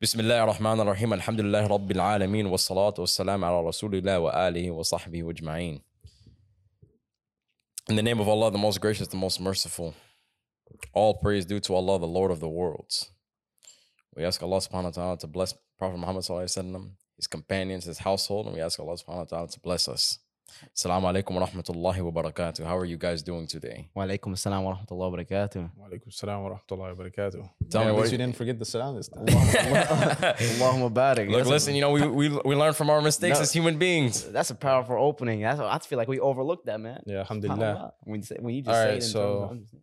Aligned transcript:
بسم 0.00 0.19
الله 0.19 0.43
الرحمن 0.43 0.79
الرحيم 0.79 1.13
الحمد 1.13 1.41
لله 1.41 1.67
رب 1.67 1.91
العالمين 1.91 2.45
والصلاة 2.45 2.93
والسلام 2.99 3.45
على 3.45 3.67
رسول 3.67 3.95
الله 3.95 4.19
وآله 4.19 4.71
وصحبه 4.71 5.29
أجمعين 5.29 5.81
In 7.89 7.95
the 7.95 8.03
name 8.03 8.19
of 8.19 8.27
Allah, 8.27 8.51
the 8.51 8.57
most 8.57 8.79
gracious, 8.79 9.07
the 9.07 9.17
most 9.17 9.39
merciful, 9.41 9.93
all 10.93 11.15
praise 11.15 11.45
due 11.45 11.59
to 11.59 11.73
Allah, 11.75 11.99
the 11.99 12.07
Lord 12.07 12.31
of 12.31 12.39
the 12.39 12.47
worlds. 12.47 13.11
We 14.15 14.23
ask 14.23 14.41
Allah 14.41 14.57
subhanahu 14.57 14.83
wa 14.83 14.89
ta'ala 14.91 15.17
to 15.19 15.27
bless 15.27 15.53
Prophet 15.77 15.97
Muhammad 15.97 16.23
sallallahu 16.23 16.43
alaihi 16.43 16.63
wasallam, 16.73 16.91
his 17.17 17.27
companions, 17.27 17.85
his 17.85 17.99
household, 17.99 18.45
and 18.47 18.55
we 18.55 18.61
ask 18.61 18.79
Allah 18.79 18.93
subhanahu 18.93 19.17
wa 19.17 19.23
ta'ala 19.25 19.47
to 19.49 19.59
bless 19.59 19.87
us. 19.87 20.19
Assalamu 20.75 21.03
alaikum 21.11 21.35
wa 21.35 21.45
rahmatullahi 21.47 22.01
wa 22.11 22.21
barakatuh. 22.21 22.65
How 22.65 22.77
are 22.77 22.85
you 22.85 22.97
guys 22.97 23.21
doing 23.23 23.47
today? 23.47 23.89
Wa 23.95 24.05
alaikum 24.05 24.33
assalam 24.33 24.63
wa 24.63 24.75
rahmatullahi 24.75 25.11
wa 25.11 25.17
barakatuh. 25.17 25.69
Wa 25.77 25.87
alaikum 25.87 26.13
salam 26.13 26.43
wa 26.43 26.49
rahmatullahi 26.51 26.95
wa 26.97 27.03
barakatuh. 27.03 27.49
Tell 27.69 27.81
me 27.83 27.87
at 27.89 27.93
what 27.95 28.01
least 28.01 28.11
you- 28.13 28.17
you 28.19 28.25
didn't 28.25 28.35
forget 28.35 28.59
the 28.59 28.65
salam 28.65 28.95
this 28.95 29.07
time. 29.09 29.25
Allahumma 29.25 30.91
barik. 30.93 31.27
Look, 31.29 31.37
That's 31.39 31.49
a- 31.49 31.51
listen, 31.51 31.75
you 31.75 31.81
know, 31.81 31.91
we, 31.91 32.07
we, 32.07 32.29
we 32.45 32.55
learn 32.55 32.73
from 32.73 32.89
our 32.89 33.01
mistakes 33.01 33.37
No. 33.37 33.43
as 33.43 33.51
human 33.53 33.77
beings. 33.77 34.23
That's 34.31 34.49
a 34.49 34.55
powerful 34.55 34.95
opening. 34.97 35.41
That's 35.41 35.59
I 35.59 35.77
feel 35.79 35.97
like 35.97 36.07
we 36.07 36.19
overlooked 36.19 36.65
that, 36.67 36.79
man. 36.79 37.01
yeah, 37.05 37.19
alhamdulillah. 37.19 37.57
SubhanAllah. 37.57 37.91
When 38.03 38.19
you, 38.19 38.25
say, 38.25 38.37
when 38.39 38.53
you 38.55 38.61
just 38.61 38.75
All 38.77 38.83
say 38.85 38.91
it 38.91 38.95
in 38.95 39.01
so- 39.01 39.47
terms. 39.49 39.75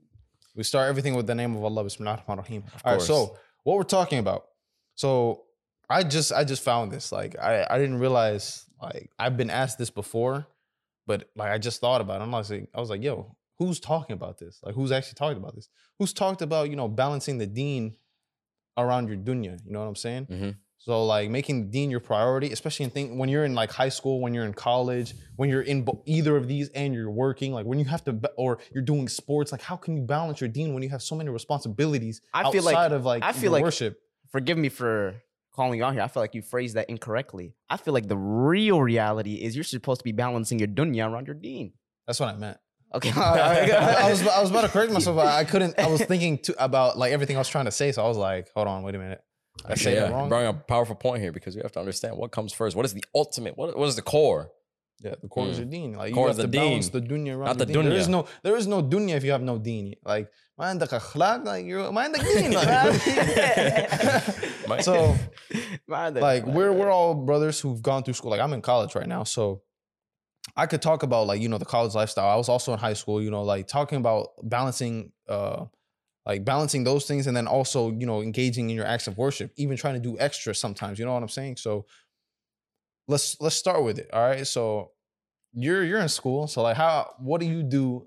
We 0.54 0.64
start 0.64 0.88
everything 0.88 1.14
with 1.14 1.26
the 1.28 1.34
name 1.36 1.54
of 1.54 1.62
Allah. 1.62 1.84
Bismillah 1.84 2.12
ar-Rahman 2.12 2.38
ar-Rahim. 2.40 2.64
All 2.84 2.92
right, 2.92 2.98
course. 2.98 3.06
so 3.06 3.36
what 3.62 3.76
we're 3.76 3.84
talking 3.84 4.18
about. 4.18 4.46
So 4.96 5.44
I 5.88 6.02
just 6.02 6.32
I 6.32 6.42
just 6.42 6.62
found 6.64 6.90
this. 6.90 7.12
Like 7.12 7.38
I, 7.38 7.64
I 7.70 7.78
didn't 7.78 7.98
realize 8.00 8.66
like 8.82 9.08
I've 9.20 9.36
been 9.36 9.50
asked 9.50 9.78
this 9.78 9.90
before, 9.90 10.48
but 11.08 11.28
like 11.34 11.50
I 11.50 11.58
just 11.58 11.80
thought 11.80 12.00
about 12.00 12.20
it. 12.20 12.22
I'm 12.24 12.30
like 12.30 12.46
I 12.76 12.78
was 12.80 12.90
like, 12.90 13.02
yo, 13.02 13.34
who's 13.58 13.80
talking 13.80 14.14
about 14.14 14.38
this? 14.38 14.60
Like 14.62 14.74
who's 14.76 14.92
actually 14.92 15.14
talking 15.16 15.38
about 15.42 15.54
this? 15.56 15.68
Who's 15.98 16.12
talked 16.12 16.42
about, 16.42 16.70
you 16.70 16.76
know, 16.76 16.86
balancing 16.86 17.38
the 17.38 17.46
deen 17.46 17.96
around 18.76 19.08
your 19.08 19.16
dunya? 19.16 19.58
You 19.64 19.72
know 19.72 19.80
what 19.80 19.86
I'm 19.88 19.96
saying? 19.96 20.26
Mhm. 20.26 20.56
So 20.80 21.04
like 21.04 21.28
making 21.28 21.70
deen 21.72 21.90
your 21.90 21.98
priority, 21.98 22.52
especially 22.52 22.84
in 22.84 22.90
think 22.90 23.18
when 23.18 23.28
you're 23.28 23.44
in 23.44 23.54
like 23.56 23.72
high 23.72 23.88
school, 23.88 24.20
when 24.20 24.32
you're 24.32 24.44
in 24.44 24.54
college, 24.54 25.12
when 25.34 25.48
you're 25.50 25.62
in 25.72 25.82
bo- 25.82 26.02
either 26.06 26.36
of 26.36 26.46
these 26.46 26.68
and 26.68 26.94
you're 26.94 27.10
working, 27.10 27.52
like 27.52 27.66
when 27.66 27.80
you 27.80 27.84
have 27.86 28.04
to 28.04 28.12
ba- 28.12 28.30
or 28.36 28.58
you're 28.72 28.84
doing 28.84 29.08
sports, 29.08 29.50
like 29.50 29.60
how 29.62 29.76
can 29.76 29.96
you 29.96 30.02
balance 30.02 30.40
your 30.40 30.48
deen 30.48 30.74
when 30.74 30.82
you 30.84 30.88
have 30.90 31.02
so 31.02 31.16
many 31.16 31.30
responsibilities 31.30 32.20
I 32.32 32.50
feel 32.52 32.62
like- 32.62 32.76
outside 32.76 32.92
of 32.92 33.04
like 33.04 33.24
I 33.24 33.32
feel 33.32 33.50
like- 33.50 33.64
worship? 33.64 33.98
Forgive 34.30 34.56
me 34.58 34.68
for 34.68 35.14
calling 35.58 35.78
you 35.78 35.84
out 35.84 35.92
here. 35.94 36.02
I 36.02 36.08
feel 36.08 36.22
like 36.22 36.34
you 36.34 36.42
phrased 36.42 36.76
that 36.76 36.88
incorrectly. 36.88 37.54
I 37.68 37.76
feel 37.76 37.92
like 37.92 38.08
the 38.08 38.16
real 38.16 38.80
reality 38.80 39.34
is 39.34 39.54
you're 39.56 39.64
supposed 39.64 40.00
to 40.00 40.04
be 40.04 40.12
balancing 40.12 40.58
your 40.58 40.68
dunya 40.68 41.10
around 41.10 41.26
your 41.26 41.34
deen. 41.34 41.72
That's 42.06 42.20
what 42.20 42.28
I 42.30 42.36
meant. 42.36 42.58
Okay. 42.94 43.10
I, 43.16 44.06
I 44.06 44.10
was 44.10 44.26
I 44.26 44.40
was 44.40 44.50
about 44.50 44.62
to 44.62 44.68
correct 44.68 44.92
myself, 44.92 45.16
but 45.16 45.26
I 45.26 45.44
couldn't. 45.44 45.78
I 45.78 45.88
was 45.88 46.00
thinking 46.02 46.38
too, 46.38 46.54
about 46.58 46.96
like 46.96 47.12
everything 47.12 47.36
I 47.36 47.40
was 47.40 47.48
trying 47.48 47.66
to 47.66 47.70
say, 47.70 47.92
so 47.92 48.02
I 48.04 48.08
was 48.08 48.16
like, 48.16 48.48
hold 48.54 48.68
on, 48.68 48.82
wait 48.84 48.94
a 48.94 48.98
minute. 48.98 49.20
I 49.66 49.72
Okay, 49.72 49.80
say 49.82 49.94
yeah, 49.96 50.08
it 50.08 50.12
wrong. 50.12 50.28
bring 50.28 50.46
a 50.46 50.54
powerful 50.54 50.94
point 50.94 51.20
here 51.20 51.32
because 51.32 51.56
we 51.56 51.62
have 51.62 51.72
to 51.72 51.80
understand 51.80 52.16
what 52.16 52.30
comes 52.30 52.52
first. 52.52 52.76
What 52.76 52.86
is 52.86 52.94
the 52.94 53.04
ultimate? 53.14 53.58
What, 53.58 53.76
what 53.76 53.88
is 53.88 53.96
the 53.96 54.02
core? 54.02 54.50
Yeah, 54.99 55.15
the 55.21 55.27
core 55.27 55.47
is 55.47 55.57
Mm. 55.57 55.59
your 55.59 55.65
deen. 55.69 55.93
Like 55.93 56.13
Core 56.13 56.27
you 56.27 56.31
is 56.31 56.37
have 56.37 56.49
the 56.49 56.53
to 56.53 56.59
balance 56.59 56.87
deen, 56.89 57.01
the 57.01 57.07
dunya 57.13 57.35
around 57.35 57.45
not 57.47 57.57
the 57.57 57.65
the 57.65 57.73
deen. 57.73 57.83
There 57.89 57.97
is 57.97 58.07
dunya. 58.07 58.11
no 58.11 58.25
there 58.43 58.55
is 58.55 58.67
no 58.67 58.81
dunya 58.81 59.15
if 59.17 59.23
you 59.25 59.31
have 59.31 59.41
no 59.41 59.57
deen. 59.57 59.95
Like 60.05 60.29
ما 60.59 60.65
عندك 60.65 60.93
أخلاق, 60.93 61.45
like 61.45 61.65
you're 61.65 61.91
ما 61.91 62.01
عندك 62.07 62.21
دين. 62.21 62.53
My- 62.53 64.23
Like, 64.67 64.83
so 64.83 65.15
Man, 65.87 66.13
like 66.15 66.45
we're 66.45 66.71
we're 66.71 66.91
all 66.91 67.13
brothers 67.15 67.59
who've 67.59 67.81
gone 67.81 68.03
through 68.03 68.13
school. 68.13 68.31
Like 68.31 68.39
I'm 68.39 68.53
in 68.53 68.61
college 68.61 68.95
right 68.95 69.07
now, 69.07 69.23
so 69.23 69.61
I 70.55 70.65
could 70.67 70.81
talk 70.81 71.03
about 71.03 71.27
like 71.27 71.41
you 71.41 71.49
know 71.49 71.57
the 71.57 71.65
college 71.65 71.95
lifestyle. 71.95 72.29
I 72.29 72.35
was 72.35 72.49
also 72.49 72.73
in 72.73 72.79
high 72.79 72.93
school, 72.93 73.21
you 73.21 73.31
know, 73.31 73.43
like 73.43 73.67
talking 73.67 73.97
about 73.97 74.29
balancing 74.43 75.11
uh 75.27 75.65
like 76.25 76.45
balancing 76.45 76.85
those 76.85 77.05
things 77.05 77.27
and 77.27 77.35
then 77.35 77.47
also, 77.47 77.91
you 77.91 78.05
know, 78.05 78.21
engaging 78.21 78.69
in 78.69 78.75
your 78.75 78.85
acts 78.85 79.07
of 79.07 79.17
worship, 79.17 79.51
even 79.57 79.75
trying 79.75 79.95
to 79.95 79.99
do 79.99 80.17
extra 80.19 80.55
sometimes, 80.55 80.97
you 80.97 81.05
know 81.05 81.13
what 81.13 81.21
I'm 81.21 81.27
saying? 81.29 81.57
So 81.57 81.85
let's 83.08 83.36
let's 83.40 83.56
start 83.56 83.82
with 83.82 83.98
it. 83.98 84.08
All 84.12 84.20
right. 84.20 84.46
So 84.46 84.92
you're 85.52 85.82
you're 85.82 86.00
in 86.00 86.08
school. 86.08 86.46
So 86.46 86.62
like 86.62 86.76
how 86.76 87.14
what 87.18 87.40
do 87.40 87.46
you 87.46 87.62
do 87.62 88.06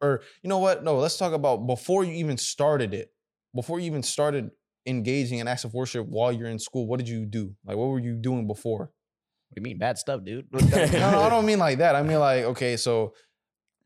or 0.00 0.22
you 0.42 0.48
know 0.48 0.58
what? 0.58 0.82
No, 0.82 0.96
let's 0.96 1.16
talk 1.16 1.32
about 1.32 1.66
before 1.66 2.02
you 2.04 2.14
even 2.14 2.36
started 2.36 2.92
it. 2.94 3.12
Before 3.54 3.78
you 3.78 3.86
even 3.86 4.02
started 4.02 4.50
engaging 4.86 5.38
in 5.38 5.46
acts 5.46 5.64
of 5.64 5.74
worship 5.74 6.06
while 6.06 6.32
you're 6.32 6.48
in 6.48 6.58
school, 6.58 6.86
what 6.86 6.98
did 6.98 7.08
you 7.08 7.24
do? 7.26 7.54
Like 7.64 7.76
what 7.76 7.88
were 7.88 8.00
you 8.00 8.14
doing 8.14 8.46
before? 8.46 8.80
What 8.80 9.56
do 9.56 9.60
you 9.60 9.62
mean 9.62 9.78
bad 9.78 9.98
stuff, 9.98 10.24
dude? 10.24 10.46
no, 10.52 11.20
I 11.20 11.28
don't 11.28 11.44
mean 11.44 11.58
like 11.58 11.78
that. 11.78 11.94
I 11.94 12.02
mean 12.02 12.18
like, 12.18 12.44
okay, 12.52 12.76
so 12.76 13.14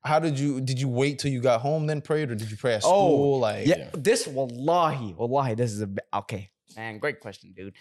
how 0.04 0.20
did 0.20 0.38
you 0.38 0.60
did 0.60 0.80
you 0.80 0.88
wait 0.88 1.18
till 1.18 1.32
you 1.32 1.40
got 1.40 1.60
home 1.60 1.86
then 1.86 2.00
prayed 2.00 2.30
or 2.30 2.36
did 2.36 2.50
you 2.50 2.56
pray 2.56 2.74
at 2.74 2.82
school? 2.82 2.92
Oh, 2.94 3.08
school? 3.08 3.40
like 3.40 3.66
Yeah, 3.66 3.90
this 3.92 4.26
wallahi, 4.26 5.14
wallahi, 5.14 5.54
this 5.54 5.72
is 5.72 5.82
a 5.82 5.88
okay, 6.14 6.50
man. 6.76 6.98
Great 6.98 7.18
question, 7.18 7.52
dude. 7.54 7.74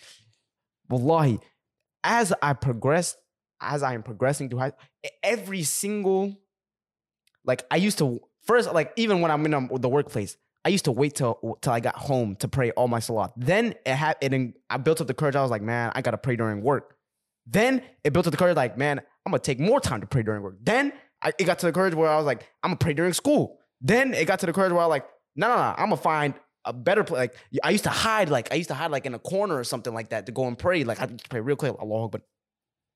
Wallahi, 0.90 1.40
as 2.06 2.32
I 2.42 2.54
progress, 2.54 3.18
as 3.60 3.84
I 3.84 3.94
am 3.96 4.04
progressing 4.04 4.50
through 4.50 4.60
high, 4.60 4.72
every 5.24 5.64
single, 5.64 6.38
like 7.44 7.66
I 7.70 7.78
used 7.78 7.98
to 7.98 8.22
first, 8.46 8.72
like 8.74 8.94
even 8.96 9.20
when 9.20 9.32
I'm 9.32 9.46
in 9.46 9.54
um, 9.54 9.70
the 9.74 9.90
workplace, 9.90 10.38
I 10.64 10.70
used 10.70 10.86
to 10.86 10.92
wait 10.92 11.16
till 11.16 11.58
till 11.62 11.74
I 11.74 11.80
got 11.80 11.96
home 11.96 12.38
to 12.38 12.48
pray 12.48 12.72
all 12.72 12.88
my 12.88 13.00
salat. 13.00 13.32
Then 13.36 13.76
it 13.86 13.96
had 13.96 14.18
it. 14.22 14.54
I 14.70 14.78
built 14.78 15.02
up 15.02 15.08
the 15.08 15.14
courage. 15.14 15.36
I 15.36 15.42
was 15.42 15.52
like, 15.52 15.62
man, 15.62 15.92
I 15.94 16.02
gotta 16.02 16.18
pray 16.18 16.36
during 16.36 16.62
work. 16.62 16.96
Then 17.46 17.84
it 18.04 18.14
built 18.14 18.26
up 18.26 18.32
the 18.32 18.38
courage, 18.38 18.56
like, 18.56 18.78
man, 18.78 19.00
I'm 19.26 19.32
gonna 19.32 19.40
take 19.40 19.60
more 19.60 19.80
time 19.80 20.02
to 20.02 20.08
pray 20.08 20.24
during 20.24 20.42
work. 20.42 20.58
Then 20.62 20.94
I, 21.22 21.34
it 21.38 21.46
got 21.46 21.60
to 21.60 21.66
the 21.66 21.72
courage 21.72 21.94
where 21.94 22.10
I 22.10 22.18
was 22.18 22.26
like, 22.26 22.48
I'm 22.64 22.70
gonna 22.70 22.78
pray 22.78 22.94
during 22.94 23.14
school. 23.14 23.60
Then 23.82 24.14
it 24.14 24.26
got 24.26 24.40
to 24.40 24.46
the 24.46 24.54
courage 24.54 24.72
where 24.72 24.82
I 24.82 24.86
was 24.86 24.92
like, 24.92 25.08
no, 25.36 25.48
no, 25.50 25.56
no, 25.56 25.62
I'm 25.62 25.90
gonna 25.90 25.98
find 25.98 26.34
a 26.66 26.74
better 26.74 27.04
place. 27.04 27.20
Like 27.20 27.36
I 27.64 27.70
used 27.72 27.84
to 27.86 27.90
hide, 27.90 28.30
like 28.30 28.52
I 28.52 28.56
used 28.56 28.70
to 28.70 28.76
hide 28.76 28.92
like 28.92 29.06
in 29.06 29.14
a 29.14 29.20
corner 29.20 29.56
or 29.58 29.64
something 29.64 29.94
like 29.94 30.10
that 30.10 30.26
to 30.26 30.32
go 30.32 30.48
and 30.48 30.58
pray. 30.58 30.84
Like 30.84 31.02
I 31.02 31.08
pray 31.30 31.40
real 31.42 31.56
quick, 31.56 31.76
Allah 31.80 32.10
but 32.10 32.22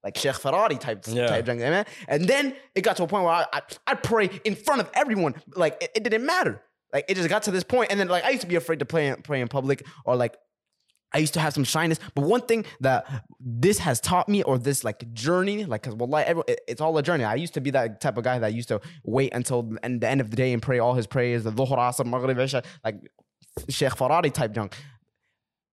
Like 0.04 0.18
Sheikh 0.18 0.36
Ferrari 0.36 0.78
type, 0.78 1.04
Yeah. 1.08 1.28
type 1.28 1.46
thing, 1.46 1.60
man. 1.60 1.86
And 2.08 2.26
then 2.26 2.56
it 2.76 2.82
got 2.82 2.96
to 2.98 3.04
a 3.04 3.08
point 3.08 3.24
where 3.26 3.34
I, 3.34 3.46
I 3.54 3.62
I'd 3.88 4.02
pray 4.04 4.30
in 4.46 4.56
front 4.56 4.82
of 4.82 4.90
everyone. 4.94 5.36
Like 5.56 5.78
it, 5.84 5.92
it 5.96 6.04
didn't 6.04 6.26
matter. 6.26 6.62
Like 6.94 7.06
it 7.10 7.16
just 7.16 7.30
got 7.30 7.44
to 7.44 7.52
this 7.52 7.64
point, 7.64 7.92
and 7.92 8.00
then 8.00 8.08
like 8.08 8.24
I 8.24 8.30
used 8.30 8.42
to 8.42 8.48
be 8.48 8.56
afraid 8.56 8.80
to 8.80 8.86
pray 8.86 9.14
pray 9.24 9.42
in 9.42 9.48
public, 9.48 9.86
or 10.06 10.16
like 10.16 10.36
I 11.14 11.18
used 11.18 11.34
to 11.36 11.40
have 11.40 11.54
some 11.54 11.64
shyness. 11.64 12.00
But 12.16 12.22
one 12.24 12.42
thing 12.42 12.66
that 12.82 13.26
this 13.40 13.78
has 13.80 14.00
taught 14.00 14.28
me, 14.30 14.42
or 14.44 14.58
this 14.58 14.84
like 14.84 15.12
journey, 15.14 15.66
like 15.66 15.82
because 15.84 15.96
wallahi, 15.96 16.24
every, 16.26 16.44
it- 16.48 16.62
it's 16.68 16.82
all 16.82 16.98
a 16.98 17.04
journey. 17.04 17.24
I 17.26 17.36
used 17.36 17.54
to 17.56 17.62
be 17.62 17.72
that 17.72 18.00
type 18.02 18.18
of 18.18 18.24
guy 18.24 18.40
that 18.40 18.54
used 18.54 18.70
to 18.70 18.80
wait 19.04 19.34
until 19.34 19.64
the 19.64 19.84
end, 19.84 20.02
the 20.02 20.08
end 20.10 20.22
of 20.22 20.30
the 20.32 20.36
day 20.38 20.54
and 20.54 20.62
pray 20.62 20.80
all 20.80 20.94
his 20.96 21.08
prayers, 21.08 21.44
the 21.44 21.52
dhuhr, 21.52 21.78
asr, 21.78 22.06
maghrib, 22.06 22.40
isha, 22.40 22.64
like 22.84 22.96
Sheikh 23.68 23.96
Ferrari 23.96 24.30
type 24.30 24.54
junk. 24.54 24.76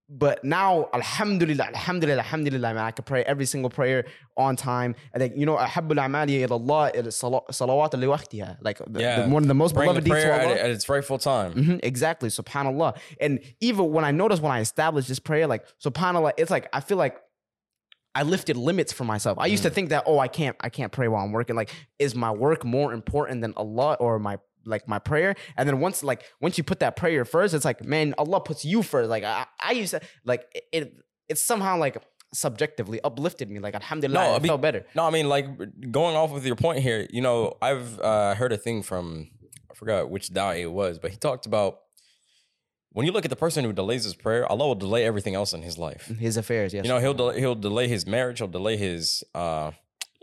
But 0.09 0.45
now, 0.45 0.89
alhamdulillah, 0.95 1.65
alhamdulillah, 1.65 2.23
alhamdulillah, 2.23 2.75
man, 2.75 2.85
I 2.85 2.93
can 2.93 3.05
pray 3.05 3.25
every 3.25 3.45
single 3.45 3.71
prayer 3.71 4.05
on 4.37 4.55
time. 4.55 4.95
And 5.13 5.21
then 5.21 5.33
you 5.37 5.45
know, 5.47 5.57
ahabbul 5.57 5.97
amali 5.97 6.47
ilallah, 6.47 6.95
salawat 6.95 7.99
li. 7.99 8.45
Like, 8.61 8.79
the, 8.87 9.01
yeah. 9.01 9.23
the, 9.23 9.29
one 9.29 9.43
of 9.43 9.49
the 9.49 9.55
most 9.55 9.75
Bring 9.75 9.87
beloved 9.87 10.05
the 10.05 10.11
deeds 10.11 10.23
to 10.23 10.33
Allah. 10.33 10.53
At, 10.53 10.59
at 10.59 10.71
its 10.71 10.89
rightful 10.89 11.19
time. 11.19 11.55
Mm-hmm, 11.55 11.77
exactly, 11.83 12.29
subhanallah. 12.29 12.97
And 13.21 13.41
even 13.61 13.91
when 13.91 14.05
I 14.05 14.13
notice 14.13 14.39
when 14.41 14.53
I 14.53 14.61
establish 14.61 15.09
this 15.09 15.19
prayer, 15.19 15.49
like, 15.49 15.67
subhanallah, 15.85 16.35
it's 16.37 16.53
like, 16.53 16.69
I 16.73 16.79
feel 16.79 16.99
like 16.99 17.21
I 18.15 18.23
lifted 18.23 18.57
limits 18.57 18.93
for 18.93 19.05
myself. 19.05 19.39
I 19.41 19.47
used 19.47 19.63
mm. 19.63 19.69
to 19.69 19.71
think 19.71 19.91
that 19.91 20.05
oh 20.07 20.19
I 20.19 20.27
can't 20.27 20.57
I 20.61 20.71
can't 20.71 20.91
pray 20.91 21.07
while 21.07 21.23
I'm 21.23 21.33
working. 21.33 21.55
Like 21.55 21.71
is 21.99 22.15
my 22.15 22.31
work 22.31 22.65
more 22.65 22.95
important 22.95 23.43
than 23.43 23.53
Allah 23.59 23.99
or 24.01 24.19
my 24.19 24.39
like 24.67 24.87
my 24.89 24.99
prayer? 24.99 25.35
And 25.57 25.69
then 25.69 25.81
once 25.81 26.03
like 26.03 26.25
once 26.41 26.59
you 26.59 26.65
put 26.65 26.81
that 26.81 26.97
prayer 26.97 27.25
first, 27.25 27.55
it's 27.55 27.65
like, 27.65 27.85
man, 27.85 28.15
Allah 28.19 28.41
puts 28.41 28.65
you 28.65 28.83
first. 28.83 29.09
Like 29.09 29.25
I, 29.25 29.47
I 29.61 29.73
used 29.73 29.93
to 29.93 30.01
like 30.25 30.45
it, 30.55 30.65
it 30.73 30.93
it's 31.29 31.43
somehow 31.45 31.79
like 31.79 31.97
subjectively 32.35 33.01
uplifted 33.03 33.51
me. 33.51 33.59
Like 33.61 33.75
alhamdulillah, 33.75 34.25
No, 34.25 34.33
I 34.33 34.37
I 34.37 34.39
mean- 34.39 34.49
felt 34.49 34.61
better. 34.61 34.87
No, 34.95 35.05
I 35.07 35.11
mean, 35.11 35.29
like 35.29 35.47
going 35.91 36.17
off 36.17 36.31
with 36.33 36.45
your 36.45 36.57
point 36.57 36.81
here, 36.81 37.07
you 37.11 37.23
know, 37.23 37.57
I've 37.63 37.99
uh, 38.01 38.35
heard 38.35 38.53
a 38.53 38.57
thing 38.59 38.83
from, 38.83 39.29
I 39.71 39.75
forgot 39.75 40.11
which 40.11 40.29
da'i 40.31 40.61
it 40.63 40.73
was, 40.73 40.99
but 40.99 41.11
he 41.13 41.17
talked 41.17 41.47
about 41.47 41.79
when 42.93 43.05
you 43.07 43.13
look 43.13 43.25
at 43.27 43.31
the 43.31 43.37
person 43.37 43.65
who 43.65 43.73
delays 43.73 44.05
his 44.05 44.15
prayer, 44.15 44.51
Allah 44.51 44.67
will 44.69 44.75
delay 44.75 45.05
everything 45.05 45.35
else 45.35 45.53
in 45.53 45.63
his 45.63 45.77
life. 45.79 46.07
His 46.19 46.37
affairs, 46.39 46.73
yes. 46.73 46.85
You 46.85 46.91
know, 46.91 46.99
he'll 46.99 47.15
delay, 47.15 47.39
he'll 47.41 47.55
delay 47.55 47.89
his 47.89 48.07
marriage, 48.07 48.39
he'll 48.39 48.49
delay 48.49 48.77
his 48.79 49.23
uh, 49.35 49.73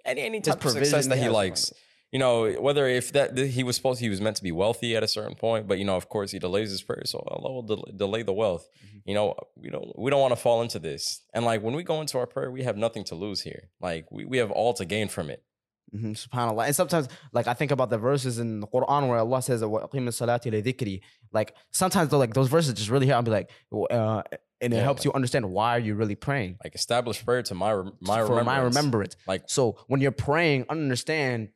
any 0.06 0.22
any 0.22 0.42
type 0.42 0.64
of 0.66 0.72
success 0.72 1.08
that 1.08 1.18
he 1.20 1.30
likes 1.30 1.72
you 2.14 2.20
know, 2.20 2.48
whether 2.60 2.88
if 2.88 3.12
that 3.14 3.36
he 3.36 3.64
was 3.64 3.76
supposed 3.76 4.00
he 4.00 4.08
was 4.08 4.22
meant 4.22 4.38
to 4.38 4.44
be 4.44 4.52
wealthy 4.52 4.96
at 4.96 5.02
a 5.02 5.08
certain 5.08 5.34
point, 5.34 5.68
but 5.68 5.80
you 5.80 5.84
know, 5.84 5.98
of 5.98 6.10
course, 6.10 6.30
he 6.30 6.38
delays 6.38 6.70
his 6.70 6.84
prayer, 6.84 7.02
so 7.06 7.18
uh, 7.18 7.34
Allah 7.34 7.52
will 7.52 7.88
delay 7.98 8.22
the 8.22 8.32
wealth. 8.32 8.70
Mm-hmm. 8.86 8.98
You 9.10 9.16
know, 9.16 9.36
we 9.58 9.70
don't 9.72 9.98
we 9.98 10.12
don't 10.12 10.22
want 10.22 10.32
to 10.32 10.40
fall 10.40 10.62
into 10.62 10.78
this. 10.78 11.24
And 11.34 11.44
like 11.44 11.64
when 11.64 11.74
we 11.74 11.82
go 11.82 12.02
into 12.02 12.20
our 12.20 12.28
prayer, 12.28 12.52
we 12.52 12.62
have 12.64 12.78
nothing 12.78 13.04
to 13.06 13.16
lose 13.16 13.42
here. 13.42 13.70
Like 13.82 14.12
we 14.12 14.26
we 14.26 14.38
have 14.38 14.52
all 14.52 14.76
to 14.76 14.86
gain 14.86 15.08
from 15.08 15.32
it. 15.32 15.44
Mm-hmm. 15.92 16.12
Subhanallah. 16.12 16.68
And 16.68 16.76
sometimes, 16.76 17.08
like 17.32 17.48
I 17.48 17.56
think 17.56 17.72
about 17.72 17.90
the 17.90 17.98
verses 17.98 18.38
in 18.38 18.60
the 18.60 18.68
Quran 18.68 19.08
where 19.08 19.18
Allah 19.18 19.42
says, 19.42 19.64
salati 19.64 21.02
Like 21.32 21.56
sometimes, 21.72 22.10
though, 22.10 22.20
like 22.20 22.36
those 22.36 22.48
verses 22.48 22.76
just 22.76 22.92
really 22.92 23.08
help. 23.08 23.18
I'll 23.18 23.24
be 23.24 23.32
like, 23.32 23.50
uh, 23.90 24.22
and 24.62 24.72
it 24.72 24.78
yeah, 24.78 24.84
helps 24.84 25.00
like, 25.00 25.06
you 25.06 25.14
understand 25.14 25.50
why 25.52 25.78
you 25.78 25.96
really 25.96 26.16
praying. 26.16 26.58
Like 26.64 26.76
establish 26.76 27.26
prayer 27.26 27.42
to 27.42 27.56
my 27.56 27.74
my 28.02 28.20
remembrance. 28.20 28.46
my 28.46 28.60
remembrance. 28.60 29.16
Like 29.28 29.44
so, 29.48 29.78
when 29.88 30.00
you're 30.00 30.12
praying, 30.12 30.66
understand 30.70 31.50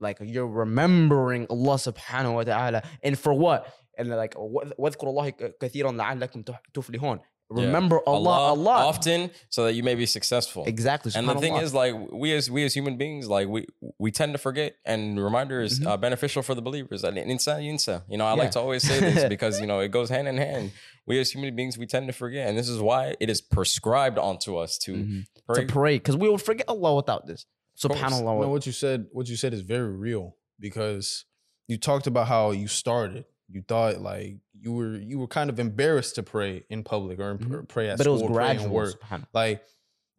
like 0.00 0.18
you're 0.20 0.46
remembering 0.46 1.46
Allah 1.50 1.74
Subhanahu 1.76 2.34
wa 2.34 2.42
Taala, 2.44 2.84
and 3.02 3.18
for 3.18 3.32
what? 3.34 3.66
And 3.98 4.08
like, 4.08 4.34
"وَاذْكُرُوا 4.34 5.12
اللَّهَ 5.12 5.52
كَثِيرًا 5.60 5.92
لَعَلَّكُمْ 5.94 6.48
تُفْلِحُونَ." 6.74 7.20
Yeah. 7.52 7.64
Remember 7.66 7.98
Allah, 8.06 8.54
Allah. 8.54 8.70
often 8.86 9.28
so 9.48 9.64
that 9.64 9.72
you 9.72 9.82
may 9.82 9.96
be 9.96 10.06
successful. 10.06 10.64
Exactly. 10.66 11.10
And 11.16 11.28
the 11.28 11.34
thing 11.34 11.54
subhanallah. 11.54 11.62
is, 11.64 11.74
like 11.74 11.94
we 12.12 12.32
as 12.32 12.48
we 12.48 12.64
as 12.64 12.72
human 12.74 12.96
beings, 12.96 13.26
like 13.28 13.48
we 13.48 13.66
we 13.98 14.12
tend 14.12 14.32
to 14.34 14.38
forget, 14.38 14.76
and 14.86 15.20
reminder 15.22 15.60
is 15.60 15.80
Mhm. 15.80 15.86
uh, 15.88 15.96
beneficial 15.96 16.42
for 16.42 16.54
the 16.54 16.62
believers. 16.62 17.02
And 17.02 17.16
insa 17.16 17.58
yinsa. 17.60 18.04
You 18.08 18.18
know, 18.18 18.24
I 18.24 18.34
Yeah. 18.36 18.42
like 18.42 18.52
to 18.52 18.60
always 18.60 18.84
say 18.84 19.00
this 19.00 19.24
because 19.28 19.60
you 19.60 19.66
know 19.66 19.80
it 19.80 19.88
goes 19.90 20.08
hand 20.10 20.28
in 20.28 20.36
hand. 20.36 20.70
We 21.08 21.18
as 21.18 21.32
human 21.32 21.56
beings, 21.56 21.76
we 21.76 21.86
tend 21.86 22.06
to 22.06 22.12
forget, 22.12 22.48
and 22.48 22.56
this 22.56 22.68
is 22.68 22.78
why 22.80 23.16
it 23.18 23.28
is 23.28 23.40
prescribed 23.40 24.16
onto 24.16 24.56
us 24.56 24.78
to 24.86 24.92
Mhm. 24.94 25.24
pray. 25.48 25.66
to 25.66 25.72
pray 25.72 25.94
because 25.98 26.16
we 26.16 26.28
will 26.28 26.38
forget 26.38 26.66
Allah 26.68 26.94
without 26.94 27.26
this. 27.26 27.46
Subhanallah. 27.77 28.41
No, 28.41 28.49
what 28.49 28.65
you 28.65 28.71
said, 28.71 29.07
what 29.11 29.27
you 29.27 29.35
said 29.35 29.53
is 29.53 29.61
very 29.61 29.89
real 29.91 30.35
because 30.59 31.25
you 31.67 31.77
talked 31.77 32.07
about 32.07 32.27
how 32.27 32.51
you 32.51 32.67
started. 32.67 33.25
You 33.49 33.61
thought 33.61 33.99
like 33.99 34.37
you 34.53 34.73
were 34.73 34.95
you 34.97 35.19
were 35.19 35.27
kind 35.27 35.49
of 35.49 35.59
embarrassed 35.59 36.15
to 36.15 36.23
pray 36.23 36.63
in 36.69 36.83
public 36.83 37.19
or 37.19 37.31
in, 37.31 37.37
Mhm. 37.37 37.67
pray 37.67 37.89
at 37.89 37.97
but 37.97 38.07
it 38.07 38.09
school, 38.09 38.27
was 38.29 38.35
pray 38.35 38.51
in 38.51 38.57
gradual. 38.57 38.73
work, 38.73 39.01
like, 39.33 39.63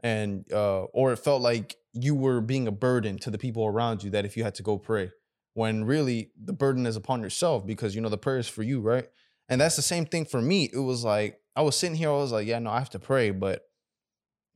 and 0.01 0.45
uh, 0.53 0.83
or 0.85 1.13
it 1.13 1.17
felt 1.19 1.43
like 1.43 1.77
you 1.93 2.15
were 2.15 2.41
being 2.41 2.69
a 2.69 2.73
burden 2.73 3.19
to 3.19 3.31
the 3.31 3.39
people 3.39 3.65
around 3.67 4.05
you. 4.05 4.11
That 4.11 4.25
if 4.25 4.37
you 4.37 4.45
had 4.45 4.55
to 4.57 4.63
go 4.63 4.79
pray, 4.79 5.11
when 5.55 5.85
really 5.85 6.31
the 6.41 6.53
burden 6.53 6.87
is 6.87 6.95
upon 6.97 7.21
yourself 7.23 7.67
because 7.67 7.95
you 7.95 8.01
know 8.01 8.09
the 8.11 8.19
prayer 8.19 8.39
is 8.39 8.49
for 8.49 8.63
you, 8.63 8.81
right? 8.81 9.09
And 9.49 9.61
that's 9.61 9.77
the 9.77 9.83
same 9.83 10.07
thing 10.07 10.25
for 10.25 10.41
me. 10.43 10.71
It 10.73 10.79
was 10.79 11.03
like 11.05 11.41
I 11.57 11.63
was 11.63 11.75
sitting 11.77 11.97
here, 11.97 12.11
I 12.11 12.13
was 12.13 12.33
like, 12.33 12.47
yeah, 12.47 12.59
no, 12.59 12.71
I 12.71 12.79
have 12.79 12.91
to 12.91 12.99
pray, 12.99 13.31
but 13.31 13.66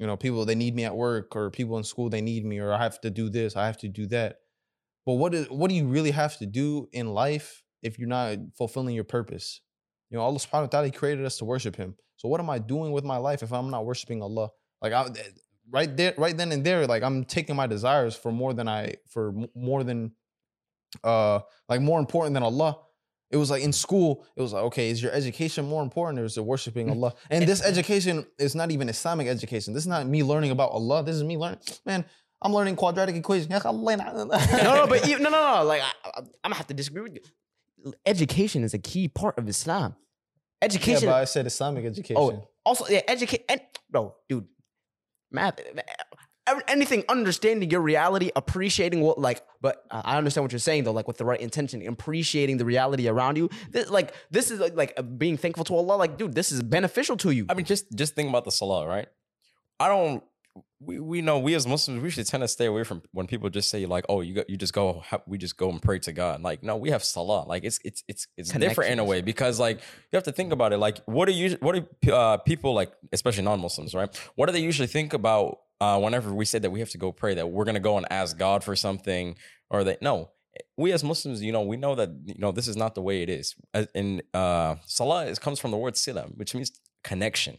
you 0.00 0.06
know, 0.06 0.16
people 0.16 0.44
they 0.46 0.54
need 0.54 0.74
me 0.74 0.84
at 0.84 0.96
work 0.96 1.36
or 1.36 1.50
people 1.50 1.76
in 1.76 1.84
school 1.84 2.08
they 2.08 2.22
need 2.22 2.44
me 2.44 2.58
or 2.58 2.72
I 2.72 2.82
have 2.82 3.00
to 3.02 3.10
do 3.10 3.28
this, 3.28 3.54
I 3.54 3.66
have 3.66 3.76
to 3.78 3.88
do 3.88 4.06
that. 4.06 4.38
But 5.04 5.14
what 5.14 5.34
is 5.34 5.48
what 5.50 5.68
do 5.68 5.76
you 5.76 5.86
really 5.86 6.10
have 6.10 6.38
to 6.38 6.46
do 6.46 6.88
in 6.92 7.12
life 7.12 7.62
if 7.82 7.98
you're 7.98 8.08
not 8.08 8.38
fulfilling 8.56 8.94
your 8.94 9.04
purpose? 9.04 9.60
You 10.08 10.16
know, 10.16 10.24
Allah 10.24 10.38
subhanahu 10.38 10.62
wa 10.62 10.66
ta'ala 10.66 10.90
created 10.90 11.26
us 11.26 11.36
to 11.38 11.44
worship 11.44 11.76
him. 11.76 11.96
So 12.16 12.28
what 12.28 12.40
am 12.40 12.48
I 12.48 12.58
doing 12.58 12.92
with 12.92 13.04
my 13.04 13.18
life 13.18 13.42
if 13.42 13.52
I'm 13.52 13.70
not 13.70 13.84
worshiping 13.84 14.22
Allah? 14.22 14.48
Like 14.80 14.94
I 14.94 15.06
right 15.70 15.94
there 15.94 16.14
right 16.16 16.36
then 16.36 16.50
and 16.50 16.64
there 16.64 16.86
like 16.86 17.02
I'm 17.02 17.24
taking 17.24 17.54
my 17.54 17.66
desires 17.66 18.16
for 18.16 18.32
more 18.32 18.54
than 18.54 18.68
I 18.68 18.94
for 19.10 19.34
more 19.54 19.84
than 19.84 20.12
uh 21.04 21.40
like 21.68 21.82
more 21.82 22.00
important 22.00 22.32
than 22.32 22.42
Allah. 22.42 22.78
It 23.30 23.36
was 23.36 23.50
like 23.50 23.62
in 23.62 23.72
school, 23.72 24.26
it 24.36 24.42
was 24.42 24.52
like, 24.52 24.64
okay, 24.64 24.90
is 24.90 25.00
your 25.02 25.12
education 25.12 25.64
more 25.64 25.82
important 25.82 26.18
or 26.18 26.24
is 26.24 26.36
it 26.36 26.44
worshiping 26.44 26.88
Mm. 26.88 26.92
Allah? 26.96 27.14
And 27.30 27.46
this 27.46 27.62
education 27.72 28.26
is 28.38 28.54
not 28.54 28.70
even 28.72 28.88
Islamic 28.88 29.28
education. 29.28 29.72
This 29.72 29.84
is 29.84 29.88
not 29.88 30.06
me 30.06 30.22
learning 30.24 30.50
about 30.50 30.70
Allah. 30.72 31.04
This 31.04 31.14
is 31.16 31.22
me 31.22 31.36
learning, 31.36 31.60
man, 31.86 32.04
I'm 32.42 32.52
learning 32.52 32.76
quadratic 32.76 33.14
equations. 33.16 33.50
no, 33.64 33.70
no, 33.70 34.86
but 34.88 35.06
you, 35.06 35.18
no, 35.18 35.30
no, 35.30 35.58
no. 35.58 35.64
Like 35.64 35.82
I, 35.82 35.92
I, 36.04 36.18
I'm 36.18 36.24
gonna 36.44 36.54
have 36.56 36.66
to 36.68 36.74
disagree 36.74 37.02
with 37.02 37.14
you. 37.14 37.92
Education 38.04 38.64
is 38.64 38.74
a 38.74 38.78
key 38.78 39.08
part 39.08 39.38
of 39.38 39.48
Islam. 39.48 39.94
Education. 40.62 41.04
yeah, 41.04 41.14
but 41.14 41.20
I 41.22 41.24
said 41.24 41.46
Islamic 41.46 41.84
education. 41.84 42.16
oh, 42.18 42.48
also, 42.64 42.84
yeah, 42.88 43.00
educate. 43.08 43.44
And, 43.48 43.60
bro, 43.90 44.14
dude, 44.28 44.46
math, 45.30 45.58
anything, 46.68 47.04
understanding 47.08 47.70
your 47.70 47.80
reality, 47.80 48.30
appreciating 48.34 49.00
what, 49.00 49.18
like, 49.18 49.42
but 49.60 49.84
uh, 49.90 50.02
I 50.04 50.18
understand 50.18 50.44
what 50.44 50.52
you're 50.52 50.58
saying 50.58 50.84
though, 50.84 50.92
like 50.92 51.08
with 51.08 51.18
the 51.18 51.24
right 51.24 51.40
intention, 51.40 51.86
appreciating 51.86 52.56
the 52.56 52.64
reality 52.64 53.08
around 53.08 53.36
you. 53.36 53.50
This, 53.70 53.90
like, 53.90 54.14
this 54.30 54.50
is 54.50 54.60
like, 54.60 54.76
like 54.76 55.18
being 55.18 55.36
thankful 55.36 55.64
to 55.64 55.74
Allah. 55.74 55.96
Like, 55.96 56.16
dude, 56.16 56.34
this 56.34 56.52
is 56.52 56.62
beneficial 56.62 57.16
to 57.18 57.30
you. 57.30 57.46
I 57.48 57.54
mean, 57.54 57.66
just 57.66 57.90
just 57.94 58.14
think 58.14 58.28
about 58.28 58.44
the 58.44 58.50
salah, 58.50 58.86
right? 58.86 59.08
I 59.78 59.88
don't. 59.88 60.22
We, 60.80 60.98
we 60.98 61.20
know 61.20 61.38
we 61.38 61.54
as 61.54 61.66
Muslims 61.66 62.02
we 62.02 62.10
should 62.10 62.26
tend 62.26 62.42
to 62.42 62.48
stay 62.48 62.64
away 62.64 62.84
from 62.84 63.02
when 63.12 63.26
people 63.26 63.50
just 63.50 63.68
say 63.68 63.84
like, 63.86 64.04
oh, 64.08 64.22
you 64.22 64.34
go, 64.34 64.44
you 64.48 64.56
just 64.56 64.72
go, 64.72 65.02
we 65.26 65.38
just 65.38 65.56
go 65.56 65.70
and 65.70 65.80
pray 65.80 65.98
to 66.00 66.12
God. 66.12 66.42
Like, 66.42 66.62
no, 66.62 66.76
we 66.76 66.90
have 66.90 67.04
salah. 67.04 67.46
Like, 67.46 67.64
it's 67.64 67.78
it's 67.84 68.02
it's 68.08 68.26
it's 68.36 68.50
different 68.52 68.90
in 68.90 68.98
a 68.98 69.04
way 69.04 69.20
because 69.20 69.60
like 69.60 69.76
you 69.76 70.16
have 70.16 70.24
to 70.24 70.32
think 70.32 70.52
about 70.52 70.72
it. 70.72 70.78
Like, 70.78 70.98
what 71.04 71.26
do 71.26 71.32
you 71.32 71.56
what 71.60 71.76
do 72.02 72.12
uh, 72.12 72.38
people 72.38 72.72
like, 72.74 72.92
especially 73.12 73.44
non-Muslims, 73.44 73.94
right? 73.94 74.08
What 74.36 74.46
do 74.46 74.52
they 74.52 74.60
usually 74.60 74.88
think 74.88 75.12
about 75.12 75.58
uh, 75.81 75.99
whenever 75.99 76.33
we 76.33 76.45
say 76.45 76.59
that 76.59 76.71
we 76.71 76.79
have 76.79 76.89
to 76.91 76.97
go 76.97 77.11
pray 77.11 77.33
that 77.35 77.47
we're 77.49 77.65
gonna 77.65 77.79
go 77.79 77.97
and 77.97 78.05
ask 78.11 78.37
God 78.37 78.63
for 78.63 78.75
something 78.75 79.35
or 79.69 79.83
that 79.83 80.01
no. 80.01 80.31
We 80.77 80.93
as 80.93 81.03
Muslims, 81.03 81.43
you 81.43 81.51
know, 81.51 81.63
we 81.63 81.75
know 81.75 81.95
that 81.95 82.09
you 82.25 82.35
know 82.37 82.51
this 82.53 82.67
is 82.69 82.77
not 82.77 82.95
the 82.95 83.01
way 83.01 83.21
it 83.21 83.29
is. 83.29 83.55
As- 83.73 83.89
In 83.93 84.21
uh, 84.33 84.75
salah, 84.85 85.25
it 85.27 85.41
comes 85.41 85.59
from 85.59 85.71
the 85.71 85.77
word 85.77 85.97
sila, 85.97 86.23
which 86.39 86.55
means 86.55 86.71
connection. 87.03 87.57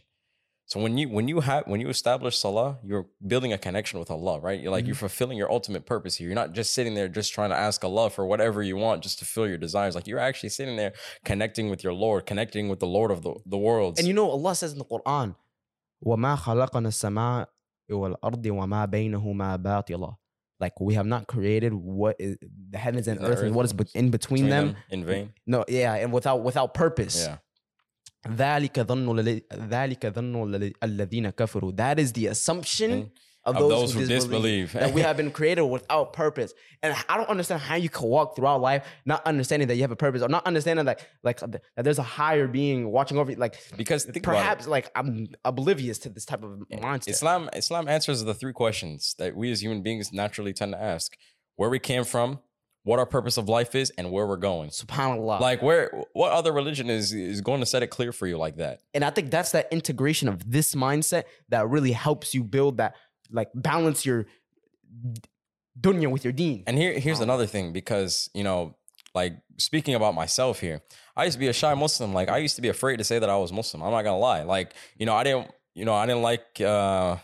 So 0.65 0.81
when 0.81 0.97
you 0.97 1.07
when 1.07 1.27
you 1.29 1.39
have 1.41 1.63
when 1.67 1.79
you 1.79 1.89
establish 1.89 2.35
salah, 2.37 2.79
you're 2.83 3.05
building 3.25 3.53
a 3.53 3.57
connection 3.57 3.99
with 3.99 4.09
Allah, 4.11 4.39
right? 4.41 4.59
You're 4.59 4.71
like 4.71 4.85
you're 4.87 4.95
fulfilling 4.95 5.37
your 5.37 5.49
ultimate 5.57 5.85
purpose 5.85 6.15
here. 6.15 6.27
You're 6.27 6.35
not 6.43 6.51
just 6.53 6.73
sitting 6.73 6.93
there 6.95 7.07
just 7.07 7.31
trying 7.33 7.51
to 7.51 7.55
ask 7.55 7.83
Allah 7.85 8.09
for 8.09 8.25
whatever 8.25 8.61
you 8.63 8.75
want 8.75 9.01
just 9.03 9.19
to 9.19 9.25
fill 9.25 9.47
your 9.47 9.57
desires. 9.59 9.93
Like 9.95 10.07
you're 10.07 10.19
actually 10.29 10.49
sitting 10.49 10.75
there 10.75 10.91
connecting 11.23 11.69
with 11.69 11.83
your 11.85 11.93
Lord, 11.93 12.25
connecting 12.25 12.67
with 12.67 12.79
the 12.79 12.87
Lord 12.97 13.11
of 13.11 13.21
the, 13.21 13.35
the 13.45 13.57
worlds. 13.57 13.99
And 13.99 14.07
you 14.09 14.13
know, 14.13 14.29
Allah 14.29 14.55
says 14.55 14.73
in 14.73 14.79
the 14.79 14.85
Quran, 14.85 15.35
وَمَا 16.05 16.37
خَلَقَنَا 16.39 16.87
السَّمَاءَ 16.87 17.45
وَالْأَرْضِ 17.91 18.43
وَمَا 18.47 18.85
بَيْنَهُمَا 18.85 19.57
بَاطِلًا 19.63 20.15
Like 20.59 20.79
we 20.81 20.93
have 20.95 21.05
not 21.05 21.27
created 21.27 21.73
what 21.73 22.15
is 22.19 22.37
the 22.71 22.77
heavens 22.77 23.07
and 23.07 23.19
The 23.19 23.25
earth 23.25 23.39
and 23.39 23.49
earth 23.49 23.55
what 23.55 23.65
is 23.65 23.73
be- 23.73 23.85
in 23.93 24.09
between, 24.09 24.45
between 24.45 24.49
them. 24.49 24.67
them 24.67 24.75
in 24.89 25.05
vain. 25.05 25.33
No, 25.45 25.63
yeah, 25.67 25.93
and 25.95 26.11
without 26.11 26.43
without 26.43 26.73
purpose. 26.73 27.25
Yeah. 27.27 27.37
ذلك 28.27 28.79
ظن 28.79 29.19
الذي- 29.19 29.43
ذلك 29.69 30.05
ظن 30.07 30.35
الذي- 30.43 30.73
الذين 30.83 31.29
كفروا. 31.29 31.71
That 31.75 31.99
is 31.99 32.11
the 32.13 32.27
assumption 32.27 32.91
And 32.91 33.11
of, 33.44 33.56
of 33.56 33.62
those, 33.62 33.70
those 33.70 33.92
who, 33.94 34.00
who 34.00 34.06
disbelieve, 34.06 34.64
disbelieve. 34.66 34.72
that 34.72 34.94
we 34.94 35.00
have 35.00 35.16
been 35.16 35.30
created 35.30 35.62
without 35.62 36.12
purpose. 36.12 36.54
And 36.82 36.94
I 37.08 37.16
don't 37.16 37.28
understand 37.28 37.60
how 37.60 37.74
you 37.74 37.88
can 37.88 38.08
walk 38.08 38.36
throughout 38.36 38.60
life 38.60 38.86
not 39.04 39.26
understanding 39.26 39.68
that 39.68 39.76
you 39.76 39.82
have 39.82 39.90
a 39.90 39.96
purpose 39.96 40.22
or 40.22 40.28
not 40.28 40.46
understanding 40.46 40.84
that 40.86 41.06
like 41.22 41.40
that 41.40 41.62
there's 41.76 41.98
a 41.98 42.04
higher 42.04 42.46
being 42.46 42.90
watching 42.90 43.18
over 43.18 43.32
you. 43.32 43.36
Like 43.36 43.56
Because 43.76 44.04
think 44.04 44.24
perhaps 44.24 44.66
like 44.66 44.90
I'm 44.94 45.28
oblivious 45.44 45.98
to 45.98 46.08
this 46.08 46.24
type 46.24 46.42
of 46.42 46.50
mindset. 46.72 47.08
Islam 47.08 47.50
Islam 47.54 47.88
answers 47.88 48.22
the 48.22 48.34
three 48.34 48.52
questions 48.52 49.14
that 49.18 49.36
we 49.36 49.50
as 49.50 49.62
human 49.62 49.82
beings 49.82 50.12
naturally 50.12 50.52
tend 50.52 50.72
to 50.72 50.80
ask: 50.80 51.16
where 51.56 51.70
we 51.70 51.78
came 51.78 52.04
from, 52.04 52.38
what 52.84 52.98
our 52.98 53.06
purpose 53.06 53.36
of 53.36 53.48
life 53.48 53.74
is, 53.74 53.90
and 53.90 54.10
where 54.10 54.26
we're 54.26 54.36
going. 54.36 54.70
Subhanallah. 54.70 55.40
Like 55.40 55.62
where 55.62 55.90
what 56.12 56.32
other 56.32 56.52
religion 56.52 56.90
is 56.90 57.12
is 57.12 57.40
going 57.40 57.60
to 57.60 57.66
set 57.66 57.82
it 57.82 57.88
clear 57.88 58.12
for 58.12 58.26
you 58.26 58.38
like 58.38 58.56
that? 58.56 58.80
and 58.94 59.04
I 59.04 59.10
think 59.10 59.30
that's 59.30 59.50
that 59.52 59.68
integration 59.72 60.28
of 60.28 60.50
this 60.50 60.74
mindset 60.74 61.24
that 61.48 61.68
really 61.68 61.92
helps 61.92 62.34
you 62.34 62.44
build 62.44 62.78
that 62.78 62.94
like 63.32 63.48
balance 63.54 64.04
your 64.06 64.26
dunya 65.80 66.10
with 66.10 66.24
your 66.24 66.32
deen. 66.32 66.64
And 66.66 66.76
here 66.76 66.98
here's 66.98 67.20
another 67.20 67.46
thing 67.46 67.72
because 67.72 68.30
you 68.34 68.44
know, 68.44 68.76
like 69.14 69.34
speaking 69.58 69.94
about 69.94 70.14
myself 70.14 70.60
here, 70.60 70.82
I 71.16 71.24
used 71.24 71.34
to 71.34 71.40
be 71.40 71.48
a 71.48 71.52
shy 71.52 71.74
Muslim. 71.74 72.12
Like 72.12 72.28
I 72.28 72.38
used 72.38 72.56
to 72.56 72.62
be 72.62 72.68
afraid 72.68 72.98
to 72.98 73.04
say 73.04 73.18
that 73.18 73.30
I 73.30 73.36
was 73.36 73.52
Muslim. 73.52 73.82
I'm 73.82 73.90
not 73.90 74.02
gonna 74.02 74.18
lie. 74.18 74.42
Like 74.42 74.74
you 74.96 75.06
know, 75.06 75.14
I 75.14 75.24
didn't 75.24 75.50
you 75.74 75.84
know 75.84 75.94
I 75.94 76.06
didn't 76.06 76.22
like. 76.22 76.60
uh 76.60 77.16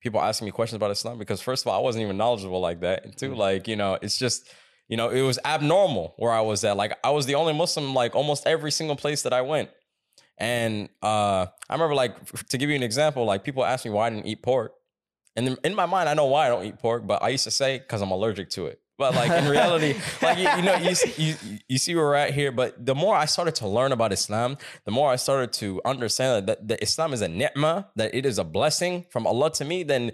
People 0.00 0.20
asking 0.20 0.46
me 0.46 0.50
questions 0.50 0.74
about 0.78 0.90
Islam 0.90 1.16
because 1.16 1.40
first 1.40 1.62
of 1.62 1.68
all, 1.68 1.78
I 1.78 1.80
wasn't 1.80 2.02
even 2.02 2.16
knowledgeable 2.16 2.58
like 2.58 2.80
that. 2.80 3.04
And 3.04 3.16
two, 3.16 3.36
like, 3.36 3.68
you 3.68 3.76
know, 3.76 3.98
it's 4.02 4.16
just, 4.18 4.52
you 4.88 4.96
know, 4.96 5.10
it 5.10 5.22
was 5.22 5.38
abnormal 5.44 6.14
where 6.16 6.32
I 6.32 6.40
was 6.40 6.64
at. 6.64 6.76
Like 6.76 6.98
I 7.04 7.10
was 7.10 7.26
the 7.26 7.36
only 7.36 7.52
Muslim 7.52 7.94
like 7.94 8.16
almost 8.16 8.44
every 8.44 8.72
single 8.72 8.96
place 8.96 9.22
that 9.22 9.32
I 9.32 9.42
went. 9.42 9.70
And 10.38 10.88
uh 11.04 11.46
I 11.70 11.72
remember 11.72 11.94
like 11.94 12.16
f- 12.20 12.44
to 12.48 12.58
give 12.58 12.68
you 12.68 12.74
an 12.74 12.82
example, 12.82 13.24
like 13.24 13.44
people 13.44 13.64
asked 13.64 13.84
me 13.84 13.92
why 13.92 14.08
I 14.08 14.10
didn't 14.10 14.26
eat 14.26 14.42
pork. 14.42 14.72
And 15.34 15.58
in 15.64 15.74
my 15.74 15.86
mind, 15.86 16.08
I 16.08 16.14
know 16.14 16.26
why 16.26 16.46
I 16.46 16.48
don't 16.48 16.64
eat 16.64 16.78
pork, 16.78 17.06
but 17.06 17.22
I 17.22 17.30
used 17.30 17.44
to 17.44 17.50
say 17.50 17.78
because 17.78 18.02
I'm 18.02 18.10
allergic 18.10 18.50
to 18.50 18.66
it. 18.66 18.80
But 18.98 19.14
like 19.14 19.30
in 19.30 19.50
reality, 19.50 19.98
like 20.22 20.38
you, 20.38 20.48
you 20.48 20.62
know, 20.62 20.76
you, 20.76 20.94
you 21.16 21.34
you 21.68 21.78
see 21.78 21.94
where 21.94 22.04
we're 22.04 22.14
at 22.14 22.34
here. 22.34 22.52
But 22.52 22.84
the 22.84 22.94
more 22.94 23.16
I 23.16 23.24
started 23.24 23.54
to 23.56 23.66
learn 23.66 23.92
about 23.92 24.12
Islam, 24.12 24.58
the 24.84 24.90
more 24.90 25.10
I 25.10 25.16
started 25.16 25.52
to 25.54 25.80
understand 25.84 26.46
that, 26.46 26.68
that 26.68 26.82
Islam 26.82 27.12
is 27.12 27.22
a 27.22 27.28
ni'mah, 27.28 27.88
that 27.96 28.14
it 28.14 28.26
is 28.26 28.38
a 28.38 28.44
blessing 28.44 29.06
from 29.10 29.26
Allah 29.26 29.50
to 29.54 29.64
me. 29.64 29.82
Then 29.82 30.12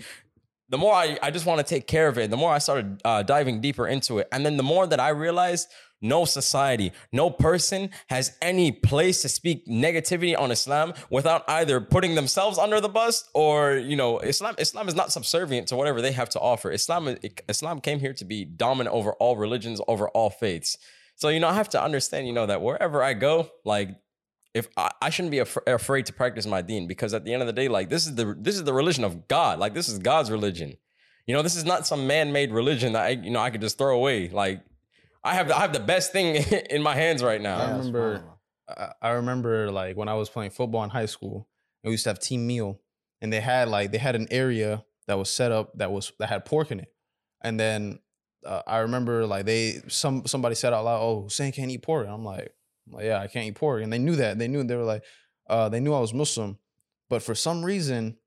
the 0.69 0.79
more 0.79 0.95
I, 0.95 1.19
I 1.23 1.31
just 1.31 1.47
want 1.47 1.59
to 1.59 1.65
take 1.65 1.87
care 1.87 2.09
of 2.09 2.19
it, 2.19 2.31
the 2.31 2.37
more 2.37 2.53
I 2.53 2.59
started 2.59 3.01
uh, 3.05 3.23
diving 3.23 3.61
deeper 3.61 3.87
into 3.87 4.19
it. 4.19 4.29
And 4.31 4.47
then 4.47 4.57
the 4.57 4.63
more 4.63 4.87
that 4.87 5.01
I 5.01 5.09
realized 5.11 5.69
no 6.01 6.25
society, 6.25 6.93
no 7.13 7.31
person 7.31 7.91
has 8.09 8.37
any 8.41 8.73
place 8.73 9.23
to 9.23 9.29
speak 9.29 9.67
negativity 9.67 10.39
on 10.39 10.51
Islam 10.51 10.95
without 11.11 11.45
either 11.49 11.81
putting 11.81 12.15
themselves 12.15 12.59
under 12.59 12.81
the 12.81 12.89
bus 12.89 13.29
or, 13.35 13.77
you 13.77 13.97
know, 13.97 14.19
Islam 14.21 14.55
Islam 14.59 14.89
is 14.89 14.95
not 14.95 15.13
subservient 15.13 15.69
to 15.69 15.77
whatever 15.77 16.01
they 16.01 16.13
have 16.13 16.29
to 16.31 16.41
offer. 16.41 16.71
Islam 16.71 17.17
Islam 17.49 17.81
came 17.81 18.01
here 18.01 18.15
to 18.15 18.25
be 18.25 18.45
dominant 18.45 18.95
over 18.95 19.13
all 19.15 19.37
religions, 19.37 19.81
over 19.89 20.09
all 20.11 20.31
faiths. 20.31 20.77
So, 21.17 21.31
you 21.31 21.41
know, 21.41 21.49
I 21.49 21.55
have 21.55 21.69
to 21.71 21.83
understand, 21.83 22.29
you 22.29 22.33
know, 22.33 22.47
that 22.47 22.63
wherever 22.63 23.03
I 23.03 23.15
go, 23.15 23.51
like 23.65 23.97
if 24.55 24.69
I, 24.77 24.91
I 25.03 25.11
shouldn't 25.11 25.33
be 25.33 25.39
af- 25.39 25.59
afraid 25.67 26.07
to 26.07 26.13
practice 26.13 26.47
my 26.47 26.63
deen 26.63 26.87
because 26.87 27.15
at 27.15 27.25
the 27.25 27.33
end 27.33 27.43
of 27.43 27.47
the 27.47 27.53
day, 27.53 27.69
like 27.69 27.89
this 27.89 28.07
is 28.07 28.15
the 28.15 28.37
this 28.39 28.55
is 28.55 28.65
the 28.65 28.73
religion 28.73 29.05
of 29.05 29.29
God. 29.29 29.59
Like 29.59 29.75
this 29.75 29.89
is 29.89 29.99
God's 29.99 30.31
religion. 30.31 30.77
You 31.27 31.35
know, 31.35 31.43
this 31.43 31.57
is 31.57 31.65
not 31.65 31.87
some 31.87 32.07
man-made 32.07 32.53
religion 32.53 32.93
that 32.95 33.05
I 33.05 33.09
you 33.11 33.31
know 33.31 33.41
I 33.41 33.51
could 33.51 33.61
just 33.61 33.79
throw 33.79 33.95
away. 33.95 34.29
Like 34.29 34.63
I 35.29 35.35
have 35.35 35.49
the, 35.49 35.57
I 35.57 35.61
have 35.61 35.73
the 35.73 35.81
best 35.81 36.13
thing 36.13 36.37
in 36.71 36.83
my 36.83 36.95
hands 36.95 37.23
right 37.23 37.41
now. 37.41 37.59
I 37.59 37.71
remember, 37.71 38.25
I, 38.69 38.93
I 39.03 39.09
remember 39.11 39.71
like 39.71 39.97
when 39.97 40.09
I 40.09 40.15
was 40.15 40.29
playing 40.29 40.51
football 40.51 40.83
in 40.85 40.91
high 40.91 41.07
school, 41.07 41.49
and 41.83 41.89
we 41.91 41.93
used 41.93 42.05
to 42.05 42.11
have 42.11 42.19
team 42.19 42.47
meal, 42.47 42.81
and 43.21 43.33
they 43.33 43.41
had 43.41 43.69
like 43.69 43.93
they 43.93 43.99
had 43.99 44.17
an 44.17 44.29
area 44.31 44.85
that 45.07 45.19
was 45.19 45.31
set 45.31 45.53
up 45.53 45.73
that 45.79 45.91
was 45.91 46.13
that 46.19 46.29
had 46.29 46.45
pork 46.45 46.71
in 46.71 46.81
it, 46.81 46.93
and 47.43 47.59
then 47.59 47.99
uh, 48.45 48.63
I 48.67 48.79
remember 48.79 49.27
like 49.27 49.45
they 49.45 49.81
some 49.89 50.27
somebody 50.27 50.55
said 50.55 50.73
out 50.73 50.85
loud, 50.85 51.01
"Oh, 51.01 51.23
Hussein 51.23 51.53
can't 51.53 51.71
eat 51.71 51.83
pork," 51.83 52.07
and 52.07 52.15
I'm 52.15 52.25
like, 52.25 52.53
I'm 52.87 52.93
like, 52.95 53.05
"Yeah, 53.05 53.21
I 53.21 53.27
can't 53.27 53.47
eat 53.47 53.55
pork," 53.55 53.83
and 53.83 53.93
they 53.93 53.99
knew 53.99 54.17
that. 54.17 54.39
They 54.39 54.49
knew 54.49 54.65
they 54.65 54.77
were 54.77 54.85
like, 54.85 55.05
uh, 55.49 55.69
they 55.69 55.81
knew 55.81 55.95
I 55.95 56.01
was 56.01 56.15
Muslim, 56.15 56.59
But 57.09 57.23
for 57.23 57.35
some 57.35 57.65
reason, 57.65 58.19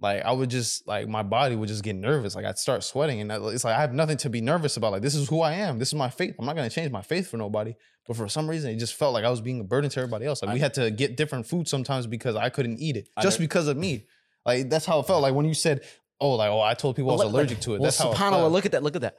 like 0.00 0.22
I 0.24 0.32
would 0.32 0.50
just 0.50 0.86
like 0.86 1.08
my 1.08 1.22
body 1.22 1.56
would 1.56 1.68
just 1.68 1.82
get 1.82 1.96
nervous. 1.96 2.34
Like 2.36 2.44
I'd 2.44 2.58
start 2.58 2.84
sweating, 2.84 3.20
and 3.20 3.30
it's 3.32 3.64
like 3.64 3.74
I 3.76 3.80
have 3.80 3.92
nothing 3.92 4.16
to 4.18 4.30
be 4.30 4.40
nervous 4.40 4.76
about. 4.76 4.92
Like 4.92 5.02
this 5.02 5.14
is 5.14 5.28
who 5.28 5.40
I 5.40 5.54
am. 5.54 5.78
This 5.78 5.88
is 5.88 5.94
my 5.94 6.08
faith. 6.10 6.34
I'm 6.38 6.46
not 6.46 6.56
gonna 6.56 6.70
change 6.70 6.90
my 6.92 7.02
faith 7.02 7.28
for 7.28 7.36
nobody. 7.36 7.74
But 8.06 8.16
for 8.16 8.28
some 8.28 8.48
reason, 8.48 8.70
it 8.70 8.76
just 8.76 8.94
felt 8.94 9.12
like 9.12 9.24
I 9.24 9.30
was 9.30 9.40
being 9.40 9.60
a 9.60 9.64
burden 9.64 9.90
to 9.90 10.00
everybody 10.00 10.24
else. 10.24 10.42
Like 10.42 10.54
we 10.54 10.60
had 10.60 10.74
to 10.74 10.90
get 10.90 11.16
different 11.16 11.46
food 11.46 11.68
sometimes 11.68 12.06
because 12.06 12.36
I 12.36 12.48
couldn't 12.48 12.78
eat 12.78 12.96
it 12.96 13.08
I 13.16 13.22
just 13.22 13.38
because 13.38 13.68
of 13.68 13.76
me. 13.76 14.06
Like 14.46 14.70
that's 14.70 14.86
how 14.86 15.00
it 15.00 15.06
felt. 15.06 15.20
Like 15.20 15.34
when 15.34 15.46
you 15.46 15.52
said, 15.54 15.82
"Oh, 16.20 16.34
like 16.34 16.48
oh, 16.48 16.60
I 16.60 16.74
told 16.74 16.96
people 16.96 17.10
I 17.10 17.14
was 17.14 17.18
Well, 17.18 17.28
look- 17.28 17.34
allergic 17.40 17.60
to 17.60 17.74
it." 17.74 17.80
Well, 17.80 17.86
That's 17.86 17.98
how 17.98 18.12
subhanallah, 18.14 18.50
look 18.50 18.66
at 18.66 18.72
that. 18.72 18.82
Look 18.82 18.96
at 18.96 19.02
that. 19.02 19.16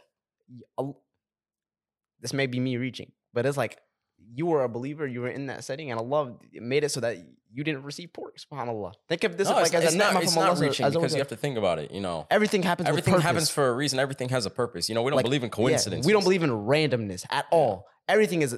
This 2.21 2.33
may 2.33 2.47
be 2.47 2.59
me 2.59 2.77
reaching, 2.77 3.11
but 3.33 3.45
it's 3.45 3.57
like 3.57 3.77
you 4.33 4.45
were 4.45 4.63
a 4.63 4.69
believer. 4.69 5.05
You 5.07 5.21
were 5.21 5.29
in 5.29 5.47
that 5.47 5.63
setting, 5.63 5.91
and 5.91 5.99
Allah 5.99 6.35
made 6.53 6.83
it 6.83 6.89
so 6.89 6.99
that 7.01 7.17
you 7.51 7.63
didn't 7.63 7.83
receive 7.83 8.13
pork. 8.13 8.37
Subhanallah. 8.37 8.93
Think 9.07 9.23
of 9.23 9.37
this 9.37 9.49
No, 9.49 9.55
like 9.55 9.67
it's, 9.67 9.75
as 9.75 9.83
it's 9.85 9.93
a 9.95 9.97
not, 9.97 10.13
ni'mah 10.13 10.21
it's 10.23 10.33
from 10.33 10.43
not 10.43 10.59
reaching 10.59 10.85
as 10.85 10.95
a- 10.95 10.99
because 10.99 11.13
you 11.13 11.19
have 11.19 11.29
to 11.29 11.35
think 11.35 11.57
about 11.57 11.79
it. 11.79 11.91
You 11.91 11.99
know, 12.01 12.27
everything 12.29 12.61
happens. 12.63 12.85
with 12.89 12.99
everything 12.99 13.19
happens 13.21 13.49
for 13.49 13.67
a 13.69 13.73
reason. 13.73 13.97
Everything 13.99 14.29
has 14.29 14.45
a 14.45 14.49
purpose. 14.51 14.87
You 14.89 14.95
know, 14.95 15.01
we 15.01 15.09
don't 15.09 15.17
Like, 15.17 15.25
believe 15.25 15.43
in 15.43 15.47
Yeah, 15.47 15.55
coincidence. 15.55 16.05
we 16.05 16.13
don't 16.13 16.23
believe 16.23 16.43
in 16.43 16.51
randomness 16.51 17.25
at 17.31 17.45
all. 17.51 17.85
Everything 18.07 18.41
is 18.43 18.57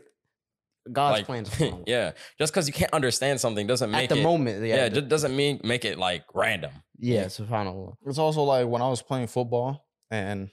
God's 0.92 1.20
like, 1.20 1.26
plan. 1.26 1.84
yeah, 1.88 2.12
just 2.40 2.52
because 2.52 2.68
you 2.68 2.74
can't 2.74 2.92
understand 2.94 3.40
something 3.40 3.68
doesn't 3.68 3.92
make 3.92 4.04
At 4.12 4.16
the 4.16 4.20
it. 4.20 4.24
moment, 4.24 4.66
yeah, 4.66 4.76
yeah, 4.76 4.90
the- 4.90 4.96
just 5.02 5.10
doesn't 5.10 5.36
mean 5.36 5.62
make 5.64 5.86
it 5.86 5.98
like 5.98 6.24
random. 6.34 6.72
yeah, 6.98 7.26
subhanallah. 7.26 7.94
It's 8.08 8.18
also 8.18 8.42
like 8.44 8.68
when 8.68 8.82
I 8.82 8.90
was 8.90 9.02
playing 9.02 9.28
football 9.28 9.86
and 10.10 10.50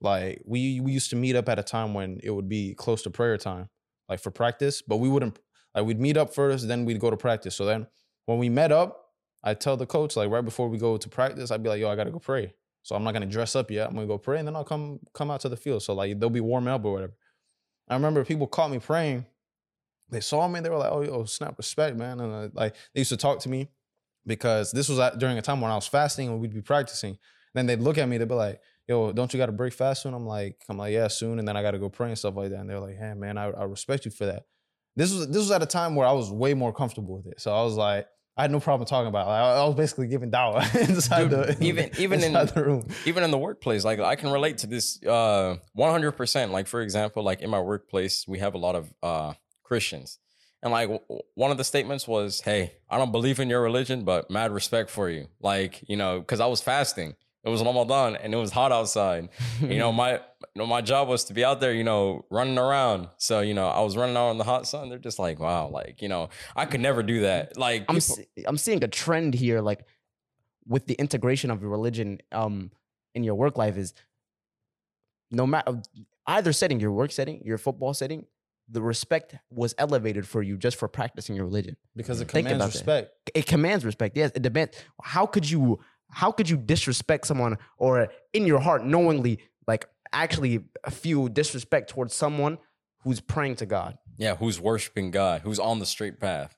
like 0.00 0.40
we 0.46 0.80
we 0.80 0.92
used 0.92 1.10
to 1.10 1.16
meet 1.16 1.34
up 1.36 1.48
at 1.48 1.58
a 1.58 1.62
time 1.62 1.94
when 1.94 2.20
it 2.22 2.30
would 2.30 2.48
be 2.48 2.74
close 2.74 3.02
to 3.02 3.10
prayer 3.10 3.36
time, 3.38 3.68
like 4.08 4.20
for 4.20 4.30
practice, 4.30 4.82
but 4.82 4.96
we 4.96 5.08
wouldn't 5.08 5.38
like 5.74 5.84
we'd 5.84 6.00
meet 6.00 6.16
up 6.16 6.34
first, 6.34 6.68
then 6.68 6.84
we'd 6.84 7.00
go 7.00 7.10
to 7.10 7.16
practice. 7.16 7.54
So 7.54 7.64
then 7.64 7.86
when 8.26 8.38
we 8.38 8.48
met 8.48 8.72
up, 8.72 9.10
I'd 9.42 9.60
tell 9.60 9.76
the 9.76 9.86
coach, 9.86 10.16
like 10.16 10.30
right 10.30 10.44
before 10.44 10.68
we 10.68 10.78
go 10.78 10.96
to 10.96 11.08
practice, 11.08 11.50
I'd 11.50 11.62
be 11.62 11.68
like, 11.68 11.80
yo, 11.80 11.88
I 11.88 11.96
gotta 11.96 12.10
go 12.10 12.18
pray. 12.18 12.54
So 12.82 12.94
I'm 12.94 13.04
not 13.04 13.12
gonna 13.12 13.26
dress 13.26 13.56
up 13.56 13.70
yet. 13.70 13.88
I'm 13.88 13.94
gonna 13.94 14.06
go 14.06 14.18
pray 14.18 14.38
and 14.38 14.46
then 14.46 14.56
I'll 14.56 14.64
come 14.64 15.00
come 15.12 15.30
out 15.30 15.40
to 15.40 15.48
the 15.48 15.56
field. 15.56 15.82
So 15.82 15.94
like 15.94 16.18
they'll 16.18 16.30
be 16.30 16.40
warming 16.40 16.72
up 16.72 16.84
or 16.84 16.92
whatever. 16.92 17.14
I 17.88 17.94
remember 17.94 18.24
people 18.24 18.46
caught 18.46 18.70
me 18.70 18.78
praying. 18.78 19.26
They 20.08 20.20
saw 20.20 20.46
me, 20.46 20.60
they 20.60 20.70
were 20.70 20.78
like, 20.78 20.92
oh, 20.92 21.02
yo, 21.02 21.24
snap 21.24 21.58
respect, 21.58 21.96
man. 21.96 22.20
And 22.20 22.32
uh, 22.32 22.48
like 22.52 22.74
they 22.94 23.00
used 23.00 23.10
to 23.10 23.16
talk 23.16 23.40
to 23.40 23.48
me 23.48 23.68
because 24.26 24.72
this 24.72 24.88
was 24.88 24.98
at, 24.98 25.18
during 25.18 25.38
a 25.38 25.42
time 25.42 25.60
when 25.60 25.70
I 25.70 25.74
was 25.74 25.86
fasting 25.86 26.28
and 26.28 26.40
we'd 26.40 26.54
be 26.54 26.62
practicing. 26.62 27.18
Then 27.54 27.66
they'd 27.66 27.80
look 27.80 27.98
at 27.98 28.08
me, 28.08 28.18
they'd 28.18 28.28
be 28.28 28.34
like, 28.34 28.60
"Yo, 28.88 29.12
don't 29.12 29.32
you 29.32 29.38
got 29.38 29.46
to 29.46 29.52
break 29.52 29.72
fast 29.72 30.02
soon?" 30.02 30.14
I'm 30.14 30.26
like, 30.26 30.56
"I'm 30.68 30.78
like, 30.78 30.92
yeah, 30.92 31.08
soon." 31.08 31.38
And 31.38 31.46
then 31.46 31.56
I 31.56 31.62
got 31.62 31.72
to 31.72 31.78
go 31.78 31.88
pray 31.88 32.08
and 32.08 32.18
stuff 32.18 32.36
like 32.36 32.50
that. 32.50 32.60
And 32.60 32.68
they're 32.70 32.80
like, 32.80 32.96
"Hey, 32.98 33.14
man, 33.14 33.36
I, 33.38 33.46
I 33.50 33.64
respect 33.64 34.04
you 34.04 34.10
for 34.10 34.26
that." 34.26 34.44
This 34.96 35.12
was 35.12 35.26
this 35.28 35.38
was 35.38 35.50
at 35.50 35.62
a 35.62 35.66
time 35.66 35.94
where 35.94 36.06
I 36.06 36.12
was 36.12 36.30
way 36.30 36.54
more 36.54 36.72
comfortable 36.72 37.16
with 37.16 37.26
it, 37.26 37.40
so 37.40 37.54
I 37.54 37.62
was 37.62 37.74
like, 37.74 38.06
I 38.38 38.42
had 38.42 38.50
no 38.50 38.60
problem 38.60 38.86
talking 38.86 39.08
about. 39.08 39.26
It. 39.26 39.30
Like, 39.30 39.40
I, 39.42 39.56
I 39.62 39.64
was 39.66 39.74
basically 39.74 40.08
giving 40.08 40.30
dawah 40.30 40.88
inside 40.88 41.28
Dude, 41.28 41.30
the 41.30 41.64
even- 41.64 41.90
even 41.98 42.22
in- 42.22 42.32
the 42.32 42.52
room. 42.64 42.88
even 43.04 43.22
in 43.24 43.30
the 43.30 43.38
workplace 43.38 43.84
like 43.84 43.98
i 44.00 44.14
can 44.16 44.30
relate 44.30 44.58
to 44.58 44.66
this 44.66 45.02
uh 45.04 45.56
100% 45.78 46.50
like 46.50 46.66
for 46.66 46.80
example 46.80 47.22
like 47.22 47.40
in 47.40 47.50
my 47.50 47.60
workplace 47.60 48.24
we 48.28 48.38
have 48.38 48.54
a 48.54 48.58
lot 48.58 48.74
of 48.74 48.92
uh 49.02 49.32
christians 49.64 50.18
and 50.62 50.72
like 50.72 50.88
w- 50.88 51.20
one 51.34 51.50
of 51.50 51.56
the 51.58 51.64
statements 51.64 52.06
was 52.08 52.40
hey 52.42 52.72
i 52.90 52.96
don't 52.98 53.12
believe 53.12 53.38
in 53.40 53.48
your 53.48 53.62
religion 53.62 54.04
but 54.04 54.30
mad 54.30 54.50
respect 54.52 54.90
for 54.90 55.08
you 55.10 55.26
like 55.40 55.82
you 55.88 55.96
know 55.96 56.20
because 56.20 56.40
i 56.40 56.46
was 56.46 56.60
fasting 56.60 57.14
it 57.46 57.48
was 57.48 57.62
ramadan 57.62 58.16
and 58.16 58.34
it 58.34 58.36
was 58.36 58.50
hot 58.50 58.72
outside 58.72 59.28
you 59.60 59.78
know 59.78 59.92
my 59.92 60.14
you 60.14 60.18
know 60.56 60.66
my 60.66 60.80
job 60.80 61.06
was 61.08 61.24
to 61.24 61.32
be 61.32 61.44
out 61.44 61.60
there 61.60 61.72
you 61.72 61.84
know 61.84 62.24
running 62.30 62.58
around 62.58 63.08
so 63.18 63.40
you 63.40 63.54
know 63.54 63.68
i 63.68 63.80
was 63.80 63.96
running 63.96 64.16
out 64.16 64.30
in 64.32 64.38
the 64.38 64.44
hot 64.44 64.66
sun 64.66 64.88
they're 64.88 64.98
just 64.98 65.18
like 65.18 65.38
wow 65.38 65.68
like 65.68 66.02
you 66.02 66.08
know 66.08 66.28
i 66.56 66.64
could 66.66 66.80
never 66.80 67.02
do 67.02 67.20
that 67.20 67.56
like 67.56 67.82
I'm 67.88 67.96
people- 67.96 68.16
se- 68.16 68.44
I'm 68.46 68.58
seeing 68.58 68.82
a 68.84 68.88
trend 68.88 69.34
here, 69.34 69.60
like 69.60 69.86
with 70.66 70.86
the 70.86 70.94
integration 70.94 71.50
of 71.52 71.62
religion 71.62 72.18
um 72.32 72.70
in 73.14 73.22
your 73.24 73.36
work 73.36 73.56
life 73.56 73.76
is 73.76 73.94
no 75.30 75.46
matter 75.46 75.80
either 76.26 76.52
setting, 76.52 76.80
your 76.80 76.92
work 76.92 77.10
setting, 77.12 77.40
your 77.44 77.58
football 77.58 77.94
setting, 77.94 78.26
the 78.68 78.82
respect 78.82 79.36
was 79.50 79.74
elevated 79.78 80.26
for 80.26 80.42
you 80.42 80.56
just 80.56 80.76
for 80.76 80.88
practicing 80.88 81.36
your 81.36 81.44
religion. 81.44 81.76
because 81.94 82.20
it 82.20 82.28
Think 82.30 82.48
commands 82.48 82.64
about 82.64 82.72
that. 82.72 82.78
respect. 82.78 83.30
It 83.34 83.46
commands 83.46 83.84
respect. 83.84 84.16
Yes, 84.16 84.32
it 84.34 84.42
demands. 84.42 84.76
How 85.02 85.24
could 85.26 85.48
you? 85.48 85.78
How 86.10 86.30
could 86.32 86.48
you 86.48 86.56
disrespect 86.56 87.26
someone 87.26 87.58
or 87.78 88.08
in 88.32 88.46
your 88.46 88.60
heart 88.60 88.84
knowingly, 88.84 89.40
like 89.66 89.86
actually 90.12 90.60
feel 90.90 91.28
disrespect 91.28 91.90
towards 91.90 92.14
someone 92.14 92.58
who's 93.02 93.20
praying 93.20 93.56
to 93.56 93.66
God? 93.66 93.98
yeah 94.16 94.36
who's 94.36 94.60
worshiping 94.60 95.10
god 95.10 95.42
who's 95.42 95.58
on 95.58 95.78
the 95.78 95.86
straight 95.86 96.20
path 96.20 96.56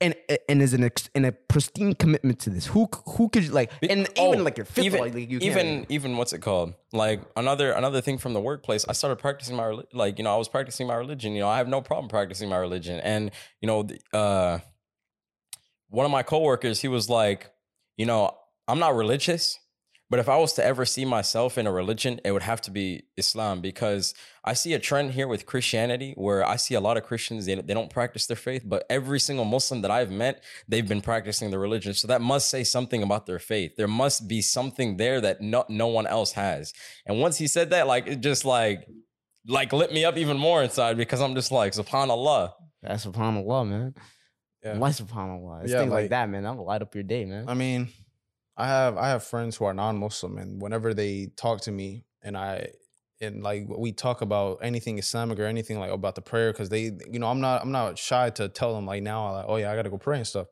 and 0.00 0.14
and 0.48 0.62
is 0.62 0.74
an 0.74 0.84
ex, 0.84 1.10
in 1.12 1.24
a 1.24 1.32
pristine 1.32 1.92
commitment 1.92 2.38
to 2.38 2.50
this. 2.50 2.66
Who 2.66 2.88
who 3.16 3.28
could 3.28 3.50
like 3.50 3.72
and 3.82 4.08
oh, 4.16 4.28
even 4.28 4.44
like 4.44 4.56
your 4.56 4.64
fifth 4.64 4.84
even 4.84 5.00
like, 5.00 5.28
you 5.28 5.40
even 5.40 5.86
even 5.88 6.16
what's 6.16 6.32
it 6.32 6.38
called 6.38 6.74
like 6.92 7.20
another 7.36 7.72
another 7.72 8.00
thing 8.00 8.16
from 8.16 8.32
the 8.32 8.40
workplace 8.40 8.84
i 8.88 8.92
started 8.92 9.16
practicing 9.16 9.56
my 9.56 9.76
like 9.92 10.18
you 10.18 10.22
know 10.22 10.32
i 10.32 10.36
was 10.36 10.48
practicing 10.48 10.86
my 10.86 10.94
religion 10.94 11.32
you 11.32 11.40
know 11.40 11.48
i 11.48 11.58
have 11.58 11.66
no 11.66 11.80
problem 11.80 12.08
practicing 12.08 12.48
my 12.48 12.56
religion 12.56 13.00
and 13.00 13.32
you 13.60 13.66
know 13.66 13.88
uh 14.12 14.60
one 15.88 16.06
of 16.06 16.12
my 16.12 16.22
coworkers 16.22 16.80
he 16.80 16.86
was 16.86 17.10
like 17.10 17.50
you 17.96 18.06
know 18.06 18.32
i'm 18.68 18.78
not 18.78 18.94
religious 18.94 19.58
but 20.10 20.18
if 20.20 20.28
i 20.28 20.36
was 20.36 20.52
to 20.54 20.64
ever 20.64 20.84
see 20.84 21.04
myself 21.04 21.58
in 21.58 21.66
a 21.66 21.72
religion 21.72 22.20
it 22.24 22.32
would 22.32 22.42
have 22.42 22.60
to 22.60 22.70
be 22.70 23.02
islam 23.16 23.60
because 23.60 24.14
i 24.44 24.52
see 24.52 24.72
a 24.74 24.78
trend 24.78 25.12
here 25.12 25.26
with 25.26 25.44
christianity 25.46 26.14
where 26.16 26.46
i 26.46 26.56
see 26.56 26.74
a 26.74 26.80
lot 26.80 26.96
of 26.96 27.02
christians 27.04 27.46
they, 27.46 27.54
they 27.56 27.74
don't 27.74 27.90
practice 27.90 28.26
their 28.26 28.36
faith 28.36 28.62
but 28.64 28.84
every 28.88 29.18
single 29.20 29.44
muslim 29.44 29.82
that 29.82 29.90
i've 29.90 30.10
met 30.10 30.42
they've 30.68 30.88
been 30.88 31.00
practicing 31.00 31.50
the 31.50 31.58
religion. 31.58 31.94
So 31.94 32.08
that 32.08 32.20
must 32.20 32.48
say 32.50 32.62
something 32.64 33.02
about 33.02 33.26
their 33.26 33.38
faith. 33.38 33.72
There 33.76 33.88
must 33.88 34.28
be 34.28 34.40
something 34.42 34.96
there 34.98 35.20
that 35.20 35.40
no, 35.40 35.64
no 35.68 35.86
one 35.88 36.06
else 36.06 36.32
has. 36.32 36.72
And 37.06 37.20
once 37.20 37.38
he 37.38 37.46
said 37.46 37.70
that, 37.70 37.86
like 37.86 38.06
it 38.06 38.20
just 38.20 38.44
like 38.44 38.86
like 39.46 39.72
lit 39.72 39.92
me 39.92 40.04
up 40.04 40.16
even 40.18 40.36
more 40.36 40.62
inside 40.62 40.96
because 40.96 41.20
I'm 41.22 41.34
just 41.34 41.50
like, 41.50 41.72
subhanallah. 41.72 42.52
that's 42.82 43.06
subhanallah, 43.06 43.68
man. 43.68 43.94
Yeah. 44.62 44.76
Why 44.78 44.90
subhanallah? 44.90 45.62
It's 45.62 45.72
Yeah, 45.72 45.80
things 45.80 45.92
like, 45.92 46.02
like- 46.04 46.10
that, 46.10 46.28
man. 46.28 46.42
That'll 46.42 46.66
light 46.66 46.82
up 46.82 46.94
your 46.94 47.04
day, 47.04 47.24
man. 47.24 47.48
I 47.48 47.54
mean, 47.54 47.88
I 48.58 48.66
have 48.66 48.96
I 48.98 49.08
have 49.08 49.22
friends 49.22 49.56
who 49.56 49.64
are 49.66 49.72
non-Muslim, 49.72 50.36
and 50.36 50.60
whenever 50.60 50.92
they 50.92 51.30
talk 51.36 51.60
to 51.62 51.72
me, 51.72 52.04
and 52.22 52.36
I 52.36 52.70
and 53.20 53.42
like 53.42 53.66
we 53.68 53.92
talk 53.92 54.20
about 54.20 54.58
anything 54.62 54.98
Islamic 54.98 55.38
or 55.38 55.44
anything 55.44 55.78
like 55.78 55.92
about 55.92 56.16
the 56.16 56.22
prayer, 56.22 56.52
because 56.52 56.68
they, 56.68 56.90
you 57.10 57.20
know, 57.20 57.28
I'm 57.28 57.40
not 57.40 57.62
I'm 57.62 57.70
not 57.70 57.98
shy 57.98 58.30
to 58.30 58.48
tell 58.48 58.74
them 58.74 58.84
like 58.84 59.02
now, 59.02 59.32
like, 59.32 59.44
oh 59.48 59.56
yeah, 59.56 59.70
I 59.70 59.76
gotta 59.76 59.90
go 59.90 59.98
pray 59.98 60.18
and 60.18 60.26
stuff. 60.26 60.48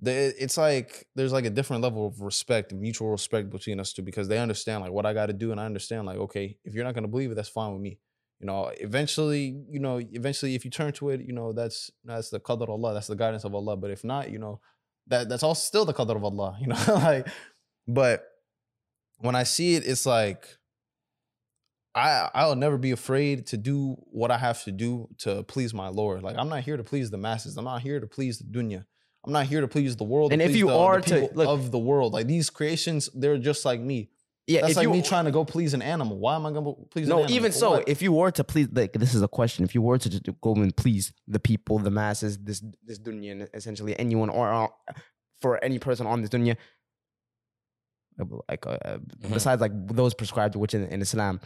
They, 0.00 0.26
it's 0.26 0.58
like 0.58 1.06
there's 1.16 1.32
like 1.32 1.46
a 1.46 1.50
different 1.50 1.82
level 1.82 2.06
of 2.06 2.20
respect, 2.20 2.72
mutual 2.74 3.10
respect 3.10 3.50
between 3.50 3.80
us 3.80 3.92
two, 3.94 4.02
because 4.02 4.28
they 4.28 4.38
understand 4.38 4.82
like 4.82 4.92
what 4.92 5.06
I 5.06 5.14
got 5.14 5.26
to 5.26 5.32
do, 5.32 5.50
and 5.50 5.60
I 5.60 5.64
understand 5.64 6.06
like 6.06 6.18
okay, 6.18 6.58
if 6.64 6.74
you're 6.74 6.84
not 6.84 6.94
gonna 6.94 7.08
believe 7.08 7.30
it, 7.32 7.36
that's 7.36 7.48
fine 7.48 7.72
with 7.72 7.80
me. 7.80 7.98
You 8.40 8.46
know, 8.46 8.70
eventually, 8.78 9.56
you 9.68 9.80
know, 9.80 9.98
eventually, 9.98 10.54
if 10.54 10.64
you 10.64 10.70
turn 10.70 10.92
to 10.92 11.08
it, 11.08 11.22
you 11.22 11.32
know, 11.32 11.52
that's 11.52 11.90
that's 12.04 12.28
the 12.30 12.38
qadr 12.38 12.68
Allah, 12.68 12.94
that's 12.94 13.08
the 13.08 13.16
guidance 13.16 13.44
of 13.44 13.54
Allah. 13.54 13.76
But 13.76 13.90
if 13.90 14.04
not, 14.04 14.30
you 14.30 14.38
know, 14.38 14.60
that 15.08 15.28
that's 15.28 15.42
all 15.42 15.54
still 15.54 15.84
the 15.84 15.94
qadr 15.94 16.16
of 16.16 16.24
Allah, 16.24 16.56
you 16.60 16.66
know, 16.68 16.76
like 16.88 17.26
but 17.86 18.24
when 19.18 19.34
I 19.34 19.42
see 19.42 19.74
it, 19.74 19.86
it's 19.86 20.06
like 20.06 20.46
I 21.94 22.28
I'll 22.34 22.54
never 22.56 22.78
be 22.78 22.90
afraid 22.92 23.46
to 23.48 23.56
do 23.56 23.96
what 24.12 24.30
I 24.30 24.38
have 24.38 24.62
to 24.64 24.72
do 24.72 25.08
to 25.18 25.42
please 25.44 25.74
my 25.74 25.88
Lord. 25.88 26.22
Like 26.22 26.36
I'm 26.38 26.48
not 26.48 26.60
here 26.62 26.76
to 26.76 26.84
please 26.84 27.10
the 27.10 27.18
masses. 27.18 27.56
I'm 27.56 27.64
not 27.64 27.82
here 27.82 27.98
to 28.00 28.06
please 28.06 28.38
the 28.38 28.44
dunya. 28.44 28.84
I'm 29.24 29.32
not 29.32 29.46
here 29.46 29.60
to 29.60 29.68
please 29.68 29.96
the 29.96 30.04
world. 30.04 30.32
And 30.32 30.40
if 30.40 30.54
you 30.54 30.66
the- 30.66 30.72
the 30.72 30.78
are 30.78 31.00
to- 31.00 31.30
look- 31.34 31.48
of 31.48 31.70
the 31.70 31.78
world, 31.78 32.12
like 32.12 32.26
these 32.26 32.50
creations, 32.50 33.08
they're 33.14 33.38
just 33.38 33.64
like 33.64 33.80
me. 33.80 34.10
Yeah, 34.48 34.62
That's 34.62 34.70
if 34.72 34.76
like 34.78 34.84
you, 34.84 34.90
me 34.90 35.02
trying 35.02 35.26
to 35.26 35.30
go 35.30 35.44
please 35.44 35.74
an 35.74 35.82
animal. 35.82 36.18
Why 36.18 36.34
am 36.34 36.46
I 36.46 36.50
gonna 36.52 36.72
please? 36.90 37.06
an 37.06 37.12
animal? 37.12 37.18
No, 37.18 37.24
animal? 37.24 37.36
even 37.36 37.52
so, 37.52 37.70
what? 37.72 37.88
if 37.88 38.00
you 38.02 38.12
were 38.12 38.30
to 38.32 38.42
please, 38.42 38.68
like 38.72 38.94
this 38.94 39.14
is 39.14 39.22
a 39.22 39.28
question. 39.28 39.64
If 39.64 39.74
you 39.74 39.82
were 39.82 39.98
to 39.98 40.08
just 40.08 40.24
go 40.40 40.54
and 40.54 40.74
please 40.76 41.12
the 41.26 41.38
people, 41.38 41.78
the 41.78 41.90
masses, 41.90 42.38
this 42.38 42.62
this 42.82 42.98
dunya, 42.98 43.46
essentially 43.52 43.98
anyone 43.98 44.30
or 44.30 44.50
uh, 44.50 44.68
for 45.42 45.62
any 45.62 45.78
person 45.78 46.06
on 46.06 46.22
this 46.22 46.30
dunya, 46.30 46.56
like 48.48 48.66
uh, 48.66 48.70
uh, 48.70 48.98
Mhm. 48.98 49.32
besides 49.34 49.60
like 49.60 49.72
those 49.88 50.14
prescribed 50.14 50.56
which 50.56 50.74
in, 50.74 50.84
in 50.88 51.02
Islam, 51.02 51.40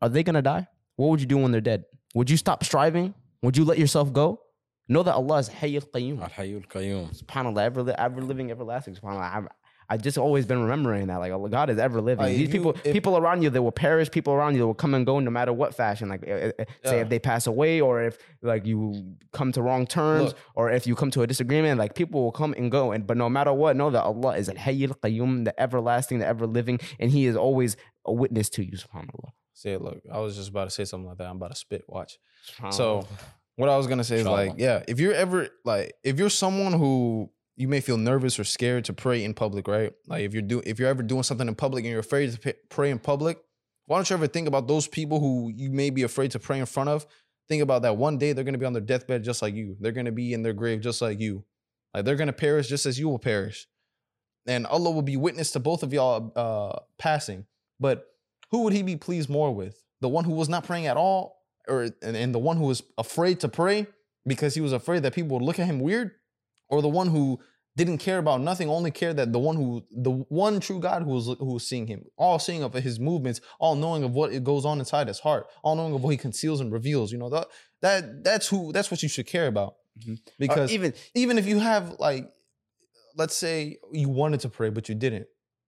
are 0.00 0.08
they 0.08 0.22
gonna 0.22 0.42
die? 0.42 0.68
What 0.96 1.08
would 1.10 1.20
you 1.20 1.26
do 1.26 1.38
when 1.38 1.50
they're 1.52 1.60
dead? 1.60 1.84
Would 2.14 2.30
you 2.30 2.36
stop 2.36 2.62
striving? 2.64 3.14
Would 3.42 3.56
you 3.56 3.64
let 3.64 3.78
yourself 3.78 4.12
go? 4.12 4.40
Know 4.88 5.02
that 5.02 5.14
Allah 5.14 5.38
is 5.38 5.48
Hayy 5.48 5.74
al-Qayyum. 5.82 6.20
Al-Hayyul 6.22 6.68
Qayyum. 6.68 7.24
SubhanAllah, 7.24 7.62
ever, 7.64 7.94
ever 7.98 8.20
living, 8.22 8.50
everlasting. 8.50 8.94
SubhanAllah. 8.94 9.48
I'm, 9.88 10.00
just 10.00 10.18
always 10.18 10.46
been 10.46 10.62
remembering 10.62 11.06
that, 11.08 11.16
like 11.18 11.32
God 11.50 11.70
is 11.70 11.78
ever 11.78 12.00
living. 12.00 12.24
Like, 12.24 12.32
These 12.36 12.40
you- 12.42 12.48
people, 12.48 12.76
if- 12.84 12.92
people 12.92 13.16
around 13.16 13.42
you, 13.42 13.50
they 13.50 13.58
will 13.58 13.72
perish. 13.72 14.10
People 14.10 14.32
around 14.34 14.54
you, 14.54 14.58
they 14.60 14.64
will 14.64 14.74
come 14.74 14.94
and 14.94 15.04
go, 15.06 15.18
no 15.20 15.30
matter 15.30 15.52
what 15.52 15.74
fashion. 15.74 16.08
Like, 16.08 16.22
uh, 16.28 16.52
say 16.84 17.00
if 17.00 17.08
they 17.08 17.18
pass 17.18 17.46
away, 17.46 17.80
or 17.80 18.02
if 18.02 18.18
like 18.42 18.66
you 18.66 19.16
come 19.32 19.52
to 19.52 19.62
wrong 19.62 19.86
terms, 19.86 20.28
Look. 20.28 20.36
or 20.54 20.70
if 20.70 20.86
you 20.86 20.94
come 20.94 21.10
to 21.12 21.22
a 21.22 21.26
disagreement. 21.26 21.78
Like 21.78 21.94
people 21.94 22.22
will 22.22 22.32
come 22.32 22.54
and 22.56 22.70
go, 22.70 22.92
and 22.92 23.06
but 23.06 23.16
no 23.16 23.28
matter 23.28 23.52
what, 23.52 23.76
know 23.76 23.90
that 23.90 24.02
Allah 24.04 24.36
is 24.36 24.48
Al 24.48 24.56
Hayy 24.56 24.88
Al 24.88 24.94
Qayyum, 24.96 25.44
the 25.44 25.58
everlasting, 25.60 26.18
the 26.18 26.26
ever 26.26 26.46
living, 26.46 26.78
and 26.98 27.10
He 27.10 27.26
is 27.26 27.36
always 27.36 27.76
a 28.06 28.12
witness 28.12 28.48
to 28.50 28.64
you. 28.64 28.72
SubhanAllah. 28.72 29.30
say, 29.56 29.76
look, 29.76 30.00
I 30.12 30.18
was 30.18 30.34
just 30.36 30.48
about 30.50 30.64
to 30.64 30.70
say 30.70 30.84
something 30.84 31.08
like 31.08 31.18
that. 31.18 31.28
I'm 31.28 31.36
about 31.36 31.50
to 31.52 31.56
spit. 31.56 31.84
Watch. 31.88 32.18
So 32.70 33.06
what 33.56 33.68
I 33.68 33.76
was 33.76 33.86
gonna 33.86 34.04
say 34.04 34.16
is 34.16 34.26
like, 34.26 34.54
yeah, 34.58 34.82
if 34.88 34.98
you're 35.00 35.14
ever 35.14 35.48
like, 35.64 35.94
if 36.02 36.18
you're 36.18 36.30
someone 36.30 36.72
who 36.72 37.30
you 37.56 37.68
may 37.68 37.80
feel 37.80 37.96
nervous 37.96 38.38
or 38.38 38.44
scared 38.44 38.84
to 38.86 38.92
pray 38.92 39.24
in 39.24 39.34
public, 39.34 39.68
right? 39.68 39.92
Like 40.06 40.22
if 40.22 40.32
you're 40.32 40.42
do 40.42 40.62
if 40.64 40.78
you're 40.78 40.88
ever 40.88 41.02
doing 41.02 41.22
something 41.22 41.46
in 41.46 41.54
public 41.54 41.84
and 41.84 41.90
you're 41.90 42.00
afraid 42.00 42.32
to 42.32 42.54
pray 42.68 42.90
in 42.90 42.98
public, 42.98 43.38
why 43.86 43.96
don't 43.96 44.08
you 44.08 44.14
ever 44.14 44.26
think 44.26 44.48
about 44.48 44.66
those 44.66 44.88
people 44.88 45.20
who 45.20 45.50
you 45.54 45.70
may 45.70 45.90
be 45.90 46.02
afraid 46.02 46.32
to 46.32 46.38
pray 46.38 46.58
in 46.58 46.66
front 46.66 46.88
of? 46.88 47.06
Think 47.48 47.62
about 47.62 47.82
that 47.82 47.96
one 47.96 48.18
day 48.18 48.32
they're 48.32 48.44
gonna 48.44 48.58
be 48.58 48.66
on 48.66 48.72
their 48.72 48.82
deathbed 48.82 49.22
just 49.22 49.42
like 49.42 49.54
you. 49.54 49.76
They're 49.80 49.92
gonna 49.92 50.12
be 50.12 50.32
in 50.32 50.42
their 50.42 50.52
grave 50.52 50.80
just 50.80 51.00
like 51.00 51.20
you. 51.20 51.44
Like 51.92 52.04
they're 52.04 52.16
gonna 52.16 52.32
perish 52.32 52.68
just 52.68 52.86
as 52.86 52.98
you 52.98 53.08
will 53.08 53.18
perish. 53.18 53.66
And 54.46 54.66
Allah 54.66 54.90
will 54.90 55.02
be 55.02 55.16
witness 55.16 55.52
to 55.52 55.60
both 55.60 55.82
of 55.82 55.92
y'all 55.92 56.32
uh 56.34 56.80
passing. 56.98 57.46
But 57.78 58.06
who 58.50 58.62
would 58.62 58.72
he 58.72 58.82
be 58.82 58.96
pleased 58.96 59.28
more 59.28 59.54
with? 59.54 59.82
The 60.00 60.08
one 60.08 60.24
who 60.24 60.32
was 60.32 60.48
not 60.48 60.64
praying 60.64 60.86
at 60.86 60.96
all, 60.96 61.42
or 61.68 61.88
and, 62.02 62.16
and 62.16 62.34
the 62.34 62.38
one 62.38 62.56
who 62.56 62.64
was 62.64 62.82
afraid 62.98 63.40
to 63.40 63.48
pray 63.48 63.86
because 64.26 64.54
he 64.54 64.60
was 64.60 64.72
afraid 64.72 65.02
that 65.02 65.14
people 65.14 65.38
would 65.38 65.44
look 65.44 65.58
at 65.58 65.66
him 65.66 65.80
weird, 65.80 66.12
or 66.74 66.82
the 66.82 66.88
one 66.88 67.08
who 67.08 67.40
didn't 67.76 67.98
care 67.98 68.18
about 68.18 68.40
nothing, 68.40 68.68
only 68.68 68.90
cared 68.90 69.16
that 69.16 69.32
the 69.32 69.38
one 69.38 69.56
who 69.56 69.82
the 69.90 70.10
one 70.10 70.60
true 70.60 70.78
God 70.78 71.02
who 71.02 71.10
was 71.10 71.26
who 71.26 71.52
was 71.54 71.66
seeing 71.66 71.86
him, 71.86 72.04
all 72.16 72.38
seeing 72.38 72.62
of 72.62 72.72
his 72.74 73.00
movements, 73.00 73.40
all 73.58 73.74
knowing 73.74 74.04
of 74.04 74.12
what 74.12 74.32
it 74.32 74.44
goes 74.44 74.64
on 74.64 74.78
inside 74.78 75.08
his 75.08 75.18
heart, 75.20 75.46
all 75.62 75.74
knowing 75.74 75.94
of 75.94 76.02
what 76.02 76.10
he 76.10 76.16
conceals 76.16 76.60
and 76.60 76.72
reveals. 76.72 77.10
You 77.12 77.18
know 77.18 77.30
that 77.30 77.46
that 77.82 78.24
that's 78.24 78.48
who 78.48 78.72
that's 78.72 78.90
what 78.90 79.02
you 79.02 79.08
should 79.08 79.26
care 79.26 79.46
about. 79.46 79.74
Mhm. 79.98 80.18
Or 80.18 80.20
Because 80.38 80.72
even 80.72 80.94
even 81.14 81.38
if 81.38 81.46
you 81.46 81.58
have 81.58 81.96
like 81.98 82.30
let's 83.16 83.36
say 83.36 83.78
you 83.92 84.08
wanted 84.08 84.40
to 84.40 84.48
pray 84.48 84.70
but 84.70 84.88
you 84.88 84.94
didn't 84.94 85.26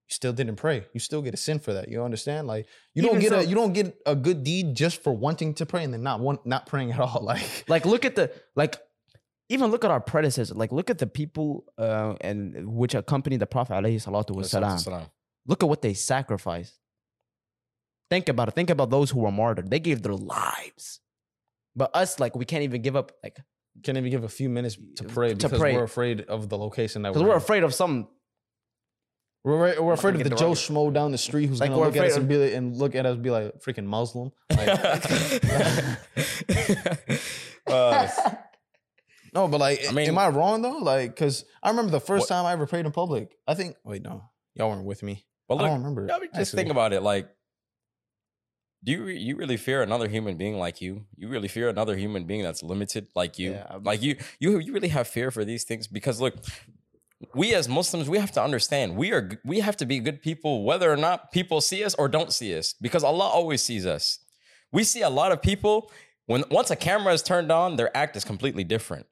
you 0.09 0.15
still 0.21 0.33
didn't 0.33 0.57
pray 0.57 0.85
you 0.93 1.01
still 1.01 1.23
get 1.23 1.35
a 1.35 1.37
sin 1.37 1.59
for 1.61 1.73
that 1.75 1.89
you 1.89 2.03
understand 2.03 2.47
like 2.47 2.67
you 2.95 3.03
don't 3.03 3.21
get 3.21 3.33
a 3.33 3.45
you 3.45 3.55
don't 3.55 3.73
get 3.73 3.97
a 4.05 4.17
good 4.17 4.43
deed 4.43 4.75
just 4.75 5.03
for 5.03 5.13
wanting 5.13 5.55
to 5.55 5.65
pray 5.65 5.85
and 5.85 5.93
then 5.95 6.03
not 6.03 6.19
want 6.21 6.45
not 6.45 6.67
praying 6.67 6.91
at 6.93 6.99
all 6.99 7.21
like 7.33 7.65
like 7.69 7.85
look 7.87 8.05
at 8.05 8.17
the 8.17 8.33
like 8.57 8.81
even 9.49 9.71
look 9.71 9.85
at 9.85 9.91
our 9.91 10.01
predecessors 10.01 10.57
like 10.57 10.73
look 10.73 10.91
at 10.91 10.99
the 10.99 11.07
people 11.07 11.65
uh 11.79 12.15
and 12.21 12.67
which 12.67 12.95
accompanied 12.95 13.41
the 13.41 13.47
prophet 13.47 13.75
alayhi 13.75 13.97
salatu 13.97 14.35
wasalam 14.35 15.09
look 15.47 15.63
at 15.63 15.69
what 15.69 15.83
they 15.83 15.95
sacrificed. 15.95 16.75
Think 18.11 18.29
about 18.29 18.49
it. 18.49 18.55
Think 18.55 18.71
about 18.71 18.91
those 18.91 19.11
who 19.11 19.21
were 19.21 19.33
martyred. 19.33 19.71
They 19.71 19.81
gave 19.81 20.03
their 20.03 20.15
lives. 20.15 21.01
But 21.75 21.91
us 21.95 22.21
like 22.21 22.37
we 22.37 22.45
can't 22.45 22.63
even 22.63 22.83
give 22.83 22.97
up 22.97 23.13
like 23.23 23.39
can't 23.83 23.99
even 23.99 24.11
give 24.11 24.25
a 24.25 24.29
few 24.29 24.49
minutes 24.49 24.79
to 24.97 25.05
pray 25.05 25.31
To 25.31 25.37
because 25.37 25.59
pray. 25.59 25.75
we're 25.75 25.85
afraid 25.85 26.23
of 26.23 26.49
the 26.49 26.57
location 26.57 27.03
that 27.03 27.11
we're, 27.11 27.21
Because 27.21 27.29
we're 27.29 27.37
afraid 27.37 27.63
of 27.63 27.75
some 27.75 28.09
we're, 29.45 29.81
we're, 29.81 29.93
afraid 29.93 30.17
of 30.17 30.25
the 30.25 30.31
the 30.31 30.37
Joe 30.37 30.53
Schmo 30.53 30.93
down 30.93 31.13
the 31.13 31.19
street 31.19 31.47
who's 31.47 31.61
Like, 31.61 31.71
gonna 31.71 31.83
look 31.83 31.97
at 31.97 32.05
us 32.05 32.17
and 32.17 32.29
be 32.29 32.37
like, 32.37 32.55
and 32.55 32.77
look 32.77 32.97
at 32.97 33.07
us 33.07 33.15
and 33.15 33.23
be 33.23 33.31
like 33.31 33.63
freaking 33.63 33.85
Muslim. 33.85 34.33
Like, 34.51 34.67
Uh, 37.69 38.09
no, 39.37 39.49
but 39.49 39.61
like, 39.61 39.81
I 39.89 39.93
mean- 39.93 40.09
am 40.09 40.19
I 40.19 40.29
wrong 40.29 40.63
though? 40.63 40.79
Like, 40.79 41.11
because 41.15 41.45
I 41.63 41.69
remember 41.71 41.91
the 41.93 42.01
first 42.01 42.23
What- 42.23 42.29
time 42.37 42.47
I 42.47 42.53
ever 42.53 42.67
prayed 42.67 42.87
in 42.87 42.93
public. 42.93 43.37
I 43.47 43.55
think. 43.55 43.77
Wait, 43.85 44.03
no, 44.03 44.25
y'all 44.55 44.71
weren't 44.71 44.85
with 44.85 45.03
me. 45.03 45.27
but 45.49 45.57
I 45.59 45.69
don't 45.69 45.79
remember. 45.79 46.09
I 46.11 46.19
mean, 46.19 46.29
just 46.35 46.41
actually. 46.53 46.57
think 46.57 46.71
about 46.71 46.93
it. 46.93 47.03
Like, 47.03 47.29
do 48.83 48.93
you 48.93 49.05
re- 49.05 49.19
you 49.19 49.37
really 49.37 49.57
fear 49.57 49.83
another 49.83 50.09
human 50.09 50.37
being 50.37 50.57
like 50.59 50.81
you? 50.81 51.07
You 51.17 51.29
really 51.29 51.49
fear 51.49 51.69
another 51.69 51.97
human 51.97 52.25
being 52.25 52.43
that's 52.43 52.63
limited 52.63 53.09
like 53.15 53.39
you? 53.39 53.53
Yeah, 53.53 53.79
like 53.83 54.03
you, 54.03 54.17
you, 54.41 54.59
you 54.59 54.73
really 54.73 54.89
have 54.89 55.07
fear 55.09 55.31
for 55.31 55.45
these 55.45 55.65
things 55.65 55.87
because 55.87 56.21
look, 56.21 56.35
we 57.35 57.55
as 57.55 57.69
Muslims, 57.69 58.09
we 58.09 58.19
have 58.19 58.33
to 58.33 58.43
understand 58.43 58.97
we 58.97 59.13
are 59.13 59.31
we 59.45 59.61
have 59.61 59.77
to 59.79 59.87
be 59.87 59.99
good 60.01 60.21
people, 60.23 60.65
whether 60.65 60.91
or 60.91 60.97
not 60.97 61.33
people 61.33 61.61
see 61.61 61.83
us 61.85 61.95
or 61.95 62.09
don't 62.09 62.33
see 62.33 62.57
us, 62.57 62.75
because 62.81 63.03
Allah 63.05 63.25
always 63.25 63.63
sees 63.63 63.87
us. 63.87 64.19
We 64.73 64.83
see 64.85 65.03
a 65.03 65.11
lot 65.11 65.33
of 65.33 65.41
people 65.43 65.91
when 66.27 66.45
once 66.51 66.71
a 66.71 66.77
camera 66.77 67.13
is 67.15 67.23
turned 67.23 67.51
on, 67.53 67.77
their 67.77 67.97
act 67.97 68.17
is 68.17 68.25
completely 68.25 68.65
different. 68.65 69.07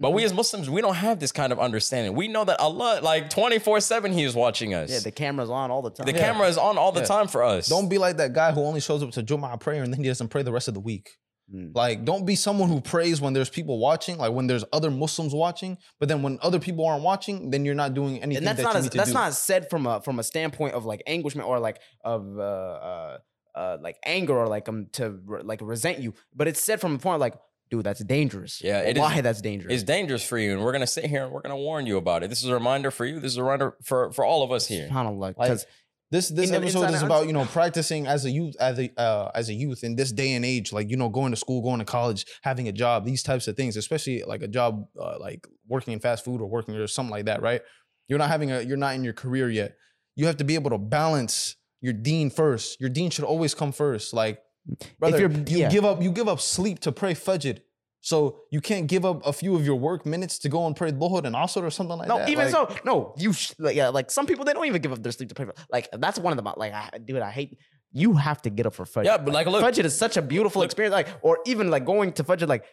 But 0.00 0.08
Mm-hmm. 0.08 0.16
we 0.16 0.24
as 0.24 0.32
Muslims, 0.32 0.70
we 0.70 0.80
don't 0.80 0.94
have 0.94 1.18
this 1.18 1.32
kind 1.32 1.52
of 1.52 1.58
understanding. 1.58 2.14
We 2.14 2.28
know 2.28 2.44
that 2.44 2.60
Allah, 2.60 3.00
like 3.02 3.30
24 3.30 3.80
7, 3.80 4.12
He 4.12 4.22
is 4.24 4.34
watching 4.34 4.74
us. 4.74 4.90
yeah 4.90 5.00
the 5.00 5.10
camera's 5.10 5.50
on 5.50 5.70
all 5.70 5.82
the 5.82 5.90
time 5.90 6.06
The 6.06 6.12
camera 6.12 6.46
is 6.48 6.56
on 6.58 6.78
all 6.78 6.92
the 6.92 7.00
Yeah. 7.00 7.06
time 7.06 7.28
for 7.28 7.42
us. 7.42 7.68
Don't 7.68 7.88
be 7.88 7.98
like 7.98 8.16
that 8.18 8.32
guy 8.32 8.52
who 8.52 8.60
only 8.62 8.80
shows 8.80 9.02
up 9.02 9.10
to 9.12 9.22
Jum'ah 9.22 9.58
prayer 9.60 9.82
and 9.82 9.92
then 9.92 10.00
he 10.02 10.08
doesn't 10.08 10.28
pray 10.28 10.42
the 10.42 10.52
rest 10.52 10.68
of 10.68 10.74
the 10.74 10.80
week. 10.80 11.10
Mm. 11.52 11.74
Like, 11.74 12.04
don't 12.04 12.26
be 12.26 12.36
someone 12.36 12.68
who 12.68 12.80
prays 12.82 13.22
when 13.22 13.32
there's 13.32 13.48
people 13.48 13.78
watching, 13.78 14.18
like 14.18 14.32
when 14.32 14.46
there's 14.46 14.64
other 14.70 14.90
Muslims 14.90 15.32
watching. 15.34 15.78
But 15.98 16.10
then 16.10 16.20
when 16.22 16.38
other 16.42 16.60
people 16.60 16.84
aren't 16.86 17.02
watching, 17.02 17.50
then 17.50 17.64
you're 17.64 17.74
not 17.74 17.94
doing 17.94 18.22
anything 18.22 18.36
and 18.36 18.46
that's 18.46 18.58
that 18.58 18.62
not 18.64 18.74
you 18.74 18.78
as, 18.78 18.84
need 18.84 18.90
to 18.92 18.96
that's 18.98 19.10
do. 19.10 19.14
not 19.14 19.32
said 19.32 19.70
from 19.70 19.86
a 19.86 20.00
from 20.02 20.18
a 20.18 20.22
standpoint 20.22 20.74
of 20.74 20.84
like 20.84 21.02
anguishment 21.06 21.48
or 21.48 21.58
like 21.58 21.80
of 22.04 22.38
uh 22.38 22.42
uh, 22.42 23.18
uh 23.54 23.78
like 23.80 23.96
anger 24.04 24.36
or 24.36 24.46
like 24.46 24.68
um 24.68 24.86
to 24.92 25.18
re- 25.24 25.42
like 25.42 25.60
resent 25.62 25.98
you 26.00 26.12
but 26.36 26.46
it's 26.48 26.62
said 26.62 26.80
from 26.82 26.94
a 26.96 26.98
point 26.98 27.18
like 27.18 27.34
dude 27.70 27.84
that's 27.84 28.02
dangerous 28.04 28.60
Yeah, 28.62 28.80
it 28.80 28.96
is- 28.96 29.00
why 29.00 29.20
that's 29.20 29.40
dangerous 29.40 29.72
It's 29.74 29.82
dangerous 29.82 30.24
for 30.26 30.38
you, 30.38 30.52
and 30.52 30.62
we're 30.62 30.72
gonna 30.72 30.86
sit 30.86 31.04
here 31.06 31.24
and 31.24 31.32
we're 31.32 31.42
gonna 31.42 31.56
warn 31.56 31.86
you 31.86 31.96
about 31.96 32.22
it. 32.22 32.30
This 32.30 32.42
is 32.42 32.48
a 32.48 32.54
reminder 32.54 32.90
for 32.90 33.04
you. 33.04 33.20
This 33.20 33.32
is 33.32 33.38
a 33.38 33.42
reminder 33.42 33.76
for 33.82 34.12
for 34.12 34.24
all 34.24 34.42
of 34.42 34.50
us 34.52 34.66
here. 34.66 34.88
subhanallah 34.88 35.18
Like, 35.20 35.36
because 35.36 35.66
This 36.10 36.28
this 36.30 36.50
episode 36.50 36.88
is 36.96 37.02
about 37.02 37.26
you 37.26 37.34
know 37.34 37.44
practicing 37.44 38.06
as 38.06 38.24
a 38.24 38.30
youth 38.30 38.54
as 38.58 38.78
a 38.78 38.88
uh, 38.98 39.30
as 39.34 39.50
a 39.50 39.52
youth 39.64 39.84
in 39.84 39.94
this 40.00 40.10
day 40.10 40.32
and 40.36 40.44
age, 40.54 40.72
like 40.72 40.88
you 40.90 40.96
know 40.96 41.10
going 41.10 41.32
to 41.32 41.36
school, 41.36 41.60
going 41.60 41.80
to 41.80 41.84
college, 41.84 42.24
having 42.42 42.66
a 42.66 42.72
job, 42.72 43.04
these 43.04 43.22
types 43.22 43.46
of 43.48 43.56
things, 43.58 43.76
especially 43.76 44.22
like 44.32 44.40
a 44.42 44.48
job 44.48 44.86
uh, 44.98 45.16
like 45.20 45.46
working 45.66 45.92
in 45.92 46.00
fast 46.00 46.24
food 46.24 46.40
or 46.40 46.46
working 46.48 46.74
or 46.76 46.86
something 46.86 47.10
like 47.10 47.26
that, 47.26 47.42
right? 47.42 47.60
You're 48.08 48.18
not 48.18 48.30
having 48.30 48.50
a 48.50 48.62
you're 48.62 48.78
not 48.86 48.94
in 48.94 49.04
your 49.04 49.12
career 49.12 49.50
yet. 49.50 49.76
You 50.16 50.24
have 50.30 50.38
to 50.38 50.44
be 50.44 50.54
able 50.54 50.70
to 50.70 50.78
balance 50.78 51.56
your 51.82 51.92
deen 51.92 52.30
first. 52.30 52.80
Your 52.80 52.88
deen 52.88 53.10
should 53.10 53.26
always 53.32 53.52
come 53.54 53.72
first. 53.72 54.14
Like 54.14 54.38
brother, 54.98 55.18
you're- 55.20 55.34
you 55.46 55.58
yeah. 55.58 55.70
give 55.70 55.84
up 55.84 56.02
you 56.02 56.10
give 56.10 56.28
up 56.28 56.40
sleep 56.40 56.78
to 56.80 56.92
pray 56.92 57.14
fajr. 57.14 57.60
So 58.00 58.42
you 58.52 58.60
can't 58.60 58.86
give 58.86 59.04
up 59.04 59.26
a 59.26 59.32
few 59.32 59.56
of 59.56 59.64
your 59.66 59.74
work 59.76 60.06
minutes 60.06 60.38
to 60.40 60.48
go 60.48 60.66
and 60.66 60.76
pray 60.76 60.92
Dhuhr 60.92 61.24
and 61.24 61.34
Asr 61.34 61.62
or 61.64 61.70
something 61.70 61.98
like 61.98 62.08
no 62.08 62.18
that. 62.18 62.26
No, 62.26 62.32
even 62.32 62.44
Like, 62.52 62.54
so 62.70 62.76
no 62.84 63.14
you 63.18 63.32
sh- 63.32 63.52
like 63.58 63.74
yeah 63.76 63.88
like 63.88 64.10
some 64.10 64.24
people 64.26 64.44
they 64.44 64.52
don't 64.52 64.66
even 64.66 64.80
give 64.80 64.92
up 64.92 65.02
their 65.02 65.10
sleep 65.12 65.28
to 65.30 65.34
pray 65.34 65.46
for 65.46 65.54
like 65.70 65.88
that's 65.92 66.18
one 66.18 66.32
of 66.32 66.36
them 66.42 66.52
like 66.56 66.72
I, 66.72 66.98
dude 67.04 67.20
I 67.20 67.30
hate 67.30 67.58
you 67.90 68.12
have 68.14 68.40
to 68.42 68.50
get 68.50 68.66
up 68.66 68.74
for 68.74 68.84
Fajr 68.84 69.04
Yeah, 69.04 69.18
but 69.18 69.34
like, 69.34 69.46
look, 69.48 69.64
Fajr 69.64 69.82
is 69.84 69.96
such 69.96 70.16
a 70.16 70.22
beautiful 70.22 70.60
Look- 70.60 70.66
experience 70.66 70.92
like 70.92 71.08
or 71.22 71.38
even 71.46 71.70
like 71.70 71.84
going 71.84 72.12
to 72.12 72.24
Fajr 72.24 72.46
like 72.46 72.64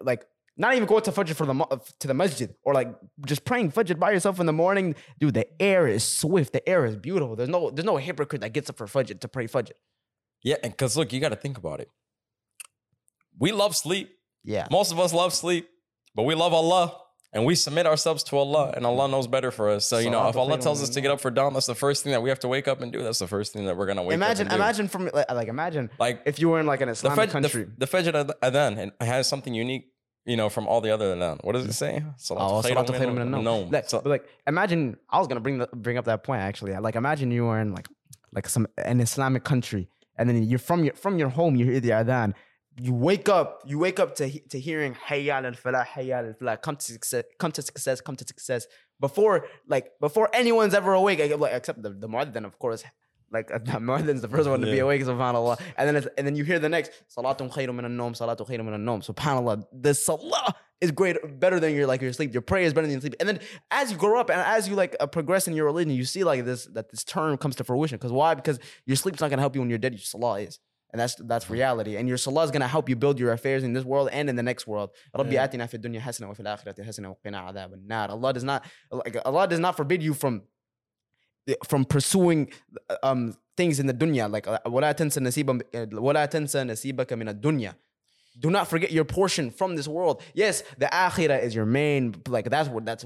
like 0.00 0.24
not 0.56 0.74
even 0.74 0.86
going 0.86 1.02
to 1.02 1.12
Fajr 1.12 1.34
for 1.34 1.46
the 1.46 1.54
to 1.98 2.06
the 2.06 2.14
masjid 2.14 2.54
or 2.62 2.72
like 2.72 2.88
just 3.26 3.44
praying 3.44 3.72
Fajr 3.72 3.98
by 3.98 4.12
yourself 4.12 4.38
in 4.38 4.46
the 4.46 4.52
morning 4.52 4.94
dude 5.18 5.34
the 5.34 5.46
air 5.60 5.88
is 5.88 6.04
swift 6.04 6.52
the 6.52 6.66
air 6.68 6.84
is 6.86 6.94
beautiful 6.96 7.34
there's 7.34 7.48
no 7.48 7.70
there's 7.70 7.84
no 7.86 7.96
hypocrite 7.96 8.42
that 8.42 8.52
gets 8.52 8.70
up 8.70 8.76
for 8.76 8.86
Fajr 8.86 9.18
to 9.20 9.28
pray 9.28 9.46
Fajr 9.48 9.72
yeah, 10.42 10.56
and 10.62 10.72
because 10.72 10.96
look, 10.96 11.12
you 11.12 11.20
got 11.20 11.30
to 11.30 11.36
think 11.36 11.58
about 11.58 11.80
it. 11.80 11.90
We 13.38 13.52
love 13.52 13.76
sleep. 13.76 14.10
yeah 14.44 14.66
Most 14.70 14.92
of 14.92 14.98
us 14.98 15.12
love 15.12 15.32
sleep, 15.32 15.68
but 16.14 16.24
we 16.24 16.34
love 16.34 16.52
Allah. 16.52 16.96
And 17.30 17.44
we 17.44 17.56
submit 17.56 17.84
ourselves 17.84 18.22
to 18.24 18.38
Allah, 18.38 18.72
and 18.74 18.86
Allah 18.86 19.06
knows 19.06 19.26
better 19.26 19.50
for 19.50 19.68
us. 19.68 19.84
So, 19.86 19.98
you 19.98 20.08
know, 20.08 20.28
if 20.28 20.36
Allah 20.36 20.56
tells 20.56 20.82
us 20.82 20.88
to 20.88 21.00
get 21.02 21.10
up 21.10 21.20
for 21.20 21.30
dawn, 21.30 21.52
that's 21.52 21.66
the 21.66 21.74
first 21.74 22.02
thing 22.02 22.12
that 22.12 22.22
we 22.22 22.30
have 22.30 22.40
to 22.40 22.48
wake 22.48 22.66
up 22.66 22.80
and 22.80 22.90
do. 22.90 23.02
That's 23.02 23.18
the 23.18 23.26
first 23.26 23.52
thing 23.52 23.66
that 23.66 23.76
we're 23.76 23.84
going 23.84 23.98
to 23.98 24.02
wake 24.02 24.14
imagine 24.14 24.46
up 24.46 24.52
and 24.54 24.58
do. 24.58 24.64
imagine 24.64 24.88
from 24.88 25.10
like, 25.12 25.30
like 25.30 25.48
imagine 25.48 25.90
Like, 25.98 26.22
if 26.24 26.38
you 26.38 26.48
were 26.48 26.58
in 26.58 26.64
like 26.64 26.80
an 26.80 26.86
the, 26.88 26.92
Islamic 26.92 27.28
Fajr, 27.28 27.32
country 27.32 27.64
the, 27.64 27.84
the 27.84 27.86
Fajr 27.86 28.30
Adhan 28.40 28.78
and 28.78 28.92
it 28.98 29.04
has 29.04 29.26
something 29.28 29.52
unique, 29.52 29.92
you 30.24 30.38
know, 30.38 30.48
from 30.48 30.66
all 30.66 30.80
the 30.80 30.90
other 30.90 31.14
Adhan. 31.14 31.44
What 31.44 31.52
does 31.52 31.66
it 31.66 31.74
say? 31.74 32.02
Oh, 32.02 32.14
Salatul 32.18 32.62
Salatul 32.64 32.86
khairum 32.86 32.86
khairum 32.86 33.14
min 33.14 33.14
min 33.16 33.22
an-nawm. 33.34 33.38
an-nawm. 33.40 33.72
Like, 33.72 33.90
So- 33.90 34.02
like, 34.06 34.24
imagine 34.46 34.96
I 35.10 35.18
was 35.18 35.28
gonna 35.28 35.40
bring 35.40 35.58
the, 35.58 35.68
bring 35.74 35.98
up 35.98 36.06
that 36.06 36.24
point 36.24 36.40
actually. 36.40 36.74
Like, 36.78 36.96
imagine 36.96 37.30
you 37.30 37.44
were 37.44 37.60
in 37.60 37.74
like 37.74 37.88
like 38.32 38.48
some 38.48 38.66
an 38.78 39.00
Islamic 39.02 39.44
country, 39.44 39.90
and 40.18 40.28
then 40.28 40.42
you're 40.42 40.58
from 40.58 40.84
your 40.84 40.94
from 40.94 41.18
your 41.18 41.28
home. 41.30 41.56
You 41.56 41.64
hear 41.70 41.80
the 41.80 41.90
adhan. 41.90 42.34
You 42.80 42.92
wake 42.94 43.28
up. 43.28 43.62
You 43.66 43.78
wake 43.78 43.98
up 43.98 44.14
to 44.16 44.24
to 44.52 44.60
hearing 44.60 44.94
Hayya 45.08 45.44
al 45.44 45.52
falah, 45.52 45.84
Hayya 45.86 46.18
al 46.28 46.34
falah. 46.40 46.60
Come 46.62 46.76
to 46.76 46.84
success. 46.84 47.24
Come 47.38 47.52
to 47.52 47.62
success. 47.62 48.00
Come 48.00 48.16
to 48.16 48.26
success. 48.26 48.66
Before 49.00 49.46
like 49.66 49.86
before 50.00 50.28
anyone's 50.32 50.74
ever 50.74 50.92
awake, 50.92 51.18
except 51.20 51.82
the 51.82 51.90
the 51.90 52.08
muaddin, 52.08 52.44
of 52.44 52.58
course. 52.58 52.84
Like 53.30 53.48
the 53.70 53.78
muadzin's 53.88 54.22
the 54.22 54.28
first 54.28 54.48
one 54.48 54.60
to 54.60 54.66
be 54.66 54.76
Yeah. 54.76 54.84
awake, 54.84 55.02
subhanallah. 55.02 55.60
And 55.76 55.84
then 55.88 55.96
it's, 55.96 56.08
and 56.16 56.26
then 56.26 56.34
you 56.34 56.44
hear 56.44 56.58
the 56.58 56.68
next 56.68 56.92
Salatun 57.14 57.52
khairum 57.52 57.74
min 57.74 57.84
an-nawm, 57.84 58.12
Salatun 58.20 58.46
khairum 58.48 58.64
min 58.64 58.74
an-nawm. 58.74 59.00
Subhanallah. 59.10 59.64
The 59.72 59.92
salah 59.94 60.54
is 60.81 60.91
great, 60.91 61.17
better 61.39 61.59
than 61.59 61.73
your 61.73 61.87
like 61.87 62.01
your 62.01 62.11
sleep. 62.13 62.33
Your 62.33 62.41
prayer 62.41 62.63
is 62.63 62.73
better 62.73 62.87
than 62.87 62.93
your 62.93 63.01
sleep. 63.01 63.15
And 63.19 63.29
then 63.29 63.39
as 63.71 63.91
you 63.91 63.97
grow 63.97 64.19
up 64.19 64.29
and 64.29 64.39
as 64.39 64.67
you 64.67 64.75
like 64.75 64.95
uh, 64.99 65.07
progress 65.07 65.47
in 65.47 65.53
your 65.55 65.65
religion, 65.65 65.93
you 65.93 66.05
see 66.05 66.23
like 66.23 66.43
this 66.45 66.65
that 66.73 66.89
this 66.91 67.03
term 67.03 67.37
comes 67.37 67.55
to 67.57 67.63
fruition. 67.63 67.97
Because 67.97 68.11
why? 68.11 68.33
Because 68.33 68.59
your 68.85 68.97
sleep's 68.97 69.21
not 69.21 69.29
gonna 69.29 69.41
help 69.41 69.55
you 69.55 69.61
when 69.61 69.69
you're 69.69 69.79
dead. 69.79 69.93
Your 69.93 69.99
salah 69.99 70.41
is. 70.41 70.59
And 70.91 70.99
that's 70.99 71.15
that's 71.15 71.49
reality. 71.49 71.95
And 71.95 72.07
your 72.07 72.17
salah 72.17 72.43
is 72.43 72.51
gonna 72.51 72.67
help 72.67 72.89
you 72.89 72.95
build 72.95 73.17
your 73.19 73.31
affairs 73.31 73.63
in 73.63 73.73
this 73.73 73.83
world 73.83 74.09
and 74.11 74.29
in 74.29 74.35
the 74.35 74.43
next 74.43 74.67
world. 74.67 74.91
رَبِّ 75.15 75.31
Yeah. 75.31 75.47
آتِنَا 75.47 75.69
فِي 75.69 75.81
الدُّنْيَا 75.81 76.01
حَسَنَةً 76.01 76.27
وَفِي 76.29 76.41
الْآخِرَةِ 76.41 76.85
حَسَنَةً 76.85 77.15
وَقِنَا 77.15 77.53
عَذَابَ 77.53 77.87
النَّارِ 77.87 78.09
Allah 78.09 78.33
does 78.33 78.43
not 78.43 78.65
like 78.91 79.17
Allah 79.25 79.47
does 79.47 79.59
not 79.59 79.75
forbid 79.77 80.03
you 80.03 80.13
from 80.13 80.43
from 81.65 81.83
pursuing 81.85 82.49
um 83.01 83.35
things 83.57 83.79
in 83.79 83.87
the 83.87 83.93
dunya 83.93 84.29
like 84.31 84.47
uh, 84.47 84.59
ولا 84.65 84.91
تنسى 84.91 85.19
نصيبا 85.19 85.59
ولا 85.93 86.25
تنسى 86.25 86.63
نصيبك 86.63 87.13
من 87.13 87.29
الدنيا 87.29 87.75
do 88.38 88.50
not 88.50 88.68
forget 88.68 88.90
your 88.92 89.04
portion 89.04 89.50
from 89.50 89.76
this 89.76 89.88
world 89.88 90.22
yes 90.34 90.62
the 90.78 90.86
akhirah 90.86 91.42
is 91.42 91.54
your 91.54 91.66
main 91.66 92.14
like 92.28 92.48
that's 92.50 92.68
what 92.68 92.84
that's 92.84 93.04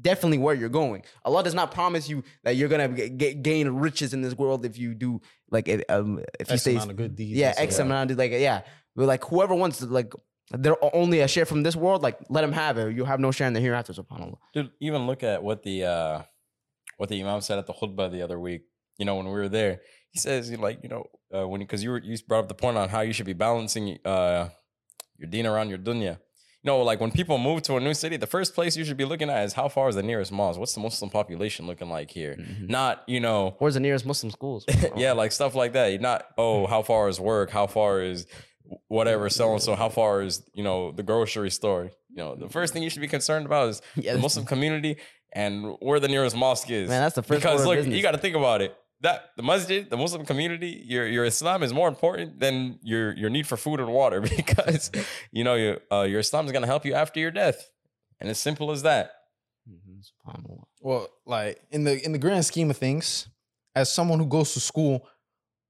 definitely 0.00 0.38
where 0.38 0.54
you're 0.54 0.68
going 0.68 1.02
allah 1.24 1.42
does 1.44 1.54
not 1.54 1.70
promise 1.70 2.08
you 2.08 2.22
that 2.42 2.56
you're 2.56 2.68
gonna 2.68 2.88
g- 2.88 3.10
g- 3.10 3.34
gain 3.34 3.68
riches 3.68 4.12
in 4.12 4.22
this 4.22 4.36
world 4.36 4.64
if 4.66 4.76
you 4.76 4.94
do 4.94 5.20
like 5.50 5.68
um 5.88 6.20
if 6.40 6.50
you 6.50 6.56
say 6.56 6.56
X 6.56 6.60
stay 6.62 6.74
amount 6.74 6.90
of 6.90 6.96
good 6.96 7.14
deeds. 7.16 7.38
yeah 7.38 7.48
and 7.48 7.54
stuff. 7.56 7.64
x 7.64 7.78
amount 7.78 8.10
of 8.10 8.18
like 8.18 8.32
yeah 8.32 8.62
but 8.96 9.06
like 9.06 9.24
whoever 9.24 9.54
wants 9.54 9.78
to 9.78 9.86
like 9.86 10.12
they're 10.50 10.76
only 10.94 11.20
a 11.20 11.26
share 11.28 11.46
from 11.46 11.62
this 11.62 11.74
world. 11.74 12.02
Like 12.02 12.18
let 12.28 12.42
them 12.42 12.52
have 12.52 12.76
it. 12.76 12.94
You 12.94 13.06
have 13.06 13.18
no 13.18 13.30
share 13.30 13.46
in 13.46 13.54
the 13.54 13.60
hereafter. 13.60 13.94
Subhanallah. 13.94 14.36
Dude, 14.52 14.70
even 14.78 15.06
look 15.06 15.22
at 15.22 15.42
what 15.42 15.62
the 15.62 15.84
uh 15.84 16.22
what 16.98 17.08
the 17.08 17.20
imam 17.20 17.40
said 17.40 17.58
at 17.58 17.66
the 17.66 17.72
khutbah 17.72 18.10
the 18.12 18.20
other 18.22 18.38
week. 18.38 18.62
You 18.98 19.06
know, 19.06 19.16
when 19.16 19.24
we 19.26 19.32
were 19.32 19.48
there, 19.48 19.80
he 20.10 20.18
says, 20.18 20.46
he 20.48 20.56
like, 20.56 20.80
you 20.82 20.90
know, 20.90 21.06
uh, 21.34 21.48
when 21.48 21.60
because 21.60 21.82
you 21.82 21.90
were 21.90 22.00
you 22.02 22.16
brought 22.28 22.40
up 22.40 22.48
the 22.48 22.54
point 22.54 22.76
on 22.76 22.90
how 22.90 23.00
you 23.00 23.12
should 23.14 23.26
be 23.26 23.32
balancing 23.32 23.98
uh 24.04 24.50
your 25.18 25.28
deen 25.28 25.46
around 25.46 25.68
your 25.68 25.78
dunya. 25.78 26.18
You 26.62 26.68
know, 26.70 26.80
like 26.82 26.98
when 26.98 27.10
people 27.10 27.36
move 27.36 27.60
to 27.62 27.76
a 27.76 27.80
new 27.80 27.92
city, 27.92 28.16
the 28.16 28.26
first 28.26 28.54
place 28.54 28.74
you 28.74 28.84
should 28.86 28.96
be 28.96 29.04
looking 29.04 29.28
at 29.28 29.44
is 29.44 29.52
how 29.52 29.68
far 29.68 29.90
is 29.90 29.96
the 29.96 30.02
nearest 30.02 30.32
mosque? 30.32 30.58
What's 30.58 30.72
the 30.72 30.80
Muslim 30.80 31.10
population 31.10 31.66
looking 31.66 31.90
like 31.90 32.10
here? 32.10 32.36
Mm-hmm. 32.40 32.68
Not, 32.68 33.02
you 33.06 33.20
know, 33.20 33.54
Where's 33.58 33.74
the 33.74 33.80
nearest 33.80 34.06
Muslim 34.06 34.30
schools? 34.30 34.64
yeah, 34.96 35.12
like 35.12 35.32
stuff 35.32 35.54
like 35.54 35.74
that. 35.74 36.00
Not, 36.00 36.26
oh, 36.38 36.66
how 36.66 36.80
far 36.82 37.08
is 37.10 37.20
work? 37.20 37.50
How 37.50 37.66
far 37.66 38.00
is 38.00 38.26
whatever, 38.88 39.28
so 39.28 39.52
and 39.52 39.62
so? 39.62 39.74
How 39.74 39.90
far 39.90 40.22
is, 40.22 40.42
you 40.54 40.64
know, 40.64 40.90
the 40.90 41.02
grocery 41.02 41.50
store? 41.50 41.90
You 42.08 42.16
know, 42.16 42.34
the 42.34 42.48
first 42.48 42.72
thing 42.72 42.82
you 42.82 42.88
should 42.88 43.02
be 43.02 43.08
concerned 43.08 43.44
about 43.44 43.68
is 43.68 43.82
Yeah, 43.96 44.14
the 44.14 44.20
Muslim 44.20 44.46
community 44.46 44.96
and 45.34 45.76
where 45.80 46.00
the 46.00 46.08
nearest 46.08 46.34
mosque 46.34 46.70
is. 46.70 46.88
Man, 46.88 47.02
that's 47.02 47.16
the 47.16 47.22
first 47.22 47.42
Because 47.42 47.66
look, 47.66 47.76
business. 47.76 47.94
you 47.94 48.02
got 48.02 48.12
to 48.12 48.18
think 48.18 48.36
about 48.36 48.62
it. 48.62 48.74
That 49.04 49.30
the 49.36 49.42
masjid, 49.42 49.88
the 49.88 49.98
Muslim 49.98 50.24
community, 50.24 50.82
your 50.86 51.06
your 51.06 51.24
Islam 51.26 51.62
is 51.62 51.72
more 51.74 51.88
important 51.88 52.40
than 52.40 52.78
your 52.82 53.14
your 53.16 53.30
need 53.30 53.46
for 53.46 53.56
food 53.56 53.78
and 53.80 53.90
water 53.92 54.20
because 54.40 54.90
you 55.30 55.44
know 55.44 55.54
your 55.54 55.78
uh, 55.92 56.02
your 56.02 56.20
Islam 56.20 56.46
is 56.46 56.52
gonna 56.52 56.66
help 56.74 56.84
you 56.86 56.94
after 56.94 57.20
your 57.20 57.30
death, 57.30 57.70
and 58.20 58.30
as 58.30 58.38
simple 58.38 58.70
as 58.70 58.82
that. 58.82 59.12
Mhm, 59.68 60.00
Well, 60.80 61.08
like 61.26 61.60
in 61.70 61.84
the 61.84 62.04
in 62.04 62.12
the 62.12 62.18
grand 62.18 62.44
scheme 62.46 62.70
of 62.70 62.78
things, 62.78 63.28
as 63.74 63.92
someone 63.92 64.18
who 64.18 64.26
goes 64.26 64.54
to 64.54 64.60
school, 64.60 65.06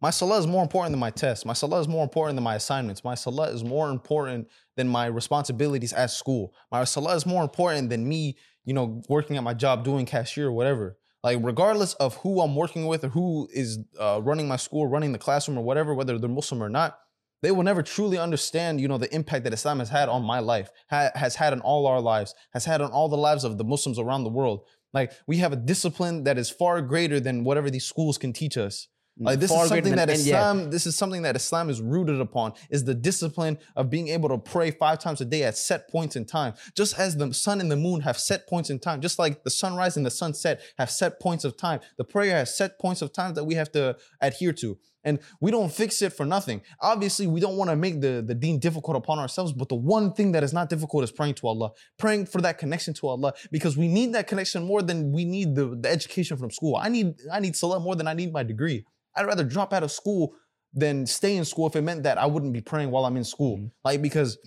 my 0.00 0.10
salah 0.10 0.38
is 0.38 0.46
more 0.46 0.62
important 0.62 0.92
than 0.92 1.00
my 1.00 1.10
test. 1.10 1.46
My 1.46 1.54
salah 1.54 1.80
is 1.80 1.88
more 1.88 2.04
important 2.04 2.36
than 2.36 2.44
my 2.44 2.56
assignments. 2.56 3.02
My 3.04 3.14
salah 3.14 3.48
is 3.50 3.64
more 3.64 3.90
important 3.90 4.48
than 4.76 4.88
my 4.88 5.06
responsibilities 5.06 5.92
at 5.92 6.10
school. 6.10 6.54
My 6.70 6.84
salah 6.84 7.16
is 7.16 7.26
more 7.26 7.42
important 7.42 7.90
than 7.90 8.06
me, 8.06 8.36
you 8.64 8.74
know, 8.74 9.02
working 9.08 9.36
at 9.36 9.42
my 9.42 9.54
job, 9.54 9.84
doing 9.84 10.06
cashier 10.06 10.48
or 10.48 10.52
whatever. 10.52 10.98
Like 11.24 11.38
regardless 11.40 11.94
of 11.94 12.16
who 12.18 12.42
I'm 12.42 12.54
working 12.54 12.86
with 12.86 13.02
or 13.02 13.08
who 13.08 13.48
is 13.50 13.78
uh, 13.98 14.20
running 14.22 14.46
my 14.46 14.56
school, 14.56 14.86
running 14.86 15.12
the 15.12 15.18
classroom 15.18 15.58
or 15.58 15.62
whatever, 15.62 15.94
whether 15.94 16.18
they're 16.18 16.28
Muslim 16.28 16.62
or 16.62 16.68
not, 16.68 16.98
they 17.42 17.50
will 17.50 17.62
never 17.62 17.82
truly 17.82 18.18
understand, 18.18 18.78
you 18.78 18.88
know, 18.88 18.98
the 18.98 19.12
impact 19.14 19.44
that 19.44 19.54
Islam 19.54 19.78
has 19.78 19.88
had 19.88 20.10
on 20.10 20.22
my 20.22 20.38
life, 20.38 20.70
ha- 20.90 21.10
has 21.14 21.36
had 21.36 21.54
on 21.54 21.60
all 21.62 21.86
our 21.86 22.00
lives, 22.00 22.34
has 22.52 22.66
had 22.66 22.82
on 22.82 22.90
all 22.90 23.08
the 23.08 23.16
lives 23.16 23.42
of 23.42 23.56
the 23.56 23.64
Muslims 23.64 23.98
around 23.98 24.24
the 24.24 24.30
world. 24.30 24.60
Like 24.92 25.12
we 25.26 25.38
have 25.38 25.54
a 25.54 25.56
discipline 25.56 26.24
that 26.24 26.36
is 26.36 26.50
far 26.50 26.82
greater 26.82 27.18
than 27.20 27.42
whatever 27.42 27.70
these 27.70 27.86
schools 27.86 28.18
can 28.18 28.34
teach 28.34 28.58
us. 28.58 28.88
Like 29.18 29.38
mm, 29.38 29.40
this 29.42 29.50
is 29.50 29.68
something 29.68 29.84
than 29.84 29.96
that 29.96 30.10
any- 30.10 30.22
yeah. 30.22 30.50
Islam, 30.50 30.70
this 30.70 30.86
is 30.86 30.96
something 30.96 31.22
that 31.22 31.36
Islam 31.36 31.70
is 31.70 31.80
rooted 31.80 32.20
upon, 32.20 32.54
is 32.68 32.84
the 32.84 32.94
discipline 32.94 33.58
of 33.76 33.88
being 33.88 34.08
able 34.08 34.28
to 34.28 34.38
pray 34.38 34.72
five 34.72 34.98
times 34.98 35.20
a 35.20 35.24
day 35.24 35.44
at 35.44 35.56
set 35.56 35.88
points 35.88 36.16
in 36.16 36.24
time. 36.24 36.54
Just 36.76 36.98
as 36.98 37.16
the 37.16 37.32
sun 37.32 37.60
and 37.60 37.70
the 37.70 37.76
moon 37.76 38.00
have 38.00 38.18
set 38.18 38.48
points 38.48 38.70
in 38.70 38.80
time, 38.80 39.00
just 39.00 39.18
like 39.18 39.44
the 39.44 39.50
sunrise 39.50 39.96
and 39.96 40.04
the 40.04 40.10
sunset 40.10 40.60
have 40.78 40.90
set 40.90 41.20
points 41.20 41.44
of 41.44 41.56
time. 41.56 41.80
The 41.96 42.04
prayer 42.04 42.36
has 42.38 42.56
set 42.56 42.78
points 42.80 43.02
of 43.02 43.12
time 43.12 43.34
that 43.34 43.44
we 43.44 43.54
have 43.54 43.70
to 43.72 43.96
adhere 44.20 44.52
to. 44.54 44.78
And 45.04 45.18
we 45.40 45.50
don't 45.50 45.70
fix 45.70 46.00
it 46.00 46.14
for 46.14 46.24
nothing. 46.24 46.62
Obviously, 46.80 47.26
we 47.26 47.38
don't 47.38 47.56
want 47.56 47.68
to 47.70 47.76
make 47.76 48.00
the, 48.00 48.24
the 48.26 48.34
deen 48.34 48.58
difficult 48.58 48.96
upon 48.96 49.18
ourselves, 49.18 49.52
but 49.52 49.68
the 49.68 49.74
one 49.74 50.14
thing 50.14 50.32
that 50.32 50.42
is 50.42 50.54
not 50.54 50.70
difficult 50.70 51.04
is 51.04 51.12
praying 51.12 51.34
to 51.34 51.46
Allah, 51.46 51.72
praying 51.98 52.24
for 52.26 52.40
that 52.40 52.56
connection 52.56 52.94
to 52.94 53.08
Allah, 53.08 53.34
because 53.52 53.76
we 53.76 53.86
need 53.86 54.14
that 54.14 54.26
connection 54.26 54.64
more 54.64 54.80
than 54.80 55.12
we 55.12 55.26
need 55.26 55.54
the, 55.54 55.76
the 55.78 55.90
education 55.90 56.38
from 56.38 56.50
school. 56.50 56.76
I 56.76 56.88
need 56.88 57.20
I 57.30 57.38
need 57.40 57.54
salah 57.54 57.80
more 57.80 57.94
than 57.94 58.08
I 58.08 58.14
need 58.14 58.32
my 58.32 58.42
degree. 58.42 58.86
I'd 59.16 59.26
rather 59.26 59.44
drop 59.44 59.72
out 59.72 59.82
of 59.82 59.90
school 59.90 60.34
than 60.72 61.06
stay 61.06 61.36
in 61.36 61.44
school 61.44 61.66
if 61.66 61.76
it 61.76 61.82
meant 61.82 62.02
that 62.02 62.18
I 62.18 62.26
wouldn't 62.26 62.52
be 62.52 62.60
praying 62.60 62.90
while 62.90 63.04
I'm 63.04 63.16
in 63.16 63.24
school. 63.24 63.70
Like 63.84 64.02
because 64.02 64.38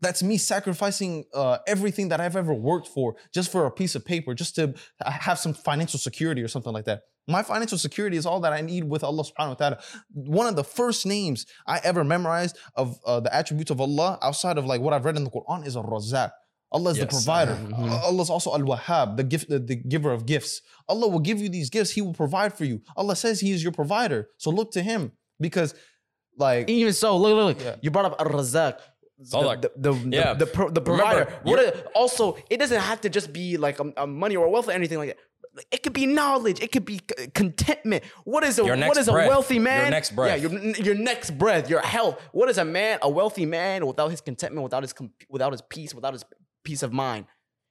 that's 0.00 0.22
me 0.22 0.36
sacrificing 0.36 1.24
uh, 1.32 1.58
everything 1.66 2.08
that 2.08 2.20
I've 2.20 2.36
ever 2.36 2.52
worked 2.52 2.88
for 2.88 3.14
just 3.32 3.52
for 3.52 3.66
a 3.66 3.70
piece 3.70 3.94
of 3.94 4.04
paper, 4.04 4.34
just 4.34 4.56
to 4.56 4.74
have 5.00 5.38
some 5.38 5.54
financial 5.54 5.98
security 5.98 6.42
or 6.42 6.48
something 6.48 6.72
like 6.72 6.86
that. 6.86 7.02
My 7.28 7.44
financial 7.44 7.78
security 7.78 8.16
is 8.16 8.26
all 8.26 8.40
that 8.40 8.52
I 8.52 8.62
need 8.62 8.82
with 8.82 9.04
Allah 9.04 9.22
subhanahu 9.22 9.48
wa 9.50 9.54
ta'ala. 9.54 9.78
One 10.12 10.48
of 10.48 10.56
the 10.56 10.64
first 10.64 11.06
names 11.06 11.46
I 11.68 11.80
ever 11.84 12.02
memorized 12.02 12.58
of 12.74 12.98
uh, 13.06 13.20
the 13.20 13.32
attributes 13.32 13.70
of 13.70 13.80
Allah 13.80 14.18
outside 14.20 14.58
of 14.58 14.66
like 14.66 14.80
what 14.80 14.92
I've 14.92 15.04
read 15.04 15.16
in 15.16 15.22
the 15.22 15.30
Quran 15.30 15.64
is 15.64 15.76
Ar-Razzaq. 15.76 16.32
Allah 16.72 16.90
is 16.92 16.96
the 16.96 17.02
Yes. 17.04 17.12
provider. 17.24 17.54
Mhm. 17.54 17.90
Allah 18.02 18.22
is 18.22 18.30
also 18.30 18.52
Al-Wahhab, 18.54 19.16
the 19.18 19.24
gift, 19.24 19.48
the, 19.48 19.58
the 19.58 19.76
giver 19.76 20.10
of 20.10 20.24
gifts. 20.26 20.62
Allah 20.88 21.06
will 21.08 21.20
give 21.20 21.38
you 21.40 21.48
these 21.48 21.68
gifts. 21.70 21.90
He 21.90 22.00
will 22.00 22.14
provide 22.14 22.54
for 22.56 22.64
you. 22.64 22.80
Allah 22.96 23.14
says 23.14 23.40
He 23.40 23.50
is 23.52 23.62
your 23.62 23.72
provider. 23.72 24.28
So 24.38 24.50
look 24.50 24.72
to 24.72 24.82
Him 24.82 25.12
because, 25.38 25.74
like, 26.38 26.68
Even 26.70 26.92
so, 26.94 27.16
look, 27.18 27.34
look, 27.36 27.58
look. 27.58 27.64
Yeah. 27.64 27.76
You 27.82 27.90
brought 27.90 28.06
up 28.06 28.16
Ar-Razzaq. 28.18 28.78
Salak. 29.24 29.62
The, 29.62 29.70
the, 29.76 29.92
the, 29.92 30.08
Yeah. 30.16 30.32
the, 30.32 30.46
the, 30.46 30.50
pro- 30.50 30.70
the 30.70 30.80
Remember, 30.80 31.24
provider. 31.26 31.40
What 31.44 31.58
is, 31.60 31.82
also, 31.94 32.36
it 32.50 32.56
doesn't 32.58 32.80
have 32.80 33.00
to 33.02 33.08
just 33.08 33.32
be 33.32 33.56
like 33.56 33.78
a, 33.78 33.92
um, 34.02 34.18
money 34.18 34.34
or 34.36 34.48
wealth 34.48 34.68
or 34.68 34.72
anything 34.72 34.98
like 34.98 35.10
that. 35.10 35.18
It 35.70 35.82
could 35.82 35.92
be 35.92 36.06
knowledge. 36.06 36.60
It 36.62 36.72
could 36.72 36.86
be 36.86 37.00
contentment. 37.34 38.04
What 38.24 38.42
is 38.42 38.58
a 38.58 38.64
Your 38.64 38.76
what 38.76 38.96
a 38.96 39.04
breath. 39.12 39.28
wealthy 39.28 39.56
Your 39.56 39.64
man? 39.64 39.90
next 39.90 40.16
breath. 40.16 40.40
Yeah, 40.40 40.48
your, 40.48 40.60
your 40.88 40.94
next 40.94 41.32
breath. 41.38 41.68
Your 41.68 41.80
health. 41.82 42.18
What 42.32 42.48
is 42.48 42.56
a 42.56 42.64
man? 42.64 42.98
A 43.02 43.10
wealthy 43.10 43.44
man 43.44 43.86
without 43.86 44.10
his 44.10 44.22
contentment, 44.22 44.62
without 44.64 44.82
his 44.82 44.94
com- 44.94 45.10
without 45.28 45.52
his 45.52 45.60
peace, 45.60 45.94
without 45.94 46.14
his 46.14 46.24
peace 46.64 46.82
of 46.82 46.92
mind, 46.92 47.26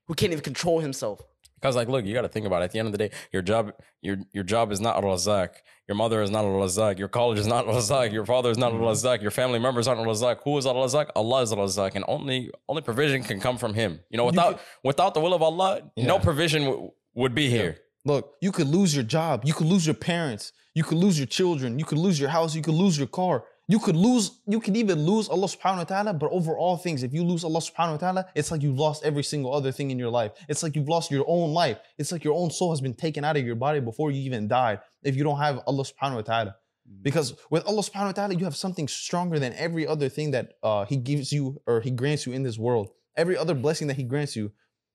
who 0.07 0.13
can't 0.13 0.31
even 0.31 0.43
control 0.43 0.79
himself. 0.79 1.21
Because 1.61 1.75
like, 1.75 1.87
look, 1.87 2.05
you 2.05 2.13
got 2.13 2.23
to 2.23 2.27
think 2.27 2.47
about 2.47 2.63
it. 2.63 2.65
At 2.65 2.71
the 2.71 2.79
end 2.79 2.87
of 2.87 2.91
the 2.91 2.97
day, 2.97 3.11
your 3.31 3.43
job, 3.43 3.73
your 4.01 4.17
your 4.33 4.43
job 4.43 4.71
is 4.71 4.81
not 4.81 4.95
al 4.95 5.03
razak. 5.03 5.49
Your 5.87 5.95
mother 5.95 6.21
is 6.23 6.31
not 6.31 6.43
al 6.43 6.51
razak. 6.51 6.97
Your 6.97 7.07
college 7.07 7.37
is 7.37 7.45
not 7.45 7.67
al 7.67 7.75
razak. 7.75 8.11
Your 8.11 8.25
father 8.25 8.49
is 8.49 8.57
not 8.57 8.73
mm-hmm. 8.73 8.83
al 8.83 8.93
razak. 8.93 9.21
Your 9.21 9.29
family 9.29 9.59
members 9.59 9.87
aren't 9.87 10.01
al 10.01 10.07
razak. 10.07 10.39
Who 10.43 10.57
is 10.57 10.65
al 10.65 10.73
razak? 10.73 11.11
Allah 11.15 11.43
is 11.43 11.51
al 11.51 11.59
razak, 11.59 11.93
and 11.93 12.03
only 12.07 12.49
only 12.67 12.81
provision 12.81 13.21
can 13.21 13.39
come 13.39 13.57
from 13.57 13.75
Him. 13.75 13.99
You 14.09 14.17
know, 14.17 14.25
without 14.25 14.59
without 14.83 15.13
the 15.13 15.19
will 15.19 15.35
of 15.35 15.43
Allah, 15.43 15.81
no 15.97 16.17
provision 16.17 16.63
w- 16.63 16.91
would 17.13 17.35
be 17.35 17.49
here. 17.49 17.77
Look, 18.05 18.33
you 18.41 18.51
could 18.51 18.67
lose 18.67 18.95
your 18.95 19.03
job. 19.03 19.43
You 19.45 19.53
could 19.53 19.67
lose 19.67 19.85
your 19.85 19.93
parents. 19.93 20.53
You 20.73 20.83
could 20.83 20.97
lose 20.97 21.19
your 21.19 21.27
children. 21.27 21.77
You 21.77 21.85
could 21.85 21.99
lose 21.99 22.19
your 22.19 22.29
house. 22.29 22.55
You 22.55 22.63
could 22.63 22.73
lose 22.73 22.97
your 22.97 23.07
car. 23.07 23.43
You 23.71 23.79
could 23.79 23.95
lose, 23.95 24.41
you 24.47 24.59
could 24.59 24.75
even 24.75 25.05
lose 25.05 25.29
Allah 25.29 25.47
subhanahu 25.47 25.77
wa 25.77 25.83
ta'ala. 25.85 26.13
But 26.13 26.29
over 26.29 26.57
all 26.57 26.75
things, 26.75 27.03
if 27.03 27.13
you 27.13 27.23
lose 27.23 27.45
Allah 27.45 27.61
subhanahu 27.61 27.91
wa 27.91 27.97
ta'ala, 28.03 28.25
it's 28.35 28.51
like 28.51 28.61
you've 28.61 28.77
lost 28.77 29.05
every 29.05 29.23
single 29.23 29.55
other 29.55 29.71
thing 29.71 29.91
in 29.91 29.97
your 29.97 30.09
life. 30.09 30.33
It's 30.49 30.61
like 30.61 30.75
you've 30.75 30.89
lost 30.89 31.09
your 31.09 31.23
own 31.25 31.53
life. 31.53 31.77
It's 31.97 32.11
like 32.11 32.25
your 32.25 32.33
own 32.33 32.51
soul 32.51 32.71
has 32.71 32.81
been 32.81 32.93
taken 32.93 33.23
out 33.23 33.37
of 33.37 33.45
your 33.45 33.55
body 33.55 33.79
before 33.79 34.11
you 34.11 34.19
even 34.23 34.49
died 34.49 34.81
if 35.03 35.15
you 35.15 35.23
don't 35.23 35.37
have 35.37 35.61
Allah 35.65 35.85
subhanahu 35.85 36.15
wa 36.15 36.21
ta'ala. 36.21 36.55
Because 37.01 37.33
with 37.49 37.65
Allah 37.65 37.81
subhanahu 37.81 38.07
wa 38.07 38.11
ta'ala, 38.11 38.35
you 38.35 38.43
have 38.43 38.57
something 38.57 38.89
stronger 38.89 39.39
than 39.39 39.53
every 39.53 39.87
other 39.87 40.09
thing 40.09 40.31
that 40.31 40.55
uh, 40.61 40.83
He 40.83 40.97
gives 40.97 41.31
you 41.31 41.61
or 41.65 41.79
He 41.79 41.91
grants 41.91 42.27
you 42.27 42.33
in 42.33 42.43
this 42.43 42.57
world. 42.57 42.89
Every 43.15 43.37
other 43.37 43.53
blessing 43.53 43.87
that 43.87 43.95
He 43.95 44.03
grants 44.03 44.35
you. 44.35 44.51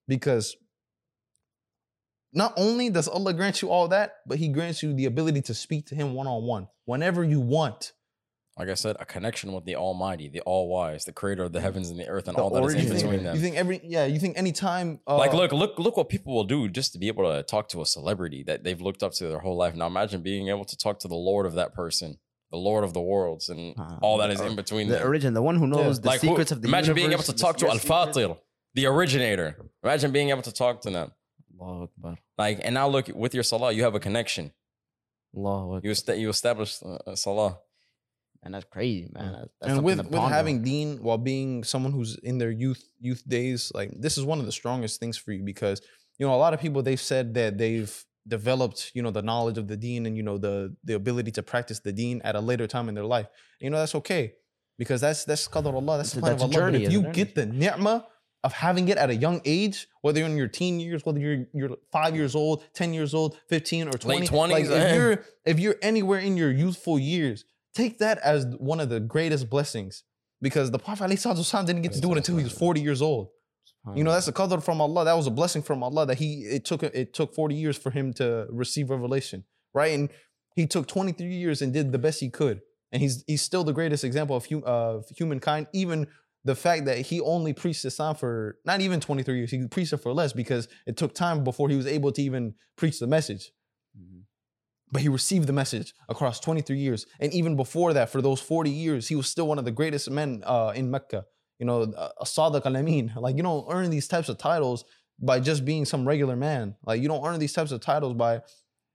Because 0.07 0.55
not 2.35 2.53
only 2.59 2.91
does 2.91 3.09
Allah 3.09 3.33
grant 3.33 3.63
you 3.63 3.71
all 3.71 3.89
that, 3.89 4.17
but 4.27 4.37
He 4.37 4.49
grants 4.49 4.83
you 4.83 4.93
the 4.93 5.07
ability 5.07 5.41
to 5.49 5.55
speak 5.55 5.87
to 5.87 5.95
Him 5.95 6.13
one 6.13 6.27
on 6.27 6.43
one 6.43 6.69
whenever 6.85 7.25
you 7.25 7.41
want. 7.41 7.93
Like 8.59 8.71
I 8.71 8.75
said, 8.75 8.97
a 8.99 9.05
connection 9.05 9.53
with 9.53 9.67
the 9.67 9.77
Almighty, 9.77 10.29
the 10.31 10.41
All 10.41 10.69
Wise, 10.69 11.05
the 11.05 11.13
Creator 11.13 11.45
of 11.45 11.53
the 11.53 11.61
heavens 11.61 11.91
and 11.91 12.01
the 12.01 12.09
earth, 12.09 12.27
and 12.27 12.39
The 12.39 12.43
all 12.43 12.49
that 12.51 12.65
is 12.65 12.73
in 12.73 12.79
origin. 12.81 12.89
You 12.89 12.95
between 12.95 13.11
think, 13.13 13.23
them. 13.25 13.37
you 13.37 13.43
think 13.43 13.57
every 13.57 13.81
yeah, 13.85 14.07
you 14.07 14.19
think 14.19 14.39
anytime 14.39 15.01
uh, 15.07 15.19
like 15.19 15.35
look 15.35 15.53
look 15.53 15.79
look 15.79 15.97
what 15.99 16.09
people 16.09 16.35
will 16.35 16.45
do 16.45 16.67
just 16.69 16.95
to 16.95 16.99
be 16.99 17.09
able 17.09 17.25
to 17.31 17.43
talk 17.43 17.69
to 17.71 17.83
a 17.83 17.87
celebrity 17.87 18.43
that 18.45 18.65
they've 18.65 18.81
looked 18.81 19.03
up 19.03 19.13
to 19.13 19.29
their 19.29 19.41
whole 19.41 19.57
life 19.57 19.75
now 19.75 19.87
imagine 19.87 20.23
being 20.23 20.49
able 20.49 20.65
to 20.65 20.77
talk 20.77 20.99
to 21.01 21.09
the 21.09 21.15
lord 21.15 21.45
of 21.45 21.53
that 21.55 21.75
person 21.75 22.17
the 22.51 22.57
lord 22.57 22.83
of 22.83 22.95
the 22.95 23.01
worlds 23.01 23.51
and 23.51 23.75
Ah, 23.77 23.99
all 24.01 24.17
that 24.19 24.31
is 24.31 24.39
the- 24.41 24.47
in 24.47 24.57
between 24.57 24.89
The 24.89 24.95
them. 24.95 25.07
origin, 25.09 25.35
the 25.35 25.43
one 25.43 25.57
who 25.57 25.67
knows 25.67 26.01
the 26.01 26.09
Like, 26.09 26.21
who- 26.23 26.29
secrets 26.29 26.51
of 26.51 26.63
the 26.63 26.69
imagine 26.69 26.95
being 26.95 27.13
able 27.13 27.25
to 27.25 27.35
talk 27.35 27.59
to 27.59 27.67
al 27.69 27.79
secrets. 27.79 28.17
fatir 28.17 28.39
the 28.75 28.87
originator 28.87 29.49
imagine 29.85 30.13
being 30.13 30.31
able 30.31 30.43
to 30.43 30.53
talk 30.53 30.81
to 30.83 30.91
them 30.91 31.13
Allahu 31.61 31.83
Akbar. 31.85 32.17
like 32.39 32.61
and 32.65 32.73
now 32.73 32.89
look 32.89 33.09
with 33.15 33.35
your 33.35 33.43
salah 33.43 33.71
you 33.73 33.83
have 33.83 33.95
a 33.95 34.01
connection 34.01 34.53
Allahu 35.37 35.75
Akbar. 35.77 35.81
you 35.85 35.91
est- 35.91 36.17
you 36.23 36.29
establish 36.31 36.83
uh, 36.83 36.99
uh, 37.07 37.15
salah 37.15 37.59
And 38.47 38.55
that's 38.55 38.65
crazy, 38.65 39.11
man. 39.13 39.33
That's, 39.33 39.49
that's 39.61 39.73
and 39.73 39.83
with 39.83 39.99
with 40.09 40.23
having 40.23 40.63
Deen 40.63 41.03
while 41.03 41.19
being 41.19 41.65
someone 41.65 41.93
who's 41.93 42.17
in 42.19 42.39
their 42.39 42.53
youth 42.53 42.83
youth 43.01 43.29
days, 43.29 43.73
like 43.75 43.91
this 43.99 44.17
is 44.17 44.25
one 44.25 44.39
of 44.39 44.47
the 44.47 44.53
strongest 44.53 45.01
things 45.01 45.19
for 45.19 45.33
you 45.33 45.43
because 45.43 45.81
you 46.19 46.27
know 46.27 46.33
a 46.33 46.37
lot 46.37 46.55
of 46.55 46.61
people 46.61 46.81
they've 46.81 47.01
said 47.01 47.35
that 47.35 47.59
they've 47.59 48.05
developed 48.29 48.93
you 48.95 49.03
know 49.03 49.11
the 49.11 49.21
knowledge 49.21 49.59
of 49.59 49.67
the 49.67 49.77
Deen 49.77 50.07
and 50.07 50.17
you 50.17 50.23
know 50.23 50.39
the 50.39 50.75
the 50.85 50.95
ability 50.95 51.33
to 51.33 51.43
practice 51.43 51.81
the 51.81 51.93
Deen 51.93 52.23
at 52.23 52.37
a 52.37 52.41
later 52.41 52.69
time 52.69 52.89
in 52.89 52.95
their 52.95 53.05
life. 53.05 53.27
You 53.61 53.71
know 53.71 53.79
that's 53.79 53.97
okay 53.97 54.35
because 54.79 55.01
that's 55.01 55.25
that's 55.25 55.49
qadar 55.49 55.75
Allah. 55.75 55.97
That's 55.97 56.13
the 56.13 56.21
plan 56.21 56.33
That's 56.33 56.45
of 56.45 56.51
a 56.51 56.55
Allah. 56.55 56.73
journey, 56.73 56.85
if 56.85 56.93
you 56.93 57.03
get 57.03 57.35
the 57.35 57.47
ni'mah 57.47 58.07
of 58.45 58.53
having 58.53 58.89
it 58.89 58.97
at 58.97 59.11
a 59.11 59.17
young 59.17 59.41
age, 59.45 59.89
whether 60.03 60.21
you're 60.21 60.29
in 60.29 60.37
your 60.37 60.47
teen 60.47 60.79
years, 60.79 61.05
whether 61.05 61.19
you're 61.19 61.47
you're 61.53 61.77
five 61.91 62.15
years 62.15 62.37
old, 62.37 62.63
ten 62.75 62.95
years 62.95 63.13
old, 63.13 63.37
fifteen 63.49 63.89
or 63.89 63.99
twenty, 63.99 64.29
20s, 64.29 64.51
like 64.51 64.65
if 64.67 64.71
eh. 64.71 64.95
you're 64.95 65.25
if 65.45 65.59
you're 65.59 65.77
anywhere 65.83 66.21
in 66.21 66.37
your 66.37 66.53
youthful 66.53 66.97
years, 66.97 67.45
take 67.77 67.99
that 67.99 68.19
as 68.19 68.47
one 68.59 68.81
of 68.81 68.89
the 68.89 69.01
greatest 69.01 69.49
blessings. 69.51 70.05
Because 70.43 70.71
the 70.71 70.79
Prophet 70.79 71.05
ﷺ 71.05 71.67
didn't 71.67 71.83
get 71.83 71.93
to 71.93 72.01
do 72.01 72.13
it 72.13 72.19
until 72.19 72.37
he 72.37 72.45
was 72.45 72.53
40 72.53 72.81
years 72.81 73.01
old. 73.01 73.29
You 73.95 74.03
know, 74.03 74.11
that's 74.11 74.27
a 74.27 74.33
qadr 74.33 74.61
from 74.63 74.81
Allah. 74.81 75.05
That 75.05 75.17
was 75.17 75.29
a 75.29 75.31
blessing 75.31 75.63
from 75.63 75.83
Allah 75.83 76.07
that 76.07 76.19
he 76.19 76.41
it 76.41 76.65
took 76.65 76.83
it 76.83 77.15
took 77.15 77.35
40 77.35 77.55
years 77.55 77.77
for 77.79 77.91
him 77.91 78.13
to 78.15 78.47
receive 78.51 78.91
revelation. 78.91 79.45
Right. 79.73 79.95
And 79.95 80.11
he 80.57 80.67
took 80.67 80.89
23 80.89 81.27
years 81.27 81.63
and 81.63 81.73
did 81.73 81.93
the 81.93 81.99
best 81.99 82.19
he 82.21 82.29
could. 82.29 82.63
And 82.91 83.01
he's 83.01 83.23
he's 83.29 83.43
still 83.43 83.63
the 83.63 83.73
greatest 83.73 84.03
example 84.03 84.35
of, 84.35 84.47
hum, 84.47 84.63
of 84.67 85.05
humankind, 85.17 85.69
even 85.73 86.09
the 86.45 86.57
fact 86.57 86.87
that 86.87 86.99
he 86.99 87.21
only 87.21 87.53
preached 87.53 87.85
Islam 87.85 88.17
for 88.17 88.59
not 88.65 88.81
even 88.81 89.01
23 89.01 89.37
years, 89.37 89.51
he 89.51 89.67
preached 89.69 89.93
it 89.93 89.99
for 89.99 90.13
less 90.13 90.33
because 90.33 90.69
it 90.87 90.97
took 90.97 91.15
time 91.15 91.45
before 91.45 91.69
he 91.69 91.77
was 91.77 91.87
able 91.87 92.11
to 92.13 92.23
even 92.23 92.55
preach 92.77 92.99
the 92.99 93.07
message. 93.07 93.53
But 94.93 95.03
he 95.03 95.09
received 95.09 95.49
the 95.49 95.53
message 95.53 95.95
across 96.09 96.39
23 96.41 96.79
years. 96.79 97.07
And 97.19 97.33
even 97.33 97.57
before 97.57 97.93
that, 97.95 98.09
for 98.09 98.23
those 98.23 98.41
40 98.41 98.71
years, 98.71 99.09
he 99.09 99.17
was 99.17 99.27
still 99.27 99.49
one 99.49 99.59
of 99.59 99.65
the 99.65 99.73
greatest 99.73 100.11
men 100.11 100.43
uh, 100.47 100.73
in 100.77 100.91
Mecca. 100.91 101.25
You 101.59 101.67
know, 101.67 101.83
a 101.83 102.25
Sadiq 102.25 102.67
al 102.67 102.77
Amin. 102.77 103.13
Like, 103.17 103.37
you 103.37 103.43
don't 103.43 103.67
earn 103.71 103.91
these 103.91 104.07
types 104.07 104.29
of 104.29 104.39
titles 104.39 104.85
by 105.19 105.41
just 105.41 105.65
being 105.65 105.85
some 105.85 106.07
regular 106.07 106.37
man. 106.37 106.77
Like, 106.85 107.01
you 107.01 107.09
don't 107.09 107.25
earn 107.27 107.39
these 107.41 107.53
types 107.53 107.73
of 107.73 107.81
titles 107.81 108.15
by 108.15 108.43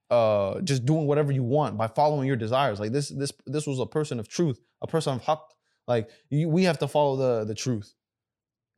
uh, 0.09 0.61
just 0.61 0.85
doing 0.85 1.07
whatever 1.07 1.31
you 1.31 1.43
want, 1.43 1.77
by 1.77 1.87
following 1.87 2.27
your 2.27 2.35
desires. 2.35 2.79
Like, 2.79 2.91
this, 2.91 3.09
this, 3.09 3.31
this 3.45 3.65
was 3.67 3.79
a 3.79 3.85
person 3.85 4.19
of 4.19 4.27
truth, 4.27 4.61
a 4.81 4.87
person 4.87 5.15
of 5.15 5.23
haqq. 5.23 5.41
Like, 5.87 6.09
you, 6.29 6.47
we 6.47 6.63
have 6.65 6.79
to 6.79 6.87
follow 6.87 7.15
the, 7.17 7.45
the 7.45 7.55
truth. 7.55 7.93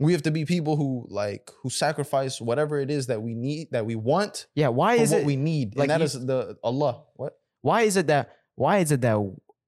We 0.04 0.12
have 0.13 0.24
to 0.24 0.32
be 0.32 0.44
people 0.46 0.76
who 0.76 1.06
like 1.10 1.50
who 1.62 1.70
sacrifice 1.70 2.42
whatever 2.42 2.80
it 2.80 2.92
is 2.92 3.08
that 3.08 3.22
we 3.22 3.34
need 3.36 3.72
that 3.72 3.86
we 3.86 3.96
want 3.96 4.48
Yeah, 4.56 4.68
why 4.68 4.96
is 4.96 5.12
what 5.12 5.22
it 5.22 5.26
we 5.26 5.36
need, 5.36 5.76
like 5.76 5.86
and 5.86 5.92
that 5.92 6.00
you- 6.00 6.06
is 6.06 6.26
the 6.26 6.58
Allah. 6.63 7.04
What? 7.16 7.38
why 7.62 7.84
is 7.84 7.96
it 7.96 8.08
that 8.08 8.36
why 8.56 8.80
is 8.80 8.92
it 8.92 9.02
that 9.02 9.18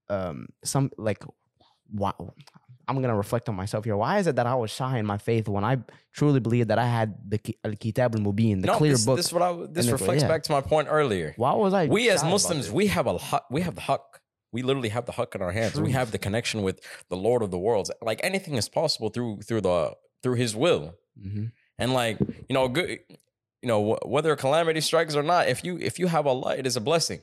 um 0.09 0.47
some 0.63 0.91
like 0.97 1.23
wow 1.93 2.33
I'm 2.87 3.01
gonna 3.01 3.15
reflect 3.15 3.49
on 3.49 3.55
myself 3.55 3.85
here. 3.85 3.97
Why 3.97 4.19
is 4.19 4.27
it 4.27 4.35
that 4.35 4.45
I 4.45 4.55
was 4.55 4.69
shy 4.71 4.99
in 4.99 5.05
my 5.05 5.17
faith 5.17 5.47
when 5.47 5.63
I 5.63 5.77
truly 6.13 6.39
believed 6.39 6.69
that 6.69 6.79
I 6.79 6.87
had 6.87 7.15
the 7.27 7.39
Al 7.63 7.73
Kitab 7.73 8.15
al 8.15 8.21
Mubin, 8.21 8.61
the 8.61 8.67
no, 8.67 8.77
clear 8.77 8.91
this, 8.91 9.05
book? 9.05 9.17
this 9.17 9.27
is 9.27 9.33
what 9.33 9.41
I 9.41 9.55
this 9.69 9.87
reflects 9.87 10.21
yeah. 10.21 10.27
back 10.27 10.43
to 10.43 10.51
my 10.51 10.61
point 10.61 10.87
earlier. 10.91 11.33
Why 11.37 11.53
was 11.53 11.73
I? 11.73 11.87
we 11.87 12.09
as 12.09 12.19
shy 12.19 12.27
about 12.27 12.31
Muslims, 12.31 12.65
this? 12.65 12.73
we 12.73 12.87
have 12.87 13.07
a 13.07 13.17
haq, 13.17 13.45
we 13.49 13.61
have 13.61 13.75
the 13.75 13.81
haqq. 13.81 13.99
We 14.51 14.61
literally 14.61 14.89
have 14.89 15.05
the 15.05 15.11
haqq 15.11 15.35
in 15.35 15.41
our 15.41 15.51
hands. 15.51 15.79
We 15.81 15.91
have 15.91 16.11
the 16.11 16.17
connection 16.17 16.61
with 16.61 16.79
the 17.09 17.17
Lord 17.17 17.41
of 17.41 17.51
the 17.51 17.57
worlds. 17.59 17.91
Like 18.01 18.21
anything 18.23 18.55
is 18.55 18.69
possible 18.69 19.09
through 19.09 19.41
through 19.41 19.61
the 19.61 19.95
through 20.23 20.35
His 20.35 20.55
will. 20.55 20.95
Mhm. 21.19 21.51
And 21.77 21.93
like 21.93 22.19
you 22.19 22.53
know, 22.53 22.67
good. 22.67 22.99
You 23.61 23.67
know 23.69 23.95
wh- 23.95 24.07
whether 24.07 24.31
a 24.31 24.37
calamity 24.37 24.79
strikes 24.81 25.15
or 25.15 25.23
not. 25.23 25.47
If 25.47 25.63
you 25.63 25.77
if 25.79 25.97
you 25.97 26.07
have 26.07 26.27
Allah, 26.27 26.55
it 26.55 26.67
is 26.67 26.75
a 26.75 26.81
blessing, 26.81 27.21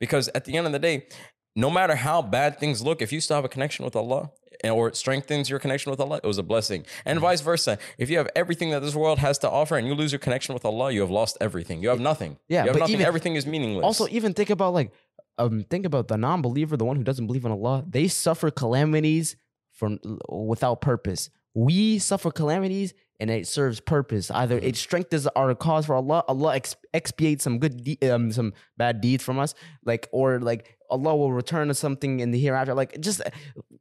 because 0.00 0.28
at 0.34 0.44
the 0.46 0.56
end 0.56 0.66
of 0.66 0.72
the 0.72 0.78
day, 0.78 1.06
no 1.54 1.68
matter 1.70 1.94
how 1.96 2.22
bad 2.22 2.58
things 2.58 2.80
look, 2.82 3.02
if 3.02 3.12
you 3.12 3.20
still 3.20 3.36
have 3.36 3.44
a 3.44 3.48
connection 3.48 3.84
with 3.84 3.94
Allah 3.94 4.30
or 4.64 4.88
it 4.88 4.96
strengthens 4.96 5.50
your 5.50 5.58
connection 5.58 5.90
with 5.90 6.00
Allah, 6.00 6.18
it 6.22 6.26
was 6.26 6.38
a 6.38 6.42
blessing. 6.42 6.86
And 7.04 7.18
vice 7.20 7.40
versa. 7.42 7.78
If 7.98 8.08
you 8.08 8.16
have 8.18 8.28
everything 8.34 8.70
that 8.70 8.80
this 8.80 8.94
world 8.94 9.18
has 9.18 9.36
to 9.40 9.50
offer 9.50 9.76
and 9.76 9.86
you 9.86 9.94
lose 9.94 10.12
your 10.12 10.18
connection 10.20 10.54
with 10.54 10.64
Allah, 10.64 10.92
you 10.92 11.00
have 11.02 11.10
lost 11.10 11.36
everything. 11.40 11.82
You 11.82 11.88
have 11.90 12.00
nothing. 12.00 12.38
Yeah, 12.48 12.62
you 12.62 12.68
have 12.68 12.74
but 12.74 12.78
nothing. 12.80 12.94
even- 12.94 13.06
everything 13.06 13.34
is 13.36 13.44
meaningless. 13.46 13.84
Also, 13.84 14.06
even 14.08 14.32
think 14.34 14.48
about 14.50 14.72
like, 14.72 14.92
um, 15.36 15.64
think 15.68 15.84
about 15.84 16.08
the 16.08 16.16
non-believer, 16.16 16.76
the 16.78 16.84
one 16.86 16.96
who 16.96 17.02
doesn't 17.04 17.26
believe 17.26 17.44
in 17.44 17.50
Allah. 17.52 17.84
They 17.86 18.08
suffer 18.08 18.50
calamities 18.50 19.36
from 19.72 19.98
without 20.28 20.80
purpose. 20.80 21.28
We 21.54 21.98
suffer 21.98 22.30
calamities, 22.30 22.94
and 23.20 23.30
it 23.30 23.46
serves 23.46 23.78
purpose. 23.80 24.30
Either 24.30 24.56
Mm-hmm. 24.56 24.66
it 24.66 24.76
strengthens 24.76 25.26
our 25.28 25.54
cause 25.54 25.86
for 25.86 25.94
Allah. 25.94 26.24
Allah 26.28 26.56
ex- 26.56 26.76
expiates 26.94 27.44
some 27.44 27.58
good, 27.58 27.84
de- 27.84 27.98
um, 28.10 28.32
some 28.32 28.52
bad 28.76 29.00
deeds 29.00 29.22
from 29.22 29.38
us, 29.38 29.54
like 29.84 30.08
or 30.12 30.40
like 30.40 30.76
Allah 30.90 31.14
will 31.16 31.32
return 31.32 31.70
us 31.70 31.78
something 31.78 32.20
in 32.20 32.30
the 32.30 32.38
hereafter. 32.38 32.74
Like 32.74 33.00
just 33.00 33.20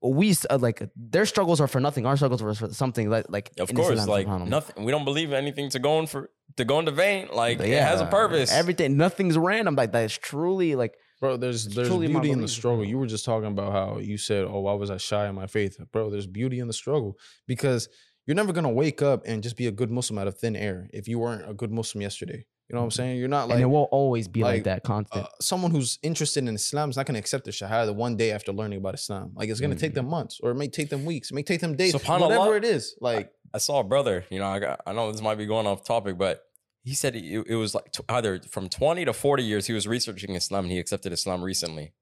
we 0.01 0.35
uh, 0.49 0.57
like 0.59 0.81
their 0.95 1.25
struggles 1.25 1.59
are 1.61 1.67
for 1.67 1.79
nothing. 1.79 2.05
Our 2.05 2.17
struggles 2.17 2.41
are 2.41 2.53
for 2.53 2.73
something. 2.73 3.09
Like 3.09 3.25
like 3.29 3.51
of 3.59 3.73
course, 3.73 3.99
Islam, 3.99 4.07
like 4.09 4.27
nothing. 4.47 4.83
We 4.85 4.91
don't 4.91 5.05
believe 5.05 5.31
anything 5.33 5.69
to 5.69 5.79
go 5.79 5.99
in 5.99 6.07
for 6.07 6.29
to 6.57 6.65
go 6.65 6.79
into 6.79 6.91
vain. 6.91 7.29
Like 7.33 7.57
But 7.57 7.67
it 7.67 7.81
has 7.81 8.01
a 8.01 8.05
purpose. 8.05 8.51
Everything, 8.51 8.97
nothing's 8.97 9.37
random. 9.37 9.75
Like 9.75 9.91
that's 9.93 10.17
truly 10.17 10.75
like 10.75 10.95
Bro, 11.21 11.37
there's 11.37 11.67
there's 11.67 11.87
truly 11.87 12.07
beauty 12.07 12.31
in 12.31 12.39
the 12.39 12.47
belief. 12.47 12.49
struggle. 12.49 12.83
You 12.83 12.97
were 12.97 13.05
just 13.05 13.23
talking 13.23 13.47
about 13.47 13.71
how 13.71 13.99
you 13.99 14.17
said, 14.17 14.43
"Oh, 14.43 14.61
why 14.61 14.73
was 14.73 14.89
I 14.89 14.97
shy 14.97 15.27
in 15.27 15.35
my 15.35 15.45
faith?" 15.45 15.79
Bro, 15.93 16.09
there's 16.09 16.25
beauty 16.25 16.59
in 16.59 16.65
the 16.65 16.73
struggle 16.73 17.17
because 17.47 17.87
you're 18.25 18.35
never 18.35 18.51
gonna 18.51 18.71
wake 18.71 19.03
up 19.03 19.21
and 19.25 19.43
just 19.43 19.55
be 19.55 19.67
a 19.67 19.71
good 19.71 19.91
Muslim 19.91 20.17
out 20.17 20.27
of 20.27 20.37
thin 20.37 20.55
air 20.55 20.89
if 20.91 21.07
you 21.07 21.19
weren't 21.19 21.47
a 21.47 21.53
good 21.53 21.71
Muslim 21.71 22.01
yesterday. 22.01 22.43
You 22.69 22.75
know 22.75 22.81
what 22.81 22.85
I'm 22.85 22.91
saying? 22.91 23.17
You're 23.19 23.27
not 23.27 23.49
like 23.49 23.55
and 23.55 23.63
it 23.63 23.67
like 23.67 23.73
will 23.73 23.89
always 23.91 24.27
be 24.27 24.41
like, 24.41 24.53
like, 24.53 24.63
that 24.63 24.83
constant. 24.83 25.25
uh, 25.25 25.29
someone 25.41 25.71
who's 25.71 25.99
interested 26.01 26.47
in 26.47 26.55
Islam 26.55 26.89
is 26.89 26.97
not 26.97 27.05
gonna 27.05 27.19
accept 27.19 27.45
the 27.45 27.51
Shahada 27.51 27.93
one 27.93 28.15
day 28.17 28.31
after 28.31 28.51
learning 28.51 28.79
about 28.79 28.95
Islam. 28.95 29.33
Like 29.35 29.49
it's 29.49 29.59
gonna 29.59 29.75
take 29.75 29.93
them 29.93 30.07
months, 30.07 30.39
or 30.41 30.49
it 30.49 30.55
may 30.55 30.69
take 30.69 30.89
them 30.89 31.05
weeks, 31.05 31.29
it 31.29 31.35
may 31.35 31.43
take 31.43 31.61
them 31.61 31.75
days, 31.75 31.93
Subhanallah. 31.93 32.29
whatever 32.29 32.55
it 32.55 32.65
is. 32.65 32.95
Like 32.99 33.31
I 33.53 33.59
saw 33.59 33.81
a 33.81 33.83
brother. 33.83 34.25
You 34.31 34.39
know, 34.39 34.47
I 34.47 34.57
got. 34.57 34.81
I 34.87 34.93
know 34.93 35.11
this 35.11 35.21
might 35.21 35.37
be 35.37 35.45
going 35.45 35.67
off 35.67 35.83
topic, 35.83 36.17
but 36.17 36.43
he 36.83 36.93
said 36.93 37.15
it, 37.15 37.23
it 37.47 37.55
was 37.55 37.75
like 37.75 37.91
t- 37.91 38.03
either 38.09 38.39
from 38.49 38.69
twenty 38.69 39.05
to 39.05 39.13
forty 39.13 39.43
years. 39.43 39.67
He 39.67 39.73
was 39.73 39.87
researching 39.87 40.35
Islam 40.35 40.65
and 40.65 40.71
he 40.71 40.79
accepted 40.79 41.13
Islam 41.13 41.43
recently. 41.43 41.93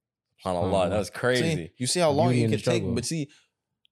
SubhanAllah, 0.46 0.64
SubhanAllah. 0.72 0.90
that 0.92 1.00
was 1.00 1.08
See, 1.08 1.14
crazy. 1.14 1.72
you 1.78 1.88
see 1.88 2.00
how 2.00 2.12
long 2.12 2.28
Beauty 2.30 2.40
you 2.40 2.46
in 2.46 2.52
the 2.52 2.58
can 2.58 2.74
take, 2.74 2.96
but 2.96 3.04
see, 3.06 3.28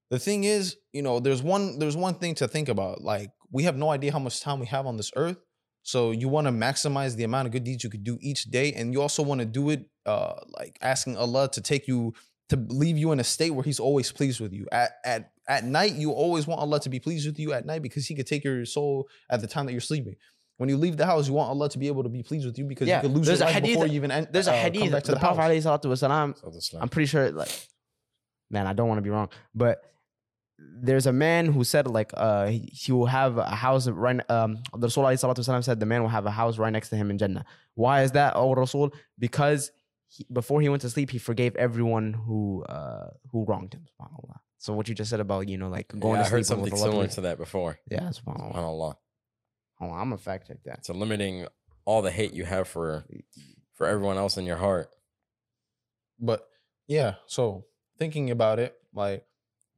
the 0.09 0.19
thing 0.19 0.45
is, 0.45 0.77
you 0.93 1.01
know, 1.01 1.19
there's 1.19 1.43
one 1.43 1.79
there's 1.79 1.97
one 1.97 2.15
thing 2.15 2.35
to 2.35 2.47
think 2.47 2.69
about. 2.69 3.01
Like 3.01 3.31
we 3.51 3.63
have 3.63 3.75
no 3.77 3.89
idea 3.89 4.11
how 4.11 4.19
much 4.19 4.39
time 4.41 4.59
we 4.59 4.65
have 4.67 4.85
on 4.85 4.97
this 4.97 5.11
earth. 5.15 5.37
So 5.83 6.11
you 6.11 6.27
want 6.27 6.47
to 6.47 6.51
maximize 6.51 7.15
the 7.15 7.23
amount 7.23 7.47
of 7.47 7.51
good 7.53 7.63
deeds 7.63 7.83
you 7.83 7.89
could 7.89 8.03
do 8.03 8.17
each 8.21 8.45
day, 8.45 8.73
and 8.73 8.93
you 8.93 9.01
also 9.01 9.23
want 9.23 9.39
to 9.39 9.45
do 9.45 9.69
it 9.69 9.85
uh 10.05 10.35
like 10.57 10.77
asking 10.81 11.17
Allah 11.17 11.49
to 11.51 11.61
take 11.61 11.87
you 11.87 12.13
to 12.49 12.55
leave 12.69 12.97
you 12.97 13.11
in 13.11 13.19
a 13.19 13.23
state 13.25 13.51
where 13.51 13.63
He's 13.63 13.79
always 13.79 14.11
pleased 14.11 14.39
with 14.39 14.53
you. 14.53 14.67
At 14.71 14.91
at 15.03 15.31
at 15.49 15.63
night, 15.65 15.93
you 15.93 16.11
always 16.11 16.47
want 16.47 16.61
Allah 16.61 16.79
to 16.81 16.89
be 16.89 16.99
pleased 16.99 17.25
with 17.25 17.39
you 17.39 17.51
at 17.53 17.65
night 17.65 17.81
because 17.81 18.05
He 18.05 18.15
could 18.15 18.27
take 18.27 18.43
your 18.45 18.65
soul 18.65 19.07
at 19.29 19.41
the 19.41 19.47
time 19.47 19.65
that 19.65 19.73
you're 19.73 19.81
sleeping. 19.81 20.15
When 20.57 20.69
you 20.69 20.77
leave 20.77 20.97
the 20.97 21.05
house, 21.05 21.27
you 21.27 21.33
want 21.33 21.49
Allah 21.49 21.69
to 21.69 21.77
be 21.77 21.87
able 21.87 22.03
to 22.03 22.09
be 22.09 22.23
pleased 22.23 22.45
with 22.45 22.57
you 22.57 22.65
because 22.65 22.87
Yeah, 22.87 22.97
you 22.97 23.01
could 23.09 23.17
lose 23.17 23.27
your 23.27 23.35
there's 23.37 23.41
a 23.41 23.45
life 23.45 23.53
hadith- 23.55 23.73
before 23.75 23.87
you 23.87 23.93
even 23.93 24.11
en- 24.11 24.27
There's 24.31 24.47
a 24.47 24.51
uh, 24.51 24.53
come 24.63 24.73
hadith. 24.73 24.91
back 24.91 25.03
to 25.03 25.11
The, 25.11 25.15
the, 25.15 25.19
Prophet 25.19 25.41
house. 25.41 25.51
alayhi 25.51 25.79
salatu 25.81 25.85
wasalam, 25.91 26.81
I'm 26.81 26.89
pretty 26.89 27.05
sure 27.07 27.29
like 27.31 27.51
man, 28.49 28.65
I 28.67 28.73
don't 28.73 28.87
want 28.87 28.97
to 28.97 29.03
be 29.03 29.09
wrong, 29.09 29.29
but 29.53 29.83
there's 30.59 31.05
a 31.05 31.13
man 31.13 31.45
who 31.45 31.63
said 31.63 31.85
like 31.85 32.11
uh 32.17 32.47
he, 32.47 32.67
he 32.73 32.91
will 32.91 33.05
have 33.05 33.37
a 33.37 33.45
house 33.45 33.87
right 33.87 34.19
um 34.31 34.57
the 34.73 34.87
Rasul 34.87 35.03
alayhi 35.03 35.21
salatu 35.23 35.39
wasalam 35.45 35.63
said 35.63 35.79
the 35.79 35.85
man 35.85 36.01
will 36.01 36.09
have 36.09 36.25
a 36.25 36.31
house 36.31 36.57
right 36.57 36.73
next 36.73 36.89
to 36.89 36.95
him 36.95 37.11
in 37.11 37.19
Jannah. 37.19 37.45
Why 37.75 38.01
is 38.01 38.13
that, 38.13 38.33
oh 38.35 38.55
Rasul? 38.55 38.91
Because 39.19 39.71
he, 40.07 40.25
before 40.33 40.59
he 40.61 40.69
went 40.69 40.81
to 40.81 40.89
sleep, 40.89 41.11
he 41.11 41.19
forgave 41.19 41.55
everyone 41.57 42.13
who 42.13 42.63
uh 42.63 43.09
who 43.31 43.45
wronged 43.45 43.75
him. 43.75 43.85
SubhanAllah. 44.01 44.37
So 44.57 44.73
what 44.73 44.89
you 44.89 44.95
just 44.95 45.11
said 45.11 45.19
about 45.19 45.47
you 45.47 45.57
know 45.59 45.69
like 45.69 45.89
going 45.89 46.15
yeah, 46.15 46.21
I 46.21 46.23
to 46.23 46.29
heard 46.31 46.45
sleep 46.47 46.59
with 46.61 46.69
something 46.71 46.91
similar 46.91 47.07
to 47.09 47.21
that 47.21 47.37
before. 47.37 47.77
Yeah, 47.91 48.09
subhanAllah. 48.09 48.55
SubhanAllah. 48.55 48.95
Hold 49.79 49.91
on, 49.91 49.99
I'm 49.99 50.05
gonna 50.09 50.17
fact 50.17 50.47
check 50.47 50.57
that. 50.65 50.85
So 50.85 50.93
limiting 50.93 51.47
all 51.85 52.01
the 52.01 52.11
hate 52.11 52.33
you 52.33 52.45
have 52.45 52.67
for 52.67 53.05
for 53.73 53.87
everyone 53.87 54.17
else 54.17 54.37
in 54.37 54.45
your 54.45 54.57
heart. 54.57 54.89
But 56.19 56.47
yeah, 56.87 57.15
so 57.27 57.65
thinking 57.99 58.31
about 58.31 58.59
it, 58.59 58.75
like 58.93 59.23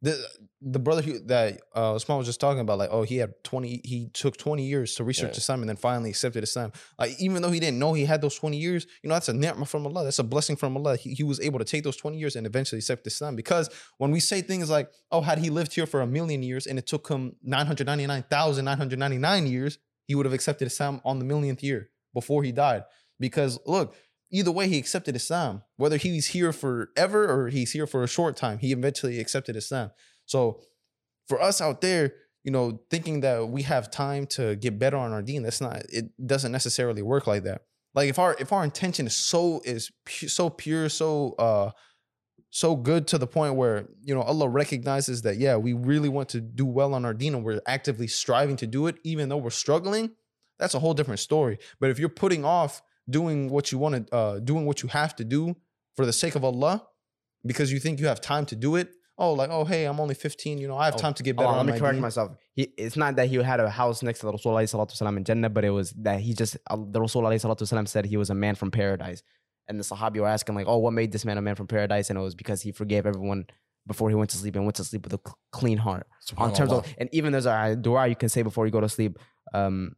the 0.02 0.18
the 0.62 0.80
brother 0.80 1.02
who, 1.02 1.20
that 1.26 1.60
uh 1.76 1.96
Usman 1.96 2.18
was 2.18 2.28
just 2.28 2.40
talking 2.40 2.62
about, 2.62 2.78
like, 2.78 2.90
oh, 2.92 3.04
he 3.04 3.18
had 3.18 3.34
20, 3.44 3.82
he 3.84 4.10
took 4.14 4.38
20 4.38 4.64
years 4.64 4.96
to 4.96 5.04
research 5.04 5.32
Yeah. 5.34 5.38
Islam 5.38 5.62
and 5.62 5.70
then 5.70 5.76
finally 5.76 6.10
accepted 6.10 6.44
Islam. 6.44 6.72
Like, 6.98 7.20
even 7.20 7.42
though 7.42 7.52
he 7.52 7.60
didn't 7.60 7.80
know 7.80 7.94
he 7.94 8.06
had 8.06 8.22
those 8.22 8.36
20 8.36 8.56
years, 8.58 8.88
you 9.04 9.10
know, 9.10 9.16
that's 9.16 9.28
a 9.28 9.34
ni'mah 9.34 9.66
from 9.66 9.86
Allah. 9.86 10.06
That's 10.06 10.20
a 10.20 10.24
blessing 10.24 10.56
from 10.56 10.78
Allah. 10.78 10.96
He, 10.96 11.14
he 11.14 11.24
was 11.24 11.42
able 11.42 11.60
to 11.60 11.66
take 11.66 11.84
those 11.84 11.98
20 11.98 12.18
years 12.18 12.38
and 12.38 12.48
eventually 12.48 12.80
accept 12.80 13.06
Islam. 13.08 13.36
Because 13.36 13.70
when 13.98 14.12
we 14.12 14.22
say 14.22 14.42
things 14.42 14.70
like, 14.70 14.90
oh, 15.12 15.20
had 15.22 15.40
he 15.40 15.50
lived 15.50 15.74
here 15.74 15.86
for 15.86 16.00
a 16.02 16.08
million 16.08 16.44
years 16.44 16.66
and 16.66 16.80
it 16.80 16.88
took 16.88 17.10
him 17.10 17.36
999,999 17.44 19.48
years, 19.48 19.80
he 20.10 20.16
would 20.16 20.26
have 20.26 20.34
accepted 20.34 20.66
Islam 20.66 21.02
on 21.06 21.20
the 21.20 21.24
millionth 21.24 21.62
year 21.62 21.92
before 22.16 22.42
he 22.42 22.52
died. 22.52 22.84
Because 23.20 23.60
look, 23.68 23.96
either 24.32 24.52
way, 24.52 24.68
he 24.68 24.80
accepted 24.80 25.16
Islam. 25.16 25.62
Whether 25.78 25.98
he's 25.98 26.26
here 26.26 26.52
forever 26.52 27.30
or 27.32 27.50
he's 27.50 27.74
here 27.74 27.86
for 27.86 28.04
a 28.04 28.08
short 28.08 28.36
time, 28.36 28.58
he 28.58 28.72
eventually 28.72 29.20
accepted 29.20 29.56
Islam. 29.56 29.92
So 30.26 30.62
for 31.28 31.40
us 31.40 31.62
out 31.62 31.82
there, 31.82 32.14
you 32.44 32.52
know, 32.52 32.80
thinking 32.90 33.20
that 33.20 33.50
we 33.50 33.62
have 33.62 33.92
time 33.92 34.26
to 34.32 34.56
get 34.56 34.80
better 34.80 34.98
on 34.98 35.12
our 35.12 35.22
deen, 35.22 35.44
that's 35.44 35.62
not. 35.62 35.84
It 35.90 36.06
doesn't 36.26 36.52
necessarily 36.52 37.04
work 37.04 37.28
like 37.28 37.44
that. 37.44 37.62
Like 37.94 38.10
if 38.10 38.18
our 38.18 38.36
if 38.40 38.52
our 38.52 38.64
intention 38.64 39.06
is 39.06 39.16
so 39.16 39.62
is 39.64 39.92
pu- 40.08 40.28
so 40.28 40.50
pure, 40.50 40.90
so 40.90 41.36
uh 41.38 41.70
so 42.50 42.76
good 42.76 43.06
to 43.08 43.18
the 43.18 43.28
point 43.28 43.56
where 43.56 43.88
you 44.04 44.14
know 44.16 44.22
Allah 44.22 44.48
recognizes 44.50 45.22
that 45.24 45.38
yeah 45.38 45.56
we 45.56 45.74
really 45.74 46.10
want 46.10 46.30
to 46.30 46.42
do 46.42 46.66
well 46.66 46.94
on 46.94 47.06
our 47.06 47.14
deen 47.14 47.36
and 47.36 47.44
we're 47.44 47.62
actively 47.68 48.08
striving 48.08 48.56
to 48.58 48.68
do 48.68 48.88
it 48.88 48.96
even 49.04 49.30
though 49.30 49.38
we're 49.38 49.50
struggling 49.52 50.12
that's 50.58 50.74
a 50.74 50.80
whole 50.80 50.94
different 50.94 51.20
story 51.20 51.60
but 51.80 51.90
if 51.90 52.00
you're 52.00 52.10
putting 52.10 52.44
off 52.44 52.82
doing 53.10 53.50
what 53.50 53.72
you 53.72 53.78
want 53.78 54.08
to 54.08 54.16
uh 54.16 54.40
doing 54.40 54.66
what 54.66 54.82
you 54.84 54.90
have 54.90 55.16
to 55.16 55.24
do 55.24 55.56
for 55.96 56.06
the 56.06 56.14
sake 56.14 56.36
of 56.36 56.44
Allah 56.44 56.86
because 57.46 57.72
you 57.72 57.80
think 57.80 58.00
you 58.00 58.08
have 58.08 58.20
time 58.20 58.46
to 58.48 58.56
do 58.56 58.76
it 58.76 58.90
oh 59.20 59.34
like 59.34 59.50
oh 59.52 59.64
hey 59.66 59.86
I'm 59.86 60.00
only 60.00 60.16
15 60.16 60.58
you 60.58 60.68
know 60.68 60.78
I 60.78 60.86
have 60.86 60.96
Oh, 60.96 60.98
time 60.98 61.14
to 61.16 61.24
get 61.24 61.36
better 61.36 61.50
on, 61.50 61.60
on 61.60 61.66
let 61.68 61.74
me 61.74 61.80
correct 61.80 61.96
deen. 61.96 62.02
myself. 62.02 62.32
He, 62.54 62.64
it's 62.78 62.98
not 62.98 63.16
that 63.18 63.28
he 63.28 63.36
had 63.36 63.60
a 63.60 63.70
house 63.70 64.02
next 64.02 64.20
to 64.22 64.26
the 64.26 64.32
Rasul 64.34 64.54
alayhi 64.54 64.70
salatu 64.74 64.94
wasalam 65.00 65.18
in 65.18 65.24
Jannah, 65.24 65.50
but 65.50 65.64
it 65.64 65.70
was 65.70 65.92
that 65.92 66.20
he 66.20 66.34
just 66.34 66.58
uh, 66.70 66.78
the 66.96 67.00
Rasul 67.00 67.22
alayhi 67.24 67.42
salatu 67.46 67.62
wasalam 67.62 67.88
said 67.88 68.06
he 68.06 68.18
was 68.18 68.30
a 68.30 68.36
man 68.36 68.56
from 68.56 68.72
paradise. 68.72 69.22
And 69.70 69.80
the 69.80 69.84
Sahabi 69.84 70.18
were 70.20 70.28
asking 70.28 70.56
like, 70.56 70.68
"Oh, 70.68 70.80
what 70.80 70.92
made 70.94 71.12
this 71.12 71.24
man 71.24 71.38
a 71.38 71.42
man 71.42 71.56
from 71.56 71.68
paradise?" 71.68 72.10
And 72.10 72.18
it 72.20 72.22
was 72.22 72.36
because 72.36 72.62
he 72.62 72.72
forgave 72.72 73.06
everyone 73.06 73.46
before 73.88 74.10
he 74.10 74.16
went 74.16 74.30
to 74.32 74.38
sleep 74.38 74.56
and 74.56 74.66
went 74.66 74.76
to 74.78 74.84
sleep 74.84 75.04
with 75.04 75.14
a 75.14 75.20
clean 75.52 75.78
heart. 75.78 76.06
On 76.38 76.52
terms 76.54 76.72
of, 76.72 76.86
and 76.98 77.08
even 77.12 77.32
there's 77.32 77.46
a 77.46 77.76
dua 77.76 78.08
you 78.08 78.16
can 78.16 78.30
say 78.30 78.42
before 78.42 78.66
you 78.66 78.72
go 78.72 78.82
to 78.82 78.90
sleep. 78.90 79.18
Um, 79.54 79.96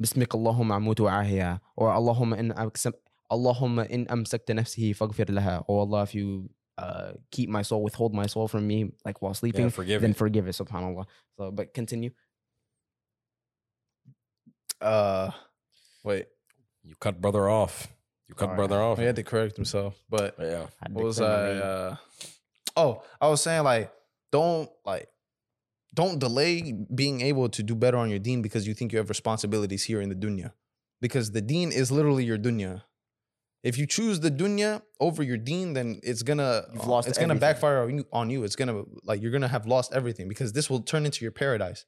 Allahumma 0.00 0.74
amutu 0.80 1.04
ahya, 1.10 1.60
or 1.76 1.90
Allahumma 1.90 2.38
in 2.38 2.52
amsak- 2.52 2.94
Allahumma 3.30 3.86
in 3.88 4.06
amsakta 4.06 4.54
nafsihi 4.54 4.96
faghfir 4.96 5.26
laha. 5.26 5.64
Oh 5.68 5.78
Allah, 5.80 6.02
if 6.04 6.14
you 6.14 6.50
uh, 6.78 7.12
keep 7.30 7.48
my 7.50 7.62
soul, 7.62 7.82
withhold 7.82 8.14
my 8.14 8.26
soul 8.26 8.48
from 8.48 8.66
me, 8.66 8.92
like 9.04 9.20
while 9.20 9.34
sleeping, 9.34 9.64
Yeah, 9.64 9.70
forgive 9.70 10.00
then 10.00 10.12
it. 10.12 10.16
forgive 10.16 10.46
it, 10.48 10.52
subhanAllah. 10.52 11.04
So, 11.36 11.50
but 11.50 11.74
continue. 11.74 12.10
Uh, 14.80 15.30
wait, 16.04 16.26
You 16.84 16.94
cut 17.00 17.20
brother 17.20 17.48
off. 17.48 17.88
You 18.28 18.34
cut 18.34 18.50
Alright. 18.50 18.56
brother 18.58 18.82
off. 18.82 18.98
he 18.98 19.04
had 19.04 19.16
to 19.16 19.22
correct 19.22 19.56
himself, 19.56 20.00
but 20.08 20.34
Yeah. 20.38 20.66
Had 20.82 20.92
what 20.92 21.04
was 21.04 21.16
clear 21.16 21.28
I? 21.28 21.66
Uh, 21.66 21.96
oh, 22.76 23.02
I 23.20 23.28
was 23.28 23.42
saying 23.42 23.64
like, 23.64 23.92
don't 24.30 24.70
like, 24.84 25.08
don't 25.94 26.18
delay 26.18 26.72
being 26.94 27.22
able 27.22 27.48
to 27.48 27.62
do 27.62 27.74
better 27.74 27.96
on 27.96 28.10
your 28.10 28.18
deen 28.18 28.42
because 28.42 28.66
you 28.66 28.74
think 28.74 28.92
you 28.92 28.98
have 28.98 29.08
responsibilities 29.08 29.84
here 29.84 30.00
in 30.00 30.10
the 30.10 30.14
dunya, 30.14 30.52
because 31.00 31.32
the 31.32 31.40
deen 31.40 31.72
is 31.72 31.90
literally 31.90 32.24
your 32.24 32.38
dunya. 32.38 32.82
If 33.64 33.76
you 33.78 33.86
choose 33.86 34.20
the 34.20 34.30
dunya 34.30 34.82
over 35.00 35.22
your 35.22 35.38
deen, 35.38 35.72
then 35.72 35.98
it's 36.02 36.22
gonna 36.22 36.64
You've 36.72 36.86
lost 36.86 37.08
it's 37.08 37.18
gonna 37.18 37.34
backfire 37.34 37.82
on 37.82 37.98
you, 37.98 38.04
on 38.12 38.30
you. 38.30 38.44
It's 38.44 38.54
gonna 38.54 38.84
like 39.04 39.22
you're 39.22 39.32
gonna 39.32 39.48
have 39.48 39.66
lost 39.66 39.92
everything 39.94 40.28
because 40.28 40.52
this 40.52 40.68
will 40.70 40.80
turn 40.80 41.06
into 41.06 41.24
your 41.24 41.32
paradise. 41.32 41.86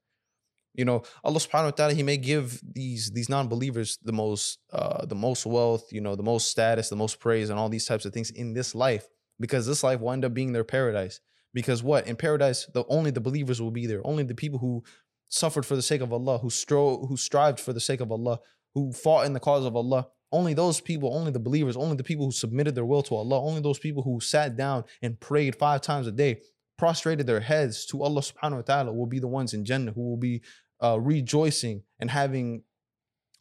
You 0.75 0.85
know, 0.85 1.03
Allah 1.25 1.41
subhanahu 1.41 1.65
wa 1.65 1.71
ta'ala, 1.71 1.95
He 1.95 2.03
may 2.03 2.17
give 2.17 2.61
these 2.63 3.11
these 3.11 3.29
non-believers 3.29 3.99
the 4.03 4.13
most 4.13 4.59
uh 4.73 5.05
the 5.07 5.15
most 5.15 5.47
wealth, 5.47 5.93
you 5.93 6.01
know, 6.01 6.15
the 6.15 6.23
most 6.23 6.51
status, 6.51 6.89
the 6.89 6.97
most 6.97 7.19
praise, 7.19 7.51
and 7.51 7.59
all 7.59 7.69
these 7.69 7.87
types 7.87 8.05
of 8.05 8.13
things 8.13 8.31
in 8.31 8.55
this 8.55 8.75
life, 8.75 9.09
because 9.39 9.67
this 9.67 9.83
life 9.83 10.01
will 10.01 10.13
end 10.13 10.25
up 10.25 10.35
being 10.35 10.53
their 10.53 10.65
paradise. 10.65 11.21
Because 11.53 11.83
what? 11.83 12.07
In 12.07 12.15
paradise, 12.15 12.67
the 12.73 12.85
only 12.89 13.11
the 13.11 13.21
believers 13.21 13.61
will 13.61 13.73
be 13.73 13.87
there. 13.87 14.01
Only 14.07 14.23
the 14.23 14.35
people 14.37 14.61
who 14.61 14.85
suffered 15.29 15.67
for 15.67 15.75
the 15.75 15.83
sake 15.83 16.01
of 16.01 16.13
Allah, 16.13 16.39
who 16.39 16.51
strove, 16.51 17.09
who 17.09 17.17
strived 17.17 17.59
for 17.59 17.73
the 17.73 17.81
sake 17.81 18.01
of 18.01 18.13
Allah, 18.13 18.39
who 18.75 18.93
fought 18.93 19.27
in 19.27 19.33
the 19.33 19.41
cause 19.41 19.65
of 19.65 19.75
Allah. 19.75 20.07
Only 20.33 20.55
those 20.55 20.81
people, 20.81 21.13
only 21.13 21.33
the 21.33 21.41
believers, 21.41 21.77
only 21.77 21.97
the 21.97 22.05
people 22.05 22.25
who 22.25 22.31
submitted 22.31 22.77
their 22.77 22.85
will 22.85 23.03
to 23.03 23.17
Allah, 23.17 23.43
only 23.43 23.61
those 23.61 23.81
people 23.81 24.05
who 24.05 24.21
sat 24.21 24.57
down 24.57 24.85
and 25.03 25.19
prayed 25.19 25.57
five 25.57 25.81
times 25.81 26.07
a 26.07 26.13
day, 26.13 26.43
prostrated 26.81 27.27
their 27.27 27.40
heads 27.40 27.85
to 27.90 28.03
Allah 28.03 28.23
subhanahu 28.23 28.57
wa 28.57 28.62
ta'ala 28.62 28.90
will 28.99 29.07
be 29.16 29.21
the 29.27 29.29
ones 29.29 29.53
in 29.53 29.66
Jannah 29.69 29.93
who 29.93 30.05
will 30.09 30.16
be 30.31 30.40
uh, 30.83 30.99
rejoicing 30.99 31.83
and 32.01 32.11
having 32.11 32.62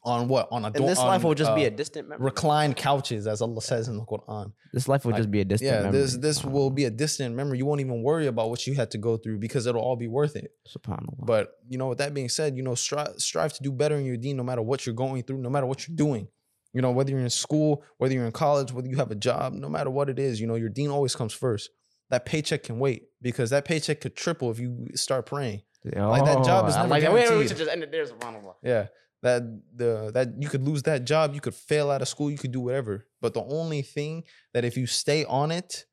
on 0.02 0.28
what? 0.28 0.48
On 0.50 0.64
a 0.64 0.68
And 0.68 0.88
this 0.88 0.98
life 0.98 1.22
on, 1.24 1.28
will 1.28 1.34
just 1.34 1.54
be 1.54 1.64
uh, 1.64 1.68
a 1.68 1.70
distant 1.70 2.08
memory. 2.08 2.24
reclined 2.24 2.76
couches, 2.76 3.26
as 3.26 3.40
Allah 3.40 3.62
says 3.62 3.88
in 3.88 3.96
the 3.96 4.04
Quran. 4.04 4.52
This 4.74 4.88
life 4.88 5.04
will 5.04 5.12
like, 5.12 5.20
just 5.20 5.30
be 5.30 5.40
a 5.40 5.44
distant 5.44 5.70
Yeah, 5.70 5.82
memory. 5.84 6.00
this 6.00 6.16
this 6.16 6.44
will 6.44 6.70
be 6.70 6.84
a 6.84 6.90
distant 6.90 7.34
memory. 7.34 7.56
You 7.58 7.66
won't 7.66 7.80
even 7.80 8.02
worry 8.02 8.26
about 8.26 8.50
what 8.50 8.66
you 8.66 8.74
had 8.74 8.90
to 8.92 8.98
go 8.98 9.16
through 9.16 9.38
because 9.38 9.66
it'll 9.66 9.82
all 9.82 9.96
be 9.96 10.08
worth 10.08 10.36
it. 10.36 10.50
Subhanallah. 10.74 11.24
But 11.32 11.48
you 11.68 11.78
know, 11.78 11.88
with 11.88 11.98
that 11.98 12.12
being 12.12 12.28
said, 12.28 12.56
you 12.58 12.62
know, 12.62 12.74
strive 12.74 13.14
strive 13.30 13.52
to 13.54 13.62
do 13.62 13.72
better 13.72 13.96
in 13.96 14.04
your 14.04 14.16
deen, 14.16 14.36
no 14.36 14.42
matter 14.42 14.62
what 14.62 14.84
you're 14.84 14.94
going 14.94 15.22
through, 15.22 15.38
no 15.38 15.50
matter 15.50 15.66
what 15.66 15.86
you're 15.88 15.96
doing. 15.96 16.28
You 16.72 16.82
know, 16.82 16.92
whether 16.92 17.10
you're 17.10 17.20
in 17.20 17.30
school, 17.30 17.82
whether 17.98 18.14
you're 18.14 18.26
in 18.26 18.32
college, 18.32 18.72
whether 18.72 18.88
you 18.92 18.96
have 18.96 19.10
a 19.10 19.16
job, 19.16 19.54
no 19.54 19.68
matter 19.68 19.90
what 19.90 20.08
it 20.08 20.18
is, 20.18 20.40
you 20.40 20.46
know, 20.46 20.54
your 20.54 20.68
deen 20.68 20.90
always 20.90 21.16
comes 21.16 21.32
first. 21.32 21.70
That 22.10 22.26
paycheck 22.26 22.64
can 22.64 22.78
wait 22.78 23.04
because 23.22 23.50
that 23.50 23.64
paycheck 23.64 24.00
could 24.00 24.16
triple 24.16 24.50
if 24.50 24.58
you 24.58 24.88
start 24.94 25.26
praying. 25.26 25.62
Like, 25.84 26.24
that 26.24 26.44
job 26.44 26.68
is 26.68 26.74
Oh, 26.76 26.80
never 26.80 26.88
like 26.90 27.02
that. 27.04 27.12
Wait, 27.12 27.20
wait, 27.20 27.22
we 27.22 27.28
guaranteed. 27.28 27.48
should 27.48 27.58
just 27.58 27.70
end 27.70 27.82
it 27.82 27.90
there, 27.92 28.04
subhanAllah. 28.04 28.54
Yeah. 28.62 28.86
That 29.22 29.42
the 29.76 30.10
that 30.14 30.42
you 30.42 30.48
could 30.48 30.62
lose 30.62 30.82
that 30.84 31.04
job, 31.04 31.34
you 31.34 31.40
could 31.40 31.54
fail 31.54 31.90
out 31.90 32.02
of 32.02 32.08
school, 32.08 32.30
you 32.30 32.38
could 32.38 32.52
do 32.52 32.60
whatever. 32.60 33.06
But 33.20 33.34
the 33.34 33.42
only 33.42 33.82
thing 33.82 34.24
that 34.54 34.64
if 34.64 34.76
you 34.76 34.86
stay 34.86 35.24
on 35.24 35.50
it 35.50 35.84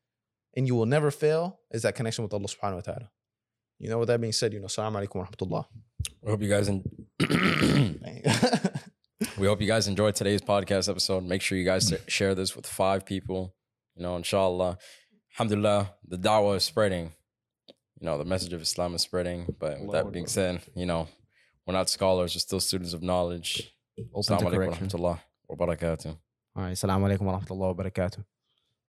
and 0.55 0.65
you 0.65 0.75
will 0.75 0.85
never 0.85 1.11
fail 1.11 1.59
is 1.71 1.81
that 1.83 1.95
connection 1.95 2.23
with 2.23 2.33
Allah 2.33 2.47
subhanahu 2.47 2.75
wa 2.75 2.81
ta'ala. 2.81 3.11
You 3.79 3.89
know, 3.89 3.99
with 3.99 4.07
that 4.07 4.19
being 4.19 4.33
said, 4.33 4.53
you 4.53 4.59
know, 4.59 4.65
Assalamu 4.67 5.05
alaikum 5.05 5.15
wa 5.15 5.25
rahmatullah. 5.25 5.65
We 6.23 6.31
hope 6.31 6.41
you 6.41 6.49
guys 6.49 6.69
en- 6.69 6.83
we 9.37 9.47
hope 9.47 9.61
you 9.61 9.67
guys 9.67 9.87
enjoyed 9.87 10.15
today's 10.15 10.41
podcast 10.53 10.89
episode. 10.89 11.23
Make 11.23 11.41
sure 11.41 11.57
you 11.57 11.65
guys 11.65 11.93
share 12.07 12.35
this 12.35 12.55
with 12.55 12.65
five 12.65 13.05
people. 13.05 13.55
You 13.95 14.03
know, 14.03 14.15
inshallah. 14.15 14.77
Alhamdulillah, 15.39 15.93
the 16.07 16.17
da'wah 16.17 16.55
is 16.55 16.63
spreading. 16.63 17.13
You 17.99 18.07
know, 18.07 18.17
the 18.17 18.25
message 18.25 18.53
of 18.53 18.61
Islam 18.61 18.95
is 18.95 19.03
spreading. 19.03 19.55
But 19.59 19.79
with 19.81 19.91
that 19.91 20.11
being 20.11 20.25
said, 20.25 20.61
you 20.75 20.87
know, 20.87 21.07
we're 21.65 21.73
not 21.75 21.89
scholars, 21.89 22.33
we're 22.33 22.39
still 22.39 22.59
students 22.59 22.93
of 22.93 23.03
knowledge. 23.03 23.71
Open 24.15 24.35
Assalamu 24.35 24.51
alaikum 24.51 24.67
wa 24.67 24.75
rahmatullah 24.75 25.19
wa 25.47 25.55
barakatuh. 25.55 26.07
All 26.55 26.63
right. 26.63 26.71
Assalamu 26.71 27.05
alaikum 27.07 27.21
wa 27.21 27.39
rahmatullahi 27.39 27.75
wa 27.75 27.83
barakatuh. 27.83 28.25